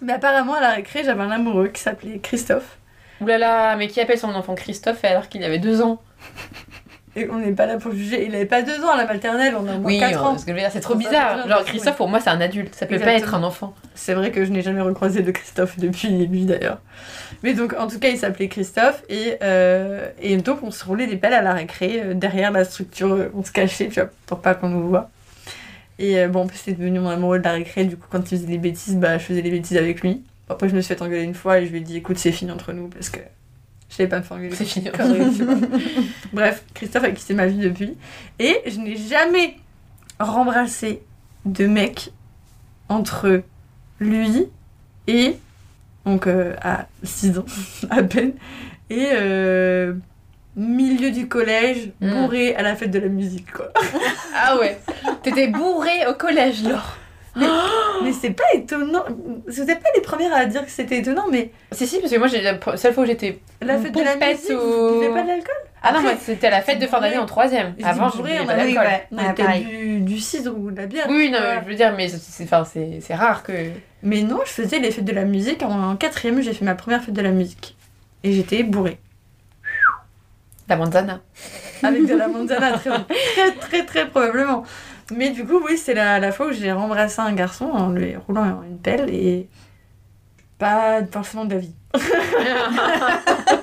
Mais 0.01 0.13
apparemment, 0.13 0.55
à 0.55 0.61
la 0.61 0.71
récré, 0.71 1.03
j'avais 1.03 1.21
un 1.21 1.29
amoureux 1.31 1.67
qui 1.67 1.81
s'appelait 1.81 2.19
Christophe. 2.19 2.77
Oulala, 3.21 3.75
mais 3.75 3.87
qui 3.87 3.99
appelle 4.01 4.17
son 4.17 4.33
enfant 4.33 4.55
Christophe 4.55 5.03
alors 5.03 5.27
qu'il 5.29 5.43
avait 5.43 5.59
deux 5.59 5.81
ans? 5.81 6.01
Et 7.15 7.27
on 7.29 7.39
n'est 7.39 7.51
pas 7.53 7.65
là 7.65 7.77
pour 7.77 7.91
juger. 7.91 8.25
Il 8.25 8.35
avait 8.35 8.45
pas 8.45 8.61
deux 8.61 8.83
ans 8.83 8.91
à 8.91 8.97
la 8.97 9.05
maternelle, 9.05 9.55
on 9.55 9.67
a 9.67 9.73
moins 9.77 9.83
Oui, 9.83 9.99
quatre 9.99 10.23
ans. 10.23 10.37
ce 10.37 10.45
que 10.45 10.51
je 10.51 10.55
veux 10.55 10.61
dire, 10.61 10.69
c'est 10.71 10.79
trop 10.79 10.95
bizarre. 10.95 11.47
Genre 11.47 11.63
Christophe, 11.65 11.97
pour 11.97 12.07
moi, 12.07 12.19
c'est 12.19 12.29
un 12.29 12.39
adulte. 12.39 12.75
Ça 12.75 12.85
peut 12.85 12.99
pas 12.99 13.13
être 13.13 13.33
un 13.33 13.43
enfant. 13.43 13.73
C'est 13.95 14.13
vrai 14.13 14.31
que 14.31 14.45
je 14.45 14.51
n'ai 14.51 14.61
jamais 14.61 14.81
recroisé 14.81 15.21
de 15.21 15.31
Christophe 15.31 15.79
depuis 15.79 16.27
lui 16.27 16.45
d'ailleurs. 16.45 16.79
Mais 17.43 17.53
donc 17.53 17.73
en 17.77 17.87
tout 17.87 17.99
cas 17.99 18.09
il 18.09 18.17
s'appelait 18.17 18.47
Christophe 18.49 19.03
et, 19.07 19.35
euh, 19.43 20.09
et 20.21 20.35
donc 20.37 20.59
on 20.63 20.71
se 20.71 20.83
roulait 20.83 21.07
des 21.07 21.15
pelles 21.15 21.33
à 21.33 21.41
la 21.41 21.53
récré 21.53 22.01
euh, 22.03 22.13
derrière 22.13 22.51
la 22.51 22.65
structure, 22.65 23.13
euh, 23.13 23.31
on 23.33 23.43
se 23.45 23.51
cachait 23.51 23.87
tu 23.87 23.99
vois, 24.01 24.09
pour 24.25 24.39
pas 24.41 24.55
qu'on 24.55 24.67
nous 24.67 24.87
voit. 24.89 25.09
Et 25.99 26.19
euh, 26.19 26.27
bon 26.27 26.41
en 26.41 26.47
plus 26.47 26.57
c'est 26.57 26.73
devenu 26.73 26.99
mon 26.99 27.09
amoureux 27.09 27.39
de 27.39 27.43
la 27.45 27.53
récré, 27.53 27.85
du 27.85 27.95
coup 27.95 28.07
quand 28.09 28.19
il 28.31 28.37
faisait 28.37 28.47
des 28.47 28.57
bêtises 28.57 28.97
bah 28.97 29.17
je 29.17 29.23
faisais 29.23 29.41
des 29.41 29.51
bêtises 29.51 29.77
avec 29.77 30.01
lui. 30.01 30.21
Après 30.49 30.67
je 30.67 30.75
me 30.75 30.81
suis 30.81 30.93
fait 30.93 31.01
engueuler 31.01 31.23
une 31.23 31.33
fois 31.33 31.59
et 31.59 31.65
je 31.65 31.71
lui 31.71 31.77
ai 31.77 31.81
dit 31.81 31.95
écoute 31.97 32.17
c'est 32.17 32.31
fini 32.33 32.51
entre 32.51 32.73
nous 32.73 32.87
parce 32.89 33.09
que 33.09 33.19
je 33.89 33.95
savais 33.95 34.09
pas 34.09 34.19
me 34.19 34.25
engueuler. 34.31 34.55
C'est 34.55 34.65
fini. 34.65 34.89
Bref, 36.33 36.63
Christophe 36.73 37.03
a 37.03 37.11
quitté 37.11 37.33
ma 37.33 37.47
vie 37.47 37.57
depuis 37.57 37.97
et 38.39 38.57
je 38.67 38.77
n'ai 38.79 38.95
jamais 38.95 39.55
rembrassé 40.19 41.01
de 41.45 41.65
mec 41.67 42.11
entre 42.89 43.41
lui 43.99 44.47
et 45.07 45.35
donc 46.05 46.27
euh, 46.27 46.55
à 46.61 46.87
6 47.03 47.39
ans 47.39 47.45
à 47.89 48.03
peine 48.03 48.33
et 48.89 49.07
euh, 49.13 49.93
milieu 50.55 51.11
du 51.11 51.27
collège 51.27 51.91
Mm. 52.01 52.11
bourré 52.13 52.55
à 52.55 52.61
la 52.61 52.75
fête 52.75 52.91
de 52.91 52.99
la 52.99 53.07
musique 53.09 53.51
quoi. 53.51 53.71
Ah 54.35 54.57
ouais. 54.57 54.79
T'étais 55.23 55.47
bourré 55.47 56.07
au 56.07 56.13
collège, 56.13 56.63
Laure. 56.63 56.97
mais 57.35 57.45
c'est 58.21 58.31
pas 58.31 58.43
étonnant, 58.53 59.03
c'était 59.49 59.75
pas 59.75 59.89
les 59.95 60.01
premières 60.01 60.33
à 60.33 60.45
dire 60.45 60.63
que 60.65 60.71
c'était 60.71 60.99
étonnant 60.99 61.25
mais 61.31 61.51
Si, 61.71 61.85
si, 61.87 61.99
parce 61.99 62.11
que 62.11 62.17
moi, 62.17 62.27
j'ai 62.27 62.41
la 62.41 62.57
seule 62.77 62.93
fois 62.93 63.03
où 63.03 63.07
j'étais. 63.07 63.39
la 63.61 63.77
fête 63.77 63.93
de 63.93 64.01
la 64.03 64.15
musique, 64.15 64.51
au- 64.51 64.93
vous 64.93 64.99
buvez 64.99 65.13
pas 65.13 65.21
de 65.23 65.27
l'alcool? 65.27 65.55
Ah 65.81 65.93
non, 65.93 66.01
moi, 66.01 66.11
c'était 66.21 66.49
la 66.49 66.61
fête 66.61 66.79
de 66.79 66.87
fin 66.87 66.99
d'année 66.99 67.17
en 67.17 67.25
troisième. 67.25 67.73
Avant, 67.83 68.09
je 68.09 68.17
bourré, 68.17 68.31
buvais 68.31 68.43
on 68.43 68.45
pas 68.47 68.53
avait- 68.53 68.73
d'alcool. 68.73 68.83
ouais. 68.91 69.07
On 69.11 69.17
Ouais, 69.17 69.23
a 69.23 69.33
peut-être 69.33 69.45
pareil. 69.45 69.63
du, 69.65 69.99
du 70.01 70.19
cidre 70.19 70.53
ou 70.57 70.71
de 70.71 70.77
la 70.77 70.87
bière. 70.87 71.05
Oui, 71.09 71.29
non, 71.31 71.39
mais 71.41 71.61
je 71.63 71.69
veux 71.69 71.75
dire, 71.75 71.93
mais 71.95 72.09
c'est- 72.09 72.17
c'est 72.19 72.43
enfin, 72.43 72.65
c'est- 72.65 72.99
c'est 73.01 73.15
rare 73.15 73.43
que. 73.43 73.53
Mais 74.03 74.21
non, 74.23 74.39
je 74.45 74.51
faisais 74.51 74.79
les 74.79 74.91
fêtes 74.91 75.05
de 75.05 75.13
la 75.13 75.23
musique. 75.23 75.63
En 75.63 75.95
quatrième, 75.95 76.41
j'ai 76.41 76.53
fait 76.53 76.65
ma 76.65 76.75
première 76.75 77.01
fête 77.01 77.13
de 77.15 77.21
la 77.21 77.31
musique. 77.31 77.77
Et 78.25 78.33
j'étais 78.33 78.63
bourrée. 78.63 78.97
La 80.67 80.75
manzana. 80.75 81.21
Avec 81.81 82.05
de 82.05 82.13
la 82.13 82.27
manzana, 82.27 82.73
très, 82.77 82.91
très, 82.99 83.51
très, 83.55 83.85
très 83.85 84.07
probablement. 84.07 84.63
Mais 85.11 85.31
du 85.31 85.45
coup, 85.45 85.61
oui, 85.65 85.77
c'est 85.77 85.93
la, 85.93 86.19
la 86.19 86.31
fois 86.31 86.47
où 86.47 86.51
j'ai 86.51 86.71
rembrassé 86.71 87.19
un 87.19 87.33
garçon 87.33 87.65
en 87.65 87.89
lui 87.89 88.15
roulant 88.15 88.63
une 88.63 88.77
pelle 88.77 89.09
et 89.09 89.47
pas 90.57 91.03
forcément 91.11 91.45
de 91.45 91.55
la 91.55 91.59
vie. 91.59 91.75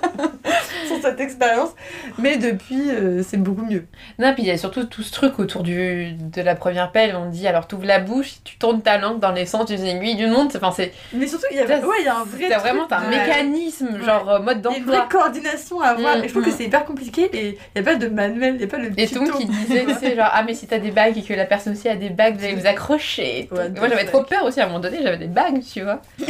Cette 1.06 1.20
expérience. 1.20 1.70
Mais 2.18 2.36
depuis, 2.36 2.90
euh, 2.90 3.22
c'est 3.22 3.36
beaucoup 3.36 3.64
mieux. 3.64 3.86
Non, 4.18 4.34
puis 4.34 4.42
il 4.42 4.48
y 4.48 4.50
a 4.50 4.58
surtout 4.58 4.84
tout 4.84 5.02
ce 5.02 5.12
truc 5.12 5.38
autour 5.38 5.62
du, 5.62 6.12
de 6.12 6.42
la 6.42 6.56
première 6.56 6.90
pelle. 6.90 7.14
On 7.14 7.28
dit 7.30 7.46
alors, 7.46 7.68
t'ouvres 7.68 7.86
la 7.86 8.00
bouche, 8.00 8.36
tu 8.42 8.58
tournes 8.58 8.82
ta 8.82 8.98
langue 8.98 9.20
dans 9.20 9.30
les 9.30 9.46
sens 9.46 9.66
des 9.66 9.84
aiguilles 9.84 10.16
du 10.16 10.26
monde. 10.26 10.50
Enfin, 10.56 10.72
c'est. 10.74 10.92
Mais 11.12 11.28
surtout, 11.28 11.46
il 11.52 11.58
y 11.58 11.60
a, 11.60 11.64
ouais, 11.64 11.96
il 12.00 12.04
y 12.04 12.08
a 12.08 12.16
un 12.16 12.24
vrai. 12.24 12.48
T'as 12.48 12.58
vraiment 12.58 12.90
un 12.90 13.08
mécanisme, 13.08 14.02
genre 14.04 14.28
euh, 14.28 14.38
mode 14.40 14.58
Il 14.64 14.72
y 14.72 14.74
a 14.74 14.78
une 14.78 14.84
d'emploi. 14.84 14.98
vraie 14.98 15.08
coordination 15.08 15.80
à 15.80 15.88
avoir. 15.88 16.16
Mm, 16.16 16.24
et 16.24 16.28
je 16.28 16.32
trouve 16.32 16.42
mm. 16.42 16.46
que 16.46 16.52
c'est 16.52 16.64
hyper 16.64 16.84
compliqué. 16.84 17.30
Et 17.32 17.58
il 17.74 17.82
n'y 17.82 17.88
a 17.88 17.92
pas 17.92 17.96
de 17.96 18.08
manuel, 18.08 18.54
il 18.54 18.58
n'y 18.58 18.64
a 18.64 18.66
pas 18.66 18.78
de 18.78 18.90
Et 18.96 19.06
tout 19.06 19.24
qui 19.24 19.46
disait, 19.46 19.84
tu 19.86 19.94
sais, 19.94 20.16
genre, 20.16 20.30
ah, 20.32 20.42
mais 20.42 20.54
si 20.54 20.66
t'as 20.66 20.78
des 20.78 20.90
bagues 20.90 21.16
et 21.18 21.22
que 21.22 21.34
la 21.34 21.46
personne 21.46 21.74
aussi 21.74 21.88
a 21.88 21.94
des 21.94 22.10
bagues, 22.10 22.36
vous 22.36 22.44
allez 22.44 22.56
vous 22.56 22.66
accrocher. 22.66 23.48
moi, 23.52 23.88
j'avais 23.88 24.06
trop 24.06 24.24
peur 24.24 24.44
aussi 24.44 24.60
à 24.60 24.64
un 24.64 24.66
moment 24.66 24.80
donné, 24.80 24.98
j'avais 25.02 25.18
des 25.18 25.26
bagues, 25.26 25.62
tu 25.62 25.82
vois. 25.82 26.00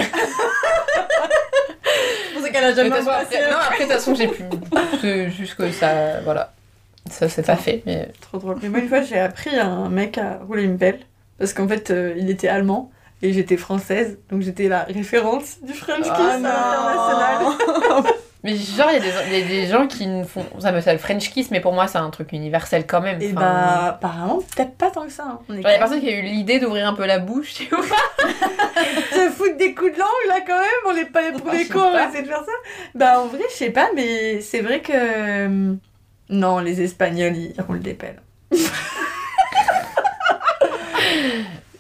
pour 2.35 2.43
ça 2.43 2.51
qu'elle 2.51 2.65
a 2.65 2.69
Mais 2.69 2.75
de 2.75 2.83
toute 2.83 2.95
façon, 2.95 3.11
après, 3.11 3.51
non, 3.51 3.57
après, 3.57 3.79
de 3.79 3.83
toute 3.83 3.93
façon, 3.93 4.15
j'ai 4.15 4.29
pu. 4.29 4.45
C'est 5.01 5.31
juste 5.31 5.55
que 5.55 5.71
ça. 5.71 6.21
Voilà. 6.23 6.53
Ça, 7.11 7.29
c'est 7.29 7.47
pas 7.47 7.57
fait, 7.57 7.83
mais. 7.87 8.09
Trop 8.21 8.39
drôle. 8.39 8.57
Mais 8.63 8.69
moi, 8.69 8.81
une 8.81 8.89
fois, 8.89 9.03
j'ai 9.03 9.19
appris 9.19 9.57
à 9.57 9.67
un 9.67 9.89
mec 9.89 10.19
à 10.19 10.39
rouler 10.39 10.65
une 10.65 10.79
pelle. 10.79 11.01
Parce 11.39 11.53
qu'en 11.53 11.69
fait, 11.69 11.91
euh, 11.91 12.15
il 12.17 12.31
était 12.31 12.49
allemand 12.49 12.91
et 13.23 13.33
j'étais 13.33 13.57
française. 13.57 14.19
Donc 14.31 14.43
j'étais 14.43 14.69
la 14.69 14.85
référence 14.85 15.59
du 15.63 15.73
French 15.73 16.03
kiss 16.03 16.11
Ah 16.11 16.33
à 16.33 16.39
l'international. 16.39 18.13
Mais 18.45 18.55
genre, 18.55 18.89
il 18.91 18.95
y, 18.95 18.97
a 18.97 19.01
des- 19.01 19.13
il 19.33 19.39
y 19.41 19.43
a 19.43 19.47
des 19.47 19.67
gens 19.67 19.87
qui 19.89 20.07
ne 20.07 20.23
font. 20.23 20.45
Ça 20.61 20.71
me 20.71 20.81
fait 20.81 20.93
le 20.93 20.99
French 20.99 21.31
kiss, 21.31 21.51
mais 21.51 21.61
pour 21.61 21.73
moi, 21.73 21.89
c'est 21.89 21.99
un 21.99 22.11
truc 22.11 22.31
universel 22.33 22.87
quand 22.87 23.01
même. 23.01 23.21
Et 23.21 23.33
Enfin, 23.33 23.41
bah, 23.41 23.85
apparemment, 23.89 24.41
peut-être 24.55 24.77
pas 24.77 24.91
tant 24.91 25.05
que 25.07 25.11
ça. 25.13 25.25
hein. 25.27 25.39
On 25.49 25.55
est 25.55 25.63
Genre, 25.63 25.71
il 25.71 25.73
y 25.73 25.77
a 25.77 25.79
personne 25.79 26.01
qui 26.01 26.09
a 26.09 26.17
eu 26.19 26.23
l'idée 26.23 26.61
d'ouvrir 26.61 26.87
un 26.87 26.95
peu 26.95 27.07
la 27.07 27.19
bouche, 27.19 27.55
tu 27.55 27.65
vois. 27.67 27.83
se 29.11 29.31
foutre 29.31 29.57
des 29.57 29.75
coups 29.75 29.95
de 29.95 29.99
langue 29.99 30.09
là 30.29 30.41
quand 30.47 30.61
même. 30.61 30.67
On 30.87 30.97
est 30.97 31.07
pas 31.11 31.23
les 31.23 31.33
premiers 31.33 31.67
cons 31.67 31.93
à 31.95 32.09
essayer 32.09 32.23
de 32.23 32.29
faire 32.29 32.45
ça. 32.45 32.53
Bah, 32.95 33.21
en 33.21 33.27
vrai, 33.27 33.41
je 33.51 33.55
sais 33.57 33.71
pas, 33.71 33.89
mais 33.97 34.41
c'est 34.43 34.61
vrai 34.61 34.81
que. 34.81 34.93
euh, 34.95 35.75
Non, 36.29 36.59
les 36.61 36.83
Espagnols, 36.83 37.37
ils 37.37 37.55
roulent 37.63 37.81
des 37.81 37.95
pelles. 37.95 38.21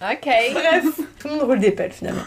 Ok. 0.02 0.28
Bref, 0.52 0.84
tout 1.18 1.28
le 1.28 1.34
monde 1.34 1.42
roule 1.44 1.58
des 1.58 1.70
pelles 1.70 1.92
finalement. 1.92 2.22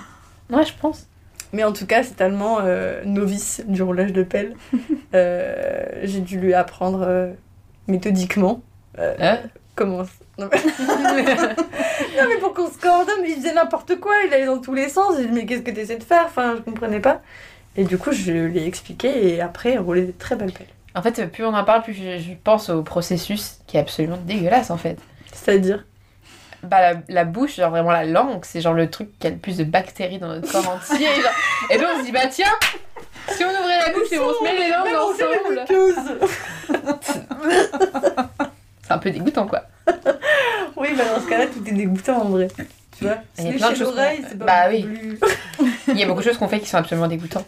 Ouais, 0.50 0.65
je 0.65 0.74
pense. 0.80 1.06
Mais 1.53 1.63
en 1.63 1.73
tout 1.73 1.85
cas, 1.88 2.03
c'est 2.03 2.15
tellement 2.15 2.59
euh, 2.62 3.01
novice 3.05 3.63
du 3.67 3.81
roulage 3.83 4.13
de 4.13 4.23
pelle. 4.23 4.55
Euh, 5.15 5.85
J'ai 6.03 6.19
dû 6.19 6.39
lui 6.39 6.53
apprendre 6.53 7.01
euh, 7.01 7.31
méthodiquement 7.88 8.62
euh, 8.99 9.15
Hein? 9.19 9.39
comment. 9.73 10.03
Non 10.38 10.47
mais... 10.51 10.62
non, 11.25 12.27
mais 12.29 12.38
pour 12.39 12.53
qu'on 12.53 12.69
se 12.69 12.77
coordonne, 12.77 13.23
il 13.27 13.33
faisait 13.38 13.55
n'importe 13.55 13.99
quoi, 13.99 14.13
il 14.27 14.33
allait 14.33 14.45
dans 14.45 14.59
tous 14.59 14.75
les 14.75 14.88
sens. 14.88 15.15
J'ai 15.17 15.25
dit, 15.25 15.31
mais 15.33 15.47
qu'est-ce 15.47 15.62
que 15.63 15.71
tu 15.71 15.79
essaies 15.79 15.97
de 15.97 16.03
faire? 16.03 16.25
Enfin, 16.27 16.57
je 16.57 16.62
comprenais 16.62 16.99
pas. 16.99 17.21
Et 17.75 17.85
du 17.85 17.97
coup, 17.97 18.12
je 18.12 18.31
lui 18.31 18.59
ai 18.59 18.67
expliqué 18.67 19.33
et 19.33 19.41
après, 19.41 19.73
il 19.73 19.79
roulait 19.79 20.03
des 20.03 20.13
très 20.13 20.35
belles 20.35 20.51
pelles. 20.51 20.67
En 20.93 21.01
fait, 21.01 21.25
plus 21.31 21.43
on 21.43 21.53
en 21.55 21.63
parle, 21.63 21.81
plus 21.81 21.93
je, 21.93 22.19
je 22.19 22.33
pense 22.43 22.69
au 22.69 22.83
processus 22.83 23.59
qui 23.65 23.77
est 23.77 23.79
absolument 23.79 24.17
dégueulasse 24.25 24.69
en 24.69 24.77
fait. 24.77 24.99
C'est-à-dire? 25.33 25.85
Bah, 26.63 26.82
la, 26.93 27.00
la 27.08 27.24
bouche, 27.26 27.56
genre 27.56 27.69
vraiment 27.72 27.91
la 27.91 28.04
langue, 28.06 28.43
c'est 28.43 28.60
genre 28.62 28.74
le 28.74 28.89
truc 28.89 29.17
qui 29.19 29.28
a 29.28 29.30
le 29.30 29.38
plus 29.38 29.58
de 29.58 29.63
bactéries 29.63 30.19
dans 30.19 30.28
notre 30.28 30.52
corps 30.52 30.69
entier. 30.91 31.08
Et, 31.08 31.22
genre- 31.22 31.32
et 31.72 31.78
là, 31.78 31.88
on 31.95 32.00
se 32.00 32.06
dit, 32.06 32.12
bah 32.12 32.28
tiens, 32.30 32.52
si 33.30 33.43
on 33.45 33.50
ouvrait 33.50 33.78
la 33.88 33.93
bouche 33.93 34.12
et 34.12 34.19
on 34.19 34.34
se 34.34 34.43
met 34.43 34.56
les 34.58 34.69
langues 34.69 34.95
ensemble. 34.95 36.19
C'est 38.84 38.91
un 38.93 38.98
peu 38.98 39.12
dégoûtant 39.12 39.48
quoi. 39.48 39.63
Oui, 40.76 40.89
bah 40.98 41.04
dans 41.15 41.22
ce 41.22 41.28
cas-là, 41.30 41.45
tout 41.48 41.63
est 41.67 41.72
dégoûtant 41.74 42.22
en 42.24 42.30
vrai. 42.30 42.48
Tu 42.98 43.04
vois 43.06 43.17
Il 43.38 43.45
y 43.45 43.50
a 43.50 43.54
plein 43.54 43.69
de 43.72 43.76
choses 43.76 43.95
l'oreille, 43.95 44.22
qu'on- 44.22 44.28
c'est 44.30 44.38
pas 44.39 44.45
Bah 44.45 44.63
oui. 44.69 44.84
plus- 44.84 45.19
Il 45.89 45.98
y 46.00 46.04
a 46.04 46.08
beaucoup 46.08 46.19
de 46.19 46.26
choses 46.26 46.38
qu'on 46.38 46.48
fait 46.48 46.60
qui 46.60 46.67
sont 46.67 46.78
absolument 46.78 47.08
dégoûtantes. 47.08 47.48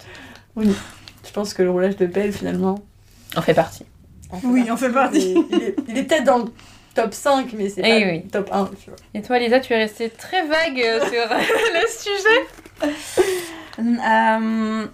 Je 0.58 1.32
pense 1.34 1.54
que 1.54 1.64
le 1.64 1.70
roulage 1.72 1.96
de 1.98 2.06
pelle, 2.06 2.32
finalement, 2.32 2.80
On 3.36 3.42
fait 3.42 3.54
partie. 3.54 3.86
Oui, 4.44 4.68
on 4.72 4.78
fait 4.78 4.90
partie. 4.92 5.36
Il 5.52 5.62
est, 5.64 5.76
il 5.88 5.98
est 5.98 6.04
peut-être 6.04 6.24
dans 6.26 6.38
le 6.40 6.46
top 6.94 7.14
5, 7.14 7.54
mais 7.54 7.70
c'est 7.70 7.82
pas 7.82 7.88
Eh 7.90 8.04
le 8.06 8.12
oui. 8.12 8.22
top 8.28 8.50
1, 8.52 8.70
tu 8.84 8.90
vois. 8.90 9.00
Et 9.14 9.22
toi, 9.22 9.40
Lisa, 9.40 9.60
tu 9.60 9.74
es 9.74 9.78
restée 9.78 10.10
très 10.10 10.46
vague 10.46 10.80
euh, 10.80 11.00
sur 11.10 11.24
le 11.34 11.88
sujet. 11.88 12.92
Euh, 13.80 14.86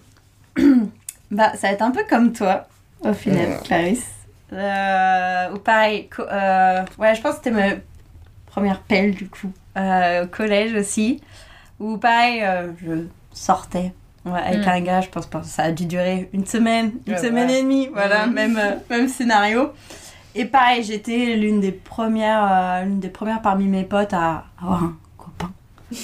bah, 1.31 1.51
ça 1.55 1.67
va 1.67 1.73
être 1.73 1.81
un 1.81 1.91
peu 1.91 2.03
comme 2.09 2.33
toi, 2.33 2.67
au 3.01 3.13
final, 3.13 3.59
Clarisse. 3.63 4.05
Euh, 4.53 5.51
ou 5.53 5.57
pareil, 5.59 6.09
euh, 6.19 6.83
ouais, 6.97 7.15
je 7.15 7.21
pense 7.21 7.31
que 7.35 7.37
c'était 7.43 7.51
ma 7.51 7.69
première 8.45 8.79
pelle, 8.81 9.13
du 9.13 9.27
coup, 9.29 9.51
euh, 9.77 10.23
au 10.23 10.27
collège 10.27 10.73
aussi. 10.73 11.21
Ou 11.79 11.97
pareil, 11.97 12.41
euh, 12.43 12.71
je 12.83 13.03
sortais 13.33 13.91
ouais, 14.25 14.39
avec 14.41 14.65
Mm. 14.65 14.69
un 14.69 14.81
gars, 14.81 15.01
je 15.01 15.09
pense 15.09 15.25
que 15.25 15.43
ça 15.43 15.63
a 15.63 15.71
dû 15.71 15.85
durer 15.85 16.29
une 16.33 16.45
semaine, 16.45 16.93
une 17.05 17.13
Ouais, 17.13 17.19
semaine 17.19 17.49
ouais. 17.49 17.59
et 17.59 17.61
demie, 17.63 17.87
voilà, 17.93 18.25
Mm. 18.27 18.33
même, 18.33 18.57
euh, 18.57 18.71
même 18.89 19.07
scénario. 19.09 19.71
Et 20.39 20.45
pareil, 20.45 20.83
j'étais 20.83 21.35
l'une 21.35 21.59
des 21.59 21.71
premières, 21.71 22.47
euh, 22.51 22.83
l'une 22.83 22.99
des 22.99 23.09
premières 23.09 23.41
parmi 23.41 23.65
mes 23.65 23.83
potes 23.83 24.13
à 24.13 24.45
avoir 24.61 24.83
un 24.83 24.95
copain. 25.17 25.51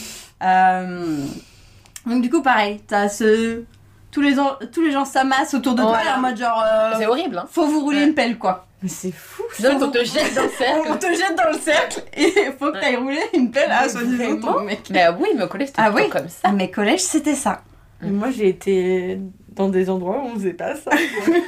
Euh, 0.43 1.25
donc 2.05 2.21
du 2.21 2.29
coup, 2.29 2.41
pareil, 2.41 2.81
t'as 2.85 3.07
ce... 3.07 3.63
Tous 4.11 4.19
les, 4.19 4.35
gens, 4.35 4.57
tous 4.73 4.81
les 4.81 4.91
gens 4.91 5.05
s'amassent 5.05 5.53
autour 5.53 5.73
de 5.73 5.81
toi 5.81 5.91
Ouais. 5.93 6.11
en 6.17 6.19
mode 6.19 6.35
genre... 6.35 6.61
euh, 6.69 6.95
C'est 6.97 7.05
horrible, 7.07 7.37
hein. 7.37 7.45
faut 7.49 7.65
vous 7.65 7.79
rouler 7.79 7.99
Ouais. 7.99 8.07
une 8.07 8.13
pelle, 8.13 8.37
quoi. 8.37 8.67
Mais 8.81 8.89
c'est 8.89 9.13
fou, 9.13 9.43
Donc, 9.61 9.81
on 9.81 9.89
te 9.89 10.03
jette 10.03 10.35
dans 10.35 10.43
le 10.43 10.49
cercle. 10.49 10.87
On 10.91 10.97
te 10.97 11.05
jette 11.05 11.37
dans 11.37 11.49
le 11.49 11.57
cercle 11.59 12.03
et 12.13 12.23
il 12.47 12.53
faut 12.59 12.73
que 12.73 12.77
t'ailles 12.81 12.97
rouler 12.97 13.21
une 13.33 13.51
pelle 13.51 13.71
à 13.71 13.83
Mais 13.83 13.89
soi-disant 13.89 14.59
mec. 14.65 14.81
Mais 14.89 15.05
euh, 15.07 15.13
oui, 15.17 15.29
mais 15.37 15.43
au 15.43 15.47
collège, 15.47 15.67
c'était 15.69 15.81
Ah 15.81 15.91
oui. 15.95 16.09
comme 16.09 16.27
ça. 16.27 16.49
À 16.49 16.51
mes 16.51 16.69
collèges, 16.69 16.99
c'était 17.03 17.35
ça. 17.35 17.61
Moi, 18.01 18.29
j'ai 18.31 18.49
été 18.49 19.17
dans 19.55 19.69
des 19.69 19.89
endroits 19.89 20.17
où 20.23 20.27
on 20.27 20.35
faisait 20.35 20.53
pas 20.53 20.75
ça. 20.75 20.91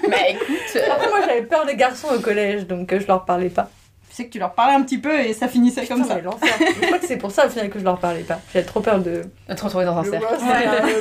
Mais 0.07 0.31
écoute, 0.35 0.55
euh, 0.75 0.79
Après, 0.91 1.09
moi, 1.09 1.19
j'avais 1.25 1.43
peur 1.43 1.65
des 1.65 1.75
garçons 1.75 2.07
au 2.15 2.19
collège, 2.19 2.67
donc 2.67 2.91
euh, 2.91 2.99
je 2.99 3.07
leur 3.07 3.25
parlais 3.25 3.49
pas. 3.49 3.69
Tu 4.09 4.15
sais 4.15 4.25
que 4.27 4.31
tu 4.31 4.39
leur 4.39 4.53
parlais 4.53 4.73
un 4.73 4.81
petit 4.81 4.97
peu 4.97 5.19
et 5.19 5.33
ça 5.33 5.47
finissait 5.49 5.85
comme 5.85 6.03
ça. 6.05 6.17
Je 6.21 6.85
crois 6.85 6.99
que 6.99 7.05
c'est 7.05 7.17
pour 7.17 7.31
ça, 7.31 7.47
au 7.47 7.49
final, 7.49 7.69
que 7.69 7.79
je 7.79 7.83
leur 7.83 7.99
parlais 7.99 8.23
pas. 8.23 8.39
J'avais 8.53 8.65
trop 8.65 8.79
peur 8.79 8.99
de... 8.99 9.23
de 9.49 9.53
te 9.53 9.61
retrouver 9.61 9.83
dans 9.85 9.97
un 9.97 10.03
de 10.03 10.09
cercle. 10.09 10.27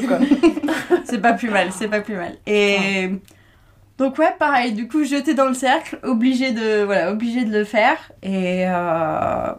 quoi. 0.09 0.19
C'est 1.05 1.21
pas 1.21 1.33
plus 1.35 1.49
mal, 1.51 1.69
c'est 1.71 1.87
pas 1.89 2.01
plus 2.01 2.17
mal. 2.17 2.33
Et 2.47 3.11
donc 3.99 4.19
ouais, 4.19 4.35
pareil, 4.39 4.73
du 4.73 4.89
coup, 4.89 5.05
jeté 5.05 5.35
dans 5.35 5.47
le 5.47 5.55
cercle, 5.55 5.99
obligé 6.03 6.51
de 6.51 6.83
voilà, 6.83 7.13
obligé 7.13 7.45
de 7.45 7.57
le 7.57 7.65
faire 7.65 7.97
et 8.23 8.65
euh... 8.67 9.53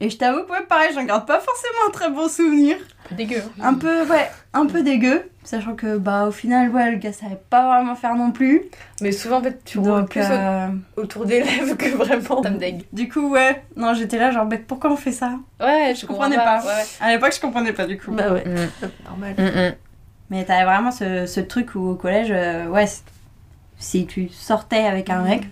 et 0.00 0.10
je 0.10 0.16
t'avoue 0.16 0.42
que 0.44 0.50
ouais, 0.52 0.66
pareil, 0.68 0.90
j'en 0.94 1.04
garde 1.04 1.26
pas 1.26 1.38
forcément 1.38 1.86
un 1.86 1.90
très 1.90 2.10
bon 2.10 2.28
souvenir. 2.28 2.76
Un 3.04 3.08
peu 3.10 3.14
dégueu. 3.14 3.42
Un 3.62 3.74
peu 3.74 4.02
ouais, 4.06 4.30
un 4.52 4.66
peu 4.66 4.82
dégueu, 4.82 5.30
sachant 5.46 5.74
que 5.74 5.96
bah 5.98 6.26
au 6.26 6.30
final 6.30 6.70
ouais, 6.70 6.90
le 6.90 6.96
gars 6.96 7.12
savait 7.12 7.40
pas 7.50 7.66
vraiment 7.68 7.94
faire 7.94 8.14
non 8.14 8.30
plus. 8.32 8.62
Mais 9.00 9.12
souvent, 9.12 9.38
en 9.38 9.42
fait, 9.42 9.62
tu 9.64 9.78
Donc 9.78 10.10
plus 10.10 10.20
euh, 10.22 10.68
autour 10.96 11.24
des 11.26 11.42
lèvres 11.42 11.76
que 11.76 11.88
vraiment. 11.96 12.42
Ça 12.42 12.50
me 12.50 12.58
dégue. 12.58 12.82
du 12.92 13.08
coup 13.08 13.30
ouais, 13.30 13.62
non, 13.76 13.94
j'étais 13.94 14.18
là 14.18 14.30
genre 14.30 14.46
mais 14.46 14.58
pourquoi 14.58 14.90
on 14.92 14.96
fait 14.96 15.12
ça? 15.12 15.32
Ouais, 15.60 15.94
je, 15.98 16.06
comprenais 16.06 16.36
pas. 16.36 16.60
Ouais, 16.60 16.66
ouais. 16.66 16.84
À 17.00 17.12
l'époque, 17.12 17.34
je 17.34 17.40
comprenais 17.40 17.72
pas 17.72 17.86
du 17.86 17.98
coup. 17.98 18.12
Bah 18.12 18.32
ouais, 18.32 18.44
Mm. 18.44 18.88
normal. 19.04 19.34
Mm, 19.38 19.42
mm. 19.68 19.74
Mais 20.30 20.44
t'avais 20.44 20.64
vraiment 20.64 20.90
ce, 20.90 21.26
ce 21.26 21.40
truc 21.40 21.74
où 21.74 21.90
au 21.90 21.94
collège, 21.94 22.28
euh, 22.30 22.66
ouais, 22.66 22.86
si 23.78 24.06
tu 24.06 24.28
sortais 24.28 24.84
avec 24.84 25.10
un 25.10 25.22
mec, 25.22 25.42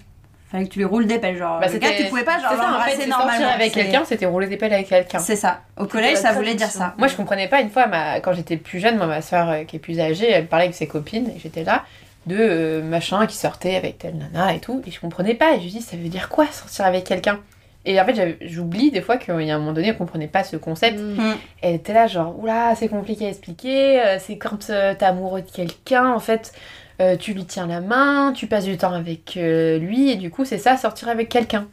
fallait 0.58 0.68
que 0.68 0.72
tu 0.72 0.78
lui 0.78 0.84
roules 0.86 1.06
des 1.06 1.18
pelles. 1.18 1.36
Genre, 1.36 1.60
Bah, 1.60 1.66
le 1.66 1.78
gars, 1.78 1.88
c'était- 1.88 2.02
tu 2.04 2.08
pouvais 2.08 2.24
pas 2.24 2.38
genre 2.38 2.50
C'est 2.52 2.56
ça, 2.56 2.76
en 2.78 2.80
fait, 2.82 3.06
normalement. 3.06 3.30
sortir 3.32 3.48
avec 3.54 3.72
quelqu'un, 3.72 4.02
c'était 4.04 4.26
rouler 4.26 4.46
des 4.46 4.56
pelles 4.56 4.72
avec 4.72 4.88
quelqu'un. 4.88 5.18
C'est 5.18 5.36
ça. 5.36 5.60
Au 5.78 5.86
collège, 5.86 6.16
ça 6.18 6.32
voulait 6.32 6.54
dire 6.54 6.68
ça. 6.70 6.94
Moi, 6.98 7.08
je 7.08 7.16
comprenais 7.16 7.48
pas 7.48 7.60
une 7.60 7.70
fois, 7.70 7.86
ma... 7.86 8.20
quand 8.20 8.32
j'étais 8.32 8.56
plus 8.56 8.80
jeune, 8.80 8.96
moi, 8.96 9.06
ma 9.06 9.22
soeur 9.22 9.66
qui 9.66 9.76
est 9.76 9.80
plus 9.80 10.00
âgée, 10.00 10.30
elle 10.30 10.46
parlait 10.46 10.64
avec 10.66 10.76
ses 10.76 10.86
copines 10.86 11.28
et 11.34 11.38
j'étais 11.38 11.64
là 11.64 11.84
de 12.26 12.36
euh, 12.38 12.82
machin 12.82 13.26
qui 13.26 13.36
sortait 13.36 13.76
avec 13.76 13.98
telle 13.98 14.16
nana 14.16 14.54
et 14.54 14.58
tout, 14.58 14.80
et 14.86 14.90
je 14.90 14.98
comprenais 14.98 15.34
pas. 15.34 15.56
Et 15.56 15.60
je 15.60 15.64
me 15.66 15.70
dis, 15.70 15.82
ça 15.82 15.96
veut 15.96 16.08
dire 16.08 16.28
quoi 16.30 16.46
sortir 16.50 16.86
avec 16.86 17.04
quelqu'un? 17.04 17.38
Et 17.86 18.00
en 18.00 18.04
fait, 18.06 18.38
j'oublie 18.40 18.90
des 18.90 19.02
fois 19.02 19.18
qu'il 19.18 19.38
y 19.42 19.50
a 19.50 19.56
un 19.56 19.58
moment 19.58 19.74
donné, 19.74 19.92
on 19.92 19.94
comprenait 19.96 20.26
pas 20.26 20.42
ce 20.42 20.56
concept. 20.56 20.98
Mm. 20.98 21.34
Elle 21.60 21.74
était 21.74 21.92
là, 21.92 22.06
genre, 22.06 22.34
oula, 22.38 22.74
c'est 22.76 22.88
compliqué 22.88 23.26
à 23.26 23.28
expliquer. 23.28 24.00
euh, 24.00 24.16
C'est 24.18 24.38
quand 24.38 24.70
euh, 24.70 24.94
t'es 24.94 25.04
amoureux 25.04 25.42
de 25.42 25.50
quelqu'un, 25.50 26.08
en 26.10 26.18
fait, 26.18 26.54
euh, 27.00 27.16
tu 27.16 27.34
lui 27.34 27.44
tiens 27.44 27.66
la 27.66 27.80
main, 27.80 28.32
tu 28.34 28.46
passes 28.46 28.64
du 28.64 28.76
temps 28.76 28.92
avec 28.92 29.36
euh, 29.36 29.78
lui, 29.78 30.10
et 30.10 30.16
du 30.16 30.30
coup, 30.30 30.44
c'est 30.44 30.58
ça, 30.58 30.76
sortir 30.76 31.08
avec 31.08 31.28
quelqu'un. 31.28 31.66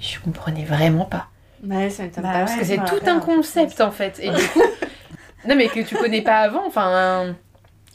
Je 0.00 0.18
comprenais 0.20 0.64
vraiment 0.64 1.04
pas. 1.04 1.26
Ouais, 1.66 1.90
ça 1.90 2.04
Bah 2.04 2.22
pas. 2.22 2.28
ouais, 2.28 2.44
Parce 2.44 2.56
que 2.56 2.64
c'est 2.64 2.76
tout 2.76 3.04
un 3.06 3.18
concept 3.18 3.80
en 3.80 3.90
fait. 3.90 4.20
Et 4.22 4.30
du 4.30 4.46
coup, 4.48 4.62
non 5.48 5.56
mais 5.56 5.66
que 5.68 5.80
tu 5.80 5.96
connais 5.96 6.22
pas 6.22 6.38
avant, 6.38 6.64
enfin. 6.66 7.34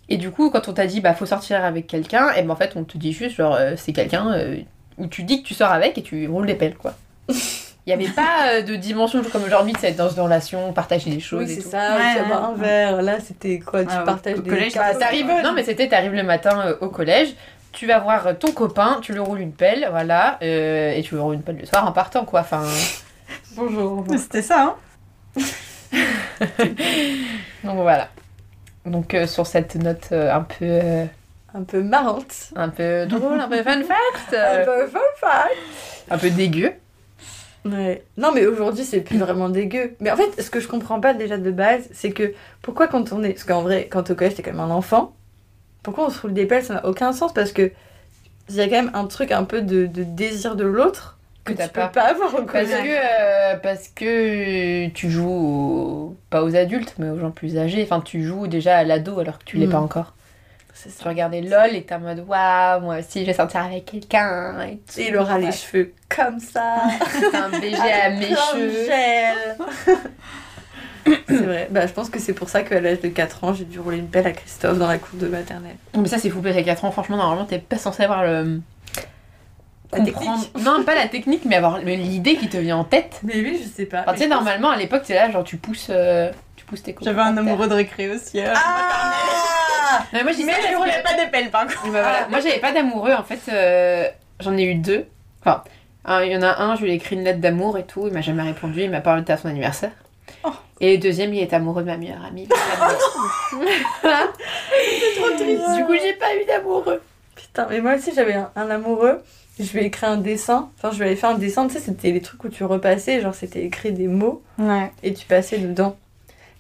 Et 0.10 0.18
du 0.18 0.32
coup, 0.32 0.50
quand 0.50 0.68
on 0.68 0.74
t'a 0.74 0.86
dit 0.86 1.00
bah 1.00 1.14
faut 1.14 1.26
sortir 1.26 1.64
avec 1.64 1.88
quelqu'un, 1.88 2.34
et 2.34 2.42
ben 2.44 2.52
en 2.52 2.56
fait 2.58 2.74
on 2.76 2.84
te 2.84 2.98
dit 2.98 3.14
juste 3.14 3.38
genre 3.38 3.56
euh, 3.56 3.76
c'est 3.78 3.94
quelqu'un 3.94 4.36
où 4.98 5.08
tu 5.08 5.24
dis 5.24 5.42
que 5.42 5.48
tu 5.48 5.54
sors 5.54 5.72
avec 5.72 5.98
et 5.98 6.04
tu 6.04 6.28
roules 6.28 6.46
des 6.46 6.56
pelles 6.56 6.76
quoi. 6.76 6.96
Il 7.86 7.90
y 7.90 7.94
avait 7.94 8.08
pas 8.08 8.48
euh, 8.50 8.62
de 8.62 8.76
dimension 8.78 9.22
comme 9.30 9.44
aujourd'hui, 9.44 9.74
c'est 9.80 9.90
être 9.90 9.98
dans 9.98 10.10
une 10.10 10.22
relation, 10.22 10.72
partager 10.72 11.10
des 11.10 11.20
choses 11.20 11.48
Oui, 11.50 11.56
c'est 11.56 11.62
ça, 11.70 11.96
Ouais, 11.98 12.14
tu 12.14 12.20
vas 12.20 12.26
boire 12.28 12.42
ouais. 12.52 12.56
un 12.56 12.62
verre. 12.62 13.02
Là, 13.02 13.18
c'était 13.20 13.60
quoi 13.60 13.84
Tu 13.84 13.90
Ah, 13.92 14.04
partages 14.04 14.38
au 14.40 14.42
des 14.42 14.50
collège, 14.50 14.74
cartes. 14.74 14.98
non 15.44 15.52
mais 15.54 15.64
c'était 15.64 15.90
t'arrives 15.90 16.14
le 16.14 16.24
matin 16.24 16.62
euh, 16.66 16.76
au 16.80 16.88
collège, 16.90 17.36
tu 17.74 17.86
vas 17.88 18.00
voir 18.00 18.38
ton 18.40 18.52
copain, 18.52 19.00
tu 19.02 19.12
lui 19.14 19.20
roules 19.20 19.42
une 19.42 19.52
pelle, 19.52 19.88
voilà, 19.92 20.38
euh, 20.44 20.92
et 20.94 21.02
tu 21.04 21.16
lui 21.16 21.22
roules 21.22 21.36
une 21.36 21.42
pelle 21.44 21.58
le 21.58 21.66
soir 21.66 21.86
en 21.86 21.92
partant 21.92 22.24
quoi. 22.24 22.40
Enfin, 22.42 22.64
Bonjour. 23.56 24.06
C'était 24.18 24.42
ça, 24.42 24.62
hein. 24.64 24.76
donc 27.64 27.76
voilà. 27.78 28.08
Donc 28.86 29.14
euh, 29.14 29.28
sur 29.28 29.46
cette 29.48 29.76
note 29.76 30.10
euh, 30.12 30.34
un 30.34 30.42
peu 30.42 30.56
euh, 30.66 31.06
Un 31.54 31.64
peu 31.64 31.82
marrante. 31.82 32.50
un 32.56 32.70
peu 32.70 33.06
drôle, 33.08 33.40
un 33.40 33.48
peu 33.48 33.62
fun 33.64 33.82
fact, 33.84 34.34
Un 34.34 34.66
peu 34.66 34.88
fun 34.88 35.00
fact. 35.20 35.56
un 36.12 36.18
peu 36.18 36.30
dégueu. 36.30 36.74
Ouais. 37.66 38.04
Non, 38.18 38.32
mais 38.34 38.46
aujourd'hui, 38.46 38.84
c'est 38.84 39.00
plus 39.02 39.18
vraiment 39.18 39.48
dégueu. 39.50 39.96
Mais 40.02 40.12
en 40.12 40.18
fait, 40.18 40.42
ce 40.42 40.50
que 40.50 40.60
je 40.60 40.68
comprends 40.68 41.00
pas 41.00 41.14
déjà 41.14 41.38
de 41.38 41.50
base, 41.52 41.88
c'est 41.94 42.12
que 42.12 42.34
pourquoi 42.62 42.88
quand 42.88 43.14
on 43.14 43.24
est. 43.24 43.32
Parce 43.34 43.46
qu'en 43.46 43.62
vrai, 43.62 43.88
quand 43.90 44.10
au 44.12 44.16
collège, 44.16 44.36
t'es 44.36 44.44
quand 44.44 44.52
même 44.52 44.60
un 44.60 44.70
enfant, 44.72 45.14
pourquoi 45.82 46.08
on 46.08 46.10
se 46.10 46.22
roule 46.22 46.34
des 46.34 46.46
pelles? 46.46 46.64
Ça 46.64 46.76
n'a 46.76 46.86
aucun 46.86 47.14
sens 47.14 47.34
parce 47.34 47.52
que 47.54 47.72
il 48.50 48.56
y 48.56 48.62
a 48.62 48.66
quand 48.66 48.72
même 48.84 48.92
un 48.94 49.06
truc 49.06 49.32
un 49.32 49.46
peu 49.46 49.62
de, 49.62 49.86
de 49.86 50.04
désir 50.04 50.56
de 50.58 50.66
l'autre 50.66 51.18
que 51.46 51.54
tu 51.54 51.58
pas. 51.70 51.88
peux 51.88 51.94
pas 51.94 52.04
avoir 52.10 52.34
au 52.36 52.44
Parce 52.44 52.66
collège. 52.70 52.84
que, 52.84 53.54
euh, 53.54 53.58
parce 53.64 53.88
que 53.90 54.88
tu 54.90 55.10
joues 55.10 55.30
aux- 55.30 56.18
pas 56.30 56.44
aux 56.44 56.56
adultes, 56.56 56.96
mais 57.00 57.10
aux 57.10 57.20
gens 57.20 57.32
plus 57.32 57.58
âgés. 57.58 57.84
Enfin, 57.84 58.02
tu 58.02 58.24
joues 58.24 58.48
déjà 58.48 58.78
à 58.78 58.84
l'ado 58.84 59.20
alors 59.20 59.40
que 59.40 59.46
tu 59.46 59.56
l'es 59.58 59.68
Mm. 59.68 59.72
pas 59.72 59.80
encore. 59.80 60.14
C'est 60.84 60.90
Tu 60.98 61.04
ça. 61.04 61.10
regardais 61.10 61.42
LOL 61.42 61.76
et 61.76 61.84
t'es 61.84 61.96
en 61.96 62.00
mode 62.00 62.24
waouh, 62.28 62.82
moi 62.82 62.98
aussi 63.00 63.22
je 63.22 63.26
vais 63.26 63.34
sortir 63.34 63.62
avec 63.64 63.86
quelqu'un. 63.86 64.60
Et, 64.68 64.78
tout. 64.78 65.00
Et 65.00 65.08
il 65.10 65.18
aura 65.18 65.38
les 65.40 65.52
cheveux 65.52 65.94
comme 66.16 66.40
ça. 66.40 66.76
C'est 67.12 67.36
un 67.36 67.50
BG 67.50 67.76
à 67.76 68.10
mes 68.12 68.28
cheveux. 68.36 68.86
gel. 68.86 69.58
c'est 71.28 71.36
vrai. 71.38 71.68
Bah, 71.72 71.86
je 71.88 71.92
pense 71.94 72.10
que 72.10 72.20
c'est 72.20 72.34
pour 72.34 72.50
ça 72.50 72.62
qu'à 72.64 72.80
l'âge 72.80 73.02
de 73.02 73.10
4 73.10 73.44
ans, 73.44 73.54
j'ai 73.54 73.66
dû 73.66 73.80
rouler 73.80 73.98
une 73.98 74.08
pelle 74.10 74.28
à 74.28 74.32
Christophe 74.32 74.78
dans 74.78 74.88
la 74.88 74.98
cour 74.98 75.20
de 75.20 75.28
maternelle. 75.28 75.76
Mais 75.98 76.08
ça, 76.08 76.18
c'est 76.18 76.30
fou, 76.30 76.42
parce 76.42 76.56
qu'à 76.56 76.64
4 76.64 76.86
ans, 76.86 76.92
franchement, 76.92 77.18
normalement, 77.18 77.46
t'es 77.46 77.60
pas 77.60 77.78
censé 77.78 78.04
avoir 78.04 78.24
le. 78.24 78.62
La 79.92 80.00
comprendre. 80.00 80.44
Non, 80.62 80.84
pas 80.84 80.96
la 80.96 81.08
technique, 81.08 81.44
mais 81.46 81.56
avoir 81.58 81.78
l'idée 81.80 82.36
qui 82.38 82.48
te 82.50 82.58
vient 82.58 82.78
en 82.78 82.84
tête. 82.84 83.20
Mais 83.24 83.36
oui, 83.36 83.60
je 83.64 83.68
sais 83.70 83.86
pas. 83.86 84.02
Enfin, 84.02 84.14
tu 84.14 84.20
sais, 84.20 84.28
normalement, 84.28 84.70
à 84.72 84.78
l'époque, 84.78 85.04
t'es 85.04 85.14
là, 85.14 85.30
genre, 85.30 85.44
tu 85.44 85.58
pousses, 85.58 85.88
euh, 85.92 86.32
tu 86.56 86.66
pousses 86.66 86.82
tes. 86.84 86.96
J'avais 87.02 87.22
un 87.22 87.38
amoureux 87.38 87.68
de 87.68 87.74
récré 87.76 88.10
aussi. 88.10 88.40
euh. 88.40 88.54
Ah 90.00 90.04
Non, 90.14 90.20
mais 90.20 90.24
moi, 90.24 90.32
je 90.32 90.38
dis 90.38 90.44
mais 90.46 90.54
ça 90.54 90.60
je 90.62 90.64
parce 90.68 90.78
roulais 90.78 90.92
que- 91.04 91.04
pas 91.04 91.24
des 91.26 91.30
pelles 91.32 91.50
par 91.50 91.62
contre. 91.68 91.84
Bah 91.84 91.90
voilà. 91.90 92.28
Moi, 92.30 92.40
j'avais 92.40 92.60
pas 92.60 92.72
d'amoureux, 92.72 93.14
en 93.14 93.24
fait. 93.24 93.40
euh, 93.52 94.08
J'en 94.40 94.58
ai 94.58 94.64
eu 94.64 94.76
deux. 94.76 95.06
Enfin, 95.42 95.64
un- 96.06 96.24
il 96.24 96.32
y 96.32 96.38
en 96.38 96.42
a 96.42 96.62
un, 96.62 96.76
je 96.76 96.84
lui 96.84 96.92
ai 96.92 96.96
écrit 96.96 97.16
une 97.16 97.24
lettre 97.24 97.40
d'amour 97.40 97.78
et 97.78 97.84
tout. 97.86 98.08
Il 98.08 98.14
m'a 98.14 98.22
jamais 98.22 98.44
répondu. 98.44 98.82
Il 98.82 98.90
m'a 98.92 99.02
pas 99.02 99.14
invité 99.14 99.34
à 99.34 99.38
son 99.38 99.48
anniversaire. 99.50 99.92
Et 100.82 100.94
le 100.98 101.02
deuxième, 101.02 101.34
il 101.34 101.42
est 101.42 101.54
amoureux 101.54 101.82
de 101.84 101.88
ma 101.88 101.96
meilleure 101.98 102.26
amie. 102.26 102.48
C'est 104.02 105.16
trop 105.20 105.30
triste. 105.38 105.76
Du 105.76 105.86
coup, 105.86 105.94
j'ai 106.02 106.14
pas 106.14 106.36
eu 106.36 106.46
d'amoureux. 106.46 107.02
Putain, 107.36 107.68
mais 107.70 107.80
moi 107.82 107.96
aussi 107.96 108.12
j'avais 108.14 108.34
un, 108.34 108.50
un 108.56 108.70
amoureux. 108.70 109.22
Je 109.60 109.72
lui 109.72 109.82
ai 109.82 109.86
écrit 109.86 110.08
un 110.08 110.18
dessin. 110.18 110.70
Enfin, 110.78 110.90
je 110.92 110.98
lui 110.98 111.06
avais 111.06 111.16
fait 111.16 111.28
un 111.28 111.36
dessin. 111.38 111.68
Tu 111.68 111.74
sais, 111.76 111.80
c'était 111.80 112.12
les 112.12 112.22
trucs 112.22 112.44
où 112.44 112.50
tu 112.50 112.64
repassais. 112.64 113.22
Genre, 113.22 113.36
c'était 113.36 113.64
écrit 113.64 113.92
des 113.92 114.08
mots 114.08 114.42
Ouais. 114.58 114.92
et 115.04 115.14
tu 115.14 115.26
passais 115.28 115.60
dedans. 115.60 115.96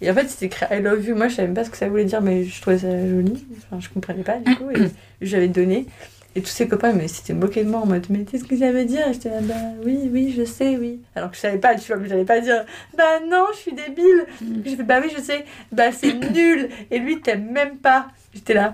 Et 0.04 0.12
en 0.12 0.14
fait, 0.14 0.28
c'était 0.28 0.47
écrit 0.47 0.66
I 0.70 0.82
love 0.82 1.06
you. 1.06 1.16
Moi, 1.16 1.30
je 1.30 1.36
savais 1.36 1.47
même 1.47 1.56
pas 1.56 1.64
ce 1.64 1.70
que 1.70 1.78
ça 1.78 1.88
voulait 1.88 2.04
dire, 2.04 2.22
mais 2.22 2.43
je 2.43 2.62
trouvais 2.62 2.78
ça 2.78 3.08
joli. 3.08 3.45
Enfin, 3.58 3.80
je 3.80 3.88
comprenais 3.88 4.24
pas 4.24 4.38
du 4.38 4.54
coup. 4.56 4.70
Et 4.70 4.91
j'avais 5.22 5.47
donné. 5.47 5.88
Et 6.36 6.41
tous 6.41 6.49
ses 6.49 6.68
copains, 6.68 6.91
mais 6.91 7.08
c'était 7.08 7.34
moqué 7.34 7.64
de 7.64 7.70
moi 7.70 7.82
en 7.82 7.86
mode, 7.86 8.08
mais 8.10 8.24
qu'est-ce 8.24 8.43
que 8.43 8.58
ça 8.58 8.72
veut 8.72 8.84
dire? 8.86 9.08
Et 9.08 9.14
j'étais 9.14 9.30
là, 9.30 9.39
bah 9.41 9.54
oui, 9.86 10.10
oui, 10.12 10.34
je 10.36 10.43
sais, 10.43 10.78
oui. 10.78 10.99
Alors 11.16 11.30
que 11.30 11.36
je 11.36 11.41
savais 11.41 11.60
pas, 11.60 11.76
tu 11.76 11.88
vois, 11.88 12.01
mais 12.01 12.10
j'allais 12.10 12.26
pas 12.26 12.41
dire, 12.41 12.66
bah 12.97 13.20
non, 13.30 13.45
je 13.54 13.60
suis 13.60 13.72
débile. 13.72 14.26
J'ai 14.66 14.76
fait, 14.76 14.84
bah 14.84 14.99
oui, 15.01 15.12
je 15.16 15.22
sais, 15.22 15.45
bah 15.72 15.91
c'est 15.91 16.14
nul. 16.32 16.70
Et 16.91 16.99
lui, 16.99 17.22
t'aimes 17.22 17.51
même 17.51 17.78
pas. 17.78 18.08
J'étais 18.34 18.56
là. 18.56 18.74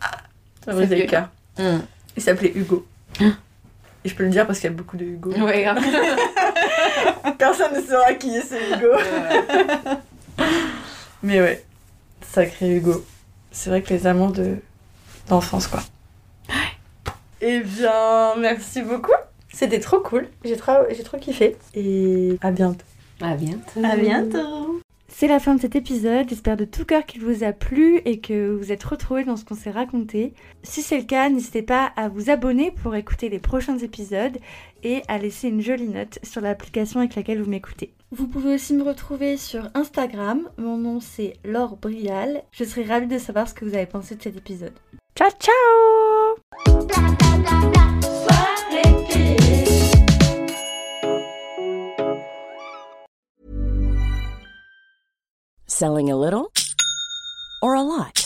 Ah, 0.00 0.12
ça 0.64 0.72
me 0.72 0.76
brisait 0.76 0.96
le 0.96 1.06
cœur. 1.06 1.28
Hmm. 1.58 1.80
Il 2.16 2.22
s'appelait 2.22 2.52
Hugo. 2.54 2.86
Et 3.20 4.08
je 4.08 4.14
peux 4.14 4.22
le 4.22 4.30
dire 4.30 4.46
parce 4.46 4.60
qu'il 4.60 4.70
y 4.70 4.72
a 4.72 4.76
beaucoup 4.76 4.96
de 4.96 5.04
Hugo. 5.04 5.32
Ouais, 5.32 5.64
grave. 5.64 5.82
Personne 7.38 7.74
ne 7.74 7.82
saura 7.82 8.14
qui 8.14 8.36
est 8.36 8.42
ce 8.42 8.54
Hugo. 8.54 8.92
Mais 11.22 11.40
ouais, 11.40 11.64
sacré 12.22 12.76
Hugo. 12.76 13.04
C'est 13.50 13.70
vrai 13.70 13.82
que 13.82 13.92
les 13.92 14.06
amants 14.06 14.30
de 14.30 14.56
d'enfance, 15.28 15.66
quoi. 15.66 15.80
Eh 17.40 17.60
bien, 17.60 18.36
merci 18.38 18.82
beaucoup. 18.82 19.12
C'était 19.52 19.80
trop 19.80 20.00
cool. 20.00 20.28
J'ai 20.44 20.56
trop, 20.56 20.72
j'ai 20.90 21.02
trop 21.02 21.18
kiffé. 21.18 21.56
Et 21.74 22.36
à 22.40 22.50
bientôt. 22.50 22.84
À 23.20 23.34
bientôt. 23.34 23.80
À 23.82 23.96
bientôt. 23.96 24.80
C'est 25.08 25.28
la 25.28 25.40
fin 25.40 25.54
de 25.54 25.60
cet 25.62 25.76
épisode, 25.76 26.28
j'espère 26.28 26.58
de 26.58 26.66
tout 26.66 26.84
cœur 26.84 27.06
qu'il 27.06 27.22
vous 27.22 27.42
a 27.42 27.52
plu 27.52 28.02
et 28.04 28.20
que 28.20 28.54
vous 28.54 28.70
êtes 28.70 28.84
retrouvés 28.84 29.24
dans 29.24 29.36
ce 29.36 29.46
qu'on 29.46 29.54
s'est 29.54 29.70
raconté. 29.70 30.34
Si 30.62 30.82
c'est 30.82 30.98
le 30.98 31.04
cas, 31.04 31.30
n'hésitez 31.30 31.62
pas 31.62 31.90
à 31.96 32.10
vous 32.10 32.28
abonner 32.28 32.70
pour 32.70 32.94
écouter 32.94 33.30
les 33.30 33.38
prochains 33.38 33.78
épisodes 33.78 34.36
et 34.82 35.00
à 35.08 35.16
laisser 35.16 35.48
une 35.48 35.62
jolie 35.62 35.88
note 35.88 36.18
sur 36.22 36.42
l'application 36.42 37.00
avec 37.00 37.14
laquelle 37.14 37.40
vous 37.40 37.48
m'écoutez. 37.48 37.94
Vous 38.12 38.28
pouvez 38.28 38.54
aussi 38.54 38.72
me 38.72 38.84
retrouver 38.84 39.36
sur 39.36 39.68
Instagram, 39.74 40.48
mon 40.58 40.78
nom 40.78 41.00
c'est 41.00 41.34
Laure 41.44 41.76
Brial. 41.76 42.44
Je 42.52 42.62
serai 42.62 42.84
ravie 42.84 43.08
de 43.08 43.18
savoir 43.18 43.48
ce 43.48 43.54
que 43.54 43.64
vous 43.64 43.74
avez 43.74 43.86
pensé 43.86 44.14
de 44.14 44.22
cet 44.22 44.36
épisode. 44.36 44.74
Ciao 45.16 45.30
ciao 45.40 46.36
Selling 55.66 56.10
a 56.10 56.16
little 56.16 56.52
or 57.60 57.74
a 57.74 57.82
lot? 57.82 58.25